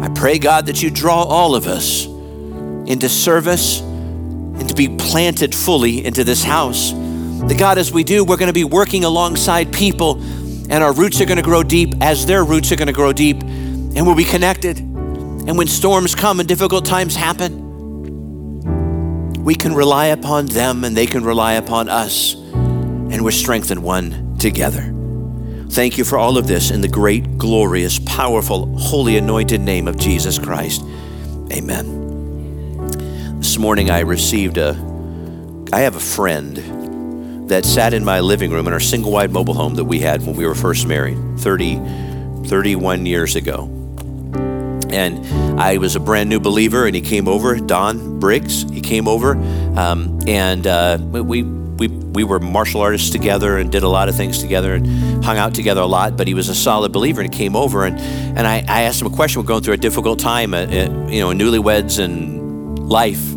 I 0.00 0.08
pray, 0.14 0.38
God, 0.38 0.66
that 0.66 0.80
you 0.80 0.90
draw 0.90 1.24
all 1.24 1.56
of 1.56 1.66
us 1.66 2.06
into 2.06 3.08
service 3.08 3.80
and 3.80 4.68
to 4.68 4.74
be 4.76 4.88
planted 4.96 5.52
fully 5.52 6.06
into 6.06 6.22
this 6.22 6.44
house. 6.44 6.92
That 6.92 7.56
God, 7.58 7.78
as 7.78 7.90
we 7.92 8.04
do, 8.04 8.24
we're 8.24 8.36
going 8.36 8.46
to 8.46 8.52
be 8.52 8.62
working 8.62 9.02
alongside 9.02 9.72
people 9.72 10.22
and 10.70 10.84
our 10.84 10.92
roots 10.92 11.20
are 11.20 11.26
going 11.26 11.38
to 11.38 11.42
grow 11.42 11.64
deep 11.64 11.94
as 12.00 12.26
their 12.26 12.44
roots 12.44 12.70
are 12.70 12.76
going 12.76 12.86
to 12.86 12.92
grow 12.92 13.12
deep 13.12 13.42
and 13.42 14.06
we'll 14.06 14.14
be 14.14 14.24
connected. 14.24 14.78
And 14.78 15.58
when 15.58 15.66
storms 15.66 16.14
come 16.14 16.38
and 16.38 16.48
difficult 16.48 16.84
times 16.84 17.16
happen, 17.16 17.64
we 19.42 19.56
can 19.56 19.74
rely 19.74 20.06
upon 20.06 20.46
them 20.46 20.84
and 20.84 20.96
they 20.96 21.06
can 21.06 21.24
rely 21.24 21.54
upon 21.54 21.88
us, 21.88 22.36
and 23.16 23.24
we're 23.24 23.30
strengthened 23.30 23.82
one 23.82 24.36
together. 24.36 24.92
Thank 25.70 25.96
you 25.96 26.04
for 26.04 26.18
all 26.18 26.36
of 26.36 26.46
this 26.46 26.70
in 26.70 26.82
the 26.82 26.88
great, 26.88 27.38
glorious, 27.38 27.98
powerful, 28.00 28.76
holy, 28.76 29.16
anointed 29.16 29.62
name 29.62 29.88
of 29.88 29.96
Jesus 29.96 30.38
Christ. 30.38 30.82
Amen. 31.50 33.38
This 33.38 33.56
morning 33.56 33.90
I 33.90 34.00
received 34.00 34.58
a, 34.58 34.72
I 35.72 35.80
have 35.80 35.96
a 35.96 36.00
friend 36.00 37.48
that 37.48 37.64
sat 37.64 37.94
in 37.94 38.04
my 38.04 38.20
living 38.20 38.50
room 38.50 38.66
in 38.66 38.74
our 38.74 38.80
single 38.80 39.12
wide 39.12 39.30
mobile 39.30 39.54
home 39.54 39.76
that 39.76 39.84
we 39.84 39.98
had 39.98 40.20
when 40.20 40.36
we 40.36 40.46
were 40.46 40.54
first 40.54 40.86
married 40.86 41.16
30, 41.38 41.76
31 42.44 43.06
years 43.06 43.34
ago. 43.34 43.62
And 44.90 45.58
I 45.58 45.78
was 45.78 45.96
a 45.96 46.00
brand 46.00 46.28
new 46.28 46.38
believer, 46.38 46.84
and 46.84 46.94
he 46.94 47.00
came 47.00 47.28
over, 47.28 47.56
Don 47.56 48.20
Briggs. 48.20 48.70
He 48.70 48.82
came 48.82 49.08
over, 49.08 49.36
um, 49.78 50.20
and 50.26 50.66
uh, 50.66 50.98
we 51.00 51.56
we 51.78 51.88
we 51.88 52.24
were 52.24 52.40
martial 52.40 52.80
artists 52.80 53.10
together 53.10 53.58
and 53.58 53.70
did 53.70 53.82
a 53.82 53.88
lot 53.88 54.08
of 54.08 54.16
things 54.16 54.38
together 54.38 54.74
and 54.74 55.24
hung 55.24 55.38
out 55.38 55.54
together 55.54 55.80
a 55.80 55.86
lot. 55.86 56.16
But 56.16 56.26
he 56.26 56.34
was 56.34 56.48
a 56.48 56.54
solid 56.54 56.92
believer 56.92 57.20
and 57.20 57.32
came 57.32 57.56
over 57.56 57.84
and 57.84 57.98
and 57.98 58.46
I, 58.46 58.64
I 58.68 58.82
asked 58.82 59.00
him 59.00 59.06
a 59.06 59.14
question. 59.14 59.40
We're 59.40 59.48
going 59.48 59.62
through 59.62 59.74
a 59.74 59.78
difficult 59.78 60.18
time, 60.18 60.54
uh, 60.54 60.62
uh, 60.62 61.08
you 61.08 61.20
know, 61.20 61.30
newlyweds 61.30 62.02
and 62.02 62.88
life. 62.88 63.32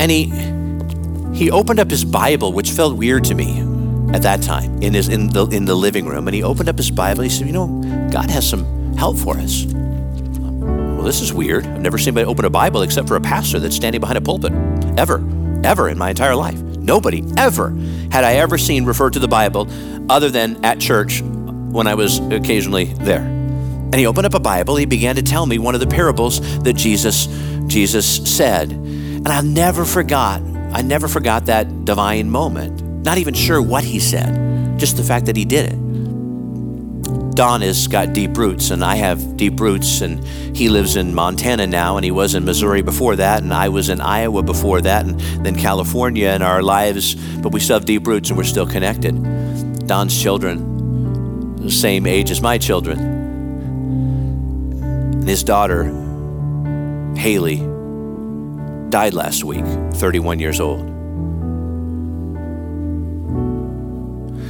And 0.00 0.10
he 0.10 0.32
he 1.36 1.50
opened 1.50 1.80
up 1.80 1.90
his 1.90 2.04
Bible, 2.04 2.52
which 2.52 2.70
felt 2.70 2.96
weird 2.96 3.24
to 3.24 3.34
me 3.34 3.60
at 4.14 4.22
that 4.22 4.42
time 4.42 4.82
in 4.82 4.94
his 4.94 5.08
in 5.08 5.28
the 5.28 5.46
in 5.46 5.64
the 5.66 5.74
living 5.74 6.06
room. 6.06 6.26
And 6.28 6.34
he 6.34 6.42
opened 6.42 6.68
up 6.68 6.76
his 6.76 6.90
Bible. 6.90 7.22
He 7.22 7.30
said, 7.30 7.46
"You 7.46 7.52
know, 7.52 8.08
God 8.10 8.30
has 8.30 8.48
some 8.48 8.96
help 8.96 9.18
for 9.18 9.36
us." 9.38 9.66
Well, 10.98 11.06
this 11.06 11.20
is 11.20 11.32
weird. 11.32 11.64
I've 11.64 11.80
never 11.80 11.96
seen 11.96 12.08
anybody 12.08 12.26
open 12.26 12.44
a 12.44 12.50
Bible 12.50 12.82
except 12.82 13.06
for 13.06 13.14
a 13.14 13.20
pastor 13.20 13.60
that's 13.60 13.76
standing 13.76 14.00
behind 14.00 14.18
a 14.18 14.20
pulpit, 14.20 14.52
ever, 14.98 15.18
ever 15.64 15.88
in 15.88 15.98
my 15.98 16.10
entire 16.10 16.34
life. 16.34 16.58
Nobody 16.60 17.24
ever 17.36 17.70
had 18.10 18.24
I 18.24 18.34
ever 18.34 18.58
seen 18.58 18.84
refer 18.84 19.10
to 19.10 19.18
the 19.18 19.28
Bible 19.28 19.68
other 20.10 20.30
than 20.30 20.64
at 20.64 20.80
church 20.80 21.22
when 21.22 21.86
I 21.86 21.94
was 21.94 22.18
occasionally 22.30 22.84
there. 22.94 23.22
And 23.22 23.94
he 23.94 24.06
opened 24.06 24.26
up 24.26 24.34
a 24.34 24.40
Bible. 24.40 24.76
He 24.76 24.86
began 24.86 25.16
to 25.16 25.22
tell 25.22 25.46
me 25.46 25.58
one 25.58 25.74
of 25.74 25.80
the 25.80 25.86
parables 25.86 26.40
that 26.60 26.74
Jesus 26.74 27.26
Jesus 27.66 28.16
said, 28.36 28.72
and 28.72 29.28
I 29.28 29.40
never 29.42 29.84
forgot. 29.84 30.40
I 30.72 30.82
never 30.82 31.08
forgot 31.08 31.46
that 31.46 31.84
divine 31.84 32.30
moment. 32.30 32.82
Not 33.04 33.18
even 33.18 33.34
sure 33.34 33.60
what 33.60 33.84
he 33.84 34.00
said, 34.00 34.78
just 34.78 34.96
the 34.96 35.02
fact 35.02 35.26
that 35.26 35.36
he 35.36 35.44
did 35.44 35.72
it. 35.72 35.87
Don 37.38 37.60
has 37.60 37.86
got 37.86 38.12
deep 38.14 38.36
roots, 38.36 38.72
and 38.72 38.84
I 38.84 38.96
have 38.96 39.36
deep 39.36 39.60
roots, 39.60 40.00
and 40.00 40.26
he 40.56 40.68
lives 40.68 40.96
in 40.96 41.14
Montana 41.14 41.68
now, 41.68 41.96
and 41.96 42.04
he 42.04 42.10
was 42.10 42.34
in 42.34 42.44
Missouri 42.44 42.82
before 42.82 43.14
that, 43.14 43.44
and 43.44 43.54
I 43.54 43.68
was 43.68 43.90
in 43.90 44.00
Iowa 44.00 44.42
before 44.42 44.80
that, 44.80 45.06
and 45.06 45.20
then 45.46 45.54
California 45.54 46.30
in 46.30 46.42
our 46.42 46.64
lives, 46.64 47.14
but 47.36 47.52
we 47.52 47.60
still 47.60 47.76
have 47.76 47.84
deep 47.84 48.08
roots 48.08 48.30
and 48.30 48.36
we're 48.36 48.42
still 48.42 48.66
connected. 48.66 49.86
Don's 49.86 50.20
children, 50.20 51.54
the 51.62 51.70
same 51.70 52.08
age 52.08 52.32
as 52.32 52.40
my 52.40 52.58
children, 52.58 52.98
and 54.82 55.28
his 55.28 55.44
daughter, 55.44 55.84
Haley, 57.16 57.58
died 58.90 59.14
last 59.14 59.44
week, 59.44 59.64
31 59.94 60.40
years 60.40 60.58
old. 60.58 60.80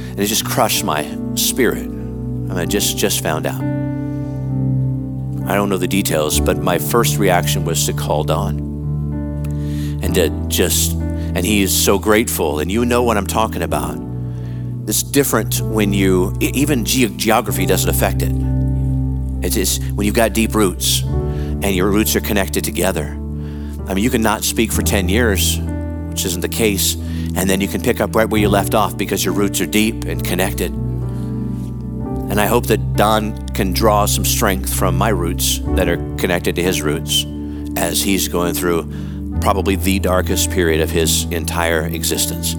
And 0.09 0.19
it 0.19 0.25
just 0.25 0.43
crushed 0.43 0.83
my 0.83 1.05
spirit. 1.35 1.98
I 2.57 2.65
just 2.65 2.97
just 2.97 3.21
found 3.21 3.45
out. 3.45 3.61
I 5.49 5.55
don't 5.55 5.69
know 5.69 5.77
the 5.77 5.87
details, 5.87 6.39
but 6.39 6.57
my 6.57 6.77
first 6.77 7.17
reaction 7.17 7.65
was 7.65 7.85
to 7.85 7.93
call 7.93 8.23
Don 8.23 8.59
and 10.03 10.13
to 10.15 10.29
just 10.47 10.93
and 10.93 11.45
he 11.45 11.61
is 11.61 11.75
so 11.75 11.99
grateful 11.99 12.59
and 12.59 12.71
you 12.71 12.85
know 12.85 13.03
what 13.03 13.17
I'm 13.17 13.27
talking 13.27 13.61
about. 13.61 13.97
It's 14.87 15.03
different 15.03 15.61
when 15.61 15.93
you 15.93 16.35
even 16.41 16.85
ge- 16.85 17.15
geography 17.15 17.65
doesn't 17.65 17.89
affect 17.89 18.21
it. 18.21 18.31
It 19.45 19.55
is 19.55 19.79
when 19.93 20.05
you've 20.05 20.15
got 20.15 20.33
deep 20.33 20.55
roots 20.55 21.03
and 21.03 21.75
your 21.75 21.89
roots 21.89 22.15
are 22.15 22.21
connected 22.21 22.63
together. 22.63 23.05
I 23.87 23.93
mean, 23.93 24.03
you 24.03 24.09
can 24.09 24.21
not 24.21 24.43
speak 24.43 24.71
for 24.71 24.81
10 24.81 25.09
years, 25.09 25.59
which 26.09 26.25
isn't 26.25 26.41
the 26.41 26.49
case, 26.49 26.95
and 26.95 27.49
then 27.49 27.61
you 27.61 27.67
can 27.67 27.81
pick 27.81 28.01
up 28.01 28.15
right 28.15 28.29
where 28.29 28.41
you 28.41 28.49
left 28.49 28.73
off 28.73 28.97
because 28.97 29.23
your 29.23 29.33
roots 29.33 29.61
are 29.61 29.65
deep 29.65 30.05
and 30.05 30.23
connected. 30.23 30.88
And 32.29 32.39
I 32.39 32.45
hope 32.45 32.67
that 32.67 32.93
Don 32.93 33.47
can 33.49 33.73
draw 33.73 34.05
some 34.05 34.23
strength 34.23 34.73
from 34.73 34.97
my 34.97 35.09
roots 35.09 35.59
that 35.75 35.89
are 35.89 35.97
connected 36.17 36.55
to 36.55 36.63
his 36.63 36.81
roots 36.81 37.25
as 37.75 38.01
he's 38.01 38.27
going 38.27 38.53
through 38.53 39.39
probably 39.41 39.75
the 39.75 39.99
darkest 39.99 40.51
period 40.51 40.81
of 40.81 40.91
his 40.91 41.23
entire 41.25 41.85
existence. 41.85 42.53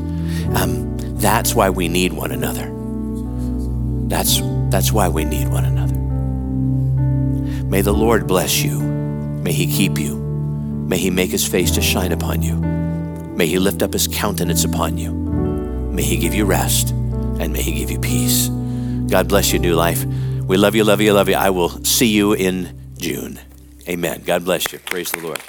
Um, 0.55 0.97
that's 1.18 1.55
why 1.55 1.71
we 1.71 1.89
need 1.89 2.12
one 2.12 2.33
another. 2.33 2.68
That's, 4.09 4.41
that's 4.71 4.91
why 4.93 5.09
we 5.09 5.25
need 5.25 5.49
one 5.49 5.64
another. 5.64 5.95
May 7.64 7.83
the 7.83 7.93
Lord 7.93 8.27
bless 8.27 8.62
you. 8.62 8.81
May 8.81 9.53
he 9.53 9.66
keep 9.66 9.99
you. 9.99 10.16
May 10.16 10.99
he 10.99 11.11
make 11.11 11.31
his 11.31 11.47
face 11.47 11.71
to 11.73 11.81
shine 11.81 12.11
upon 12.11 12.43
you. 12.43 12.57
May 12.57 13.47
he 13.47 13.61
lift 13.61 13.83
up 13.83 13.93
his 13.93 14.09
countenance 14.09 14.64
upon 14.64 14.99
you. 14.99 15.12
May 15.12 16.03
he 16.03 16.16
give 16.16 16.35
you 16.35 16.45
rest 16.45 16.91
and 16.91 17.53
may 17.53 17.62
he 17.62 17.73
give 17.73 17.91
you 17.91 18.01
peace. 18.01 18.51
God 19.11 19.27
bless 19.27 19.53
you, 19.53 19.59
New 19.59 19.75
Life. 19.75 20.05
We 20.05 20.57
love 20.57 20.77
you, 20.77 20.85
love 20.85 21.01
you, 21.01 21.13
love 21.13 21.29
you. 21.29 21.35
I 21.35 21.51
will 21.51 21.85
see 21.85 22.07
you 22.07 22.33
in 22.33 22.95
June. 22.97 23.41
Amen. 23.89 24.23
God 24.25 24.45
bless 24.45 24.73
you. 24.73 24.79
Praise 24.79 25.11
the 25.11 25.19
Lord. 25.19 25.41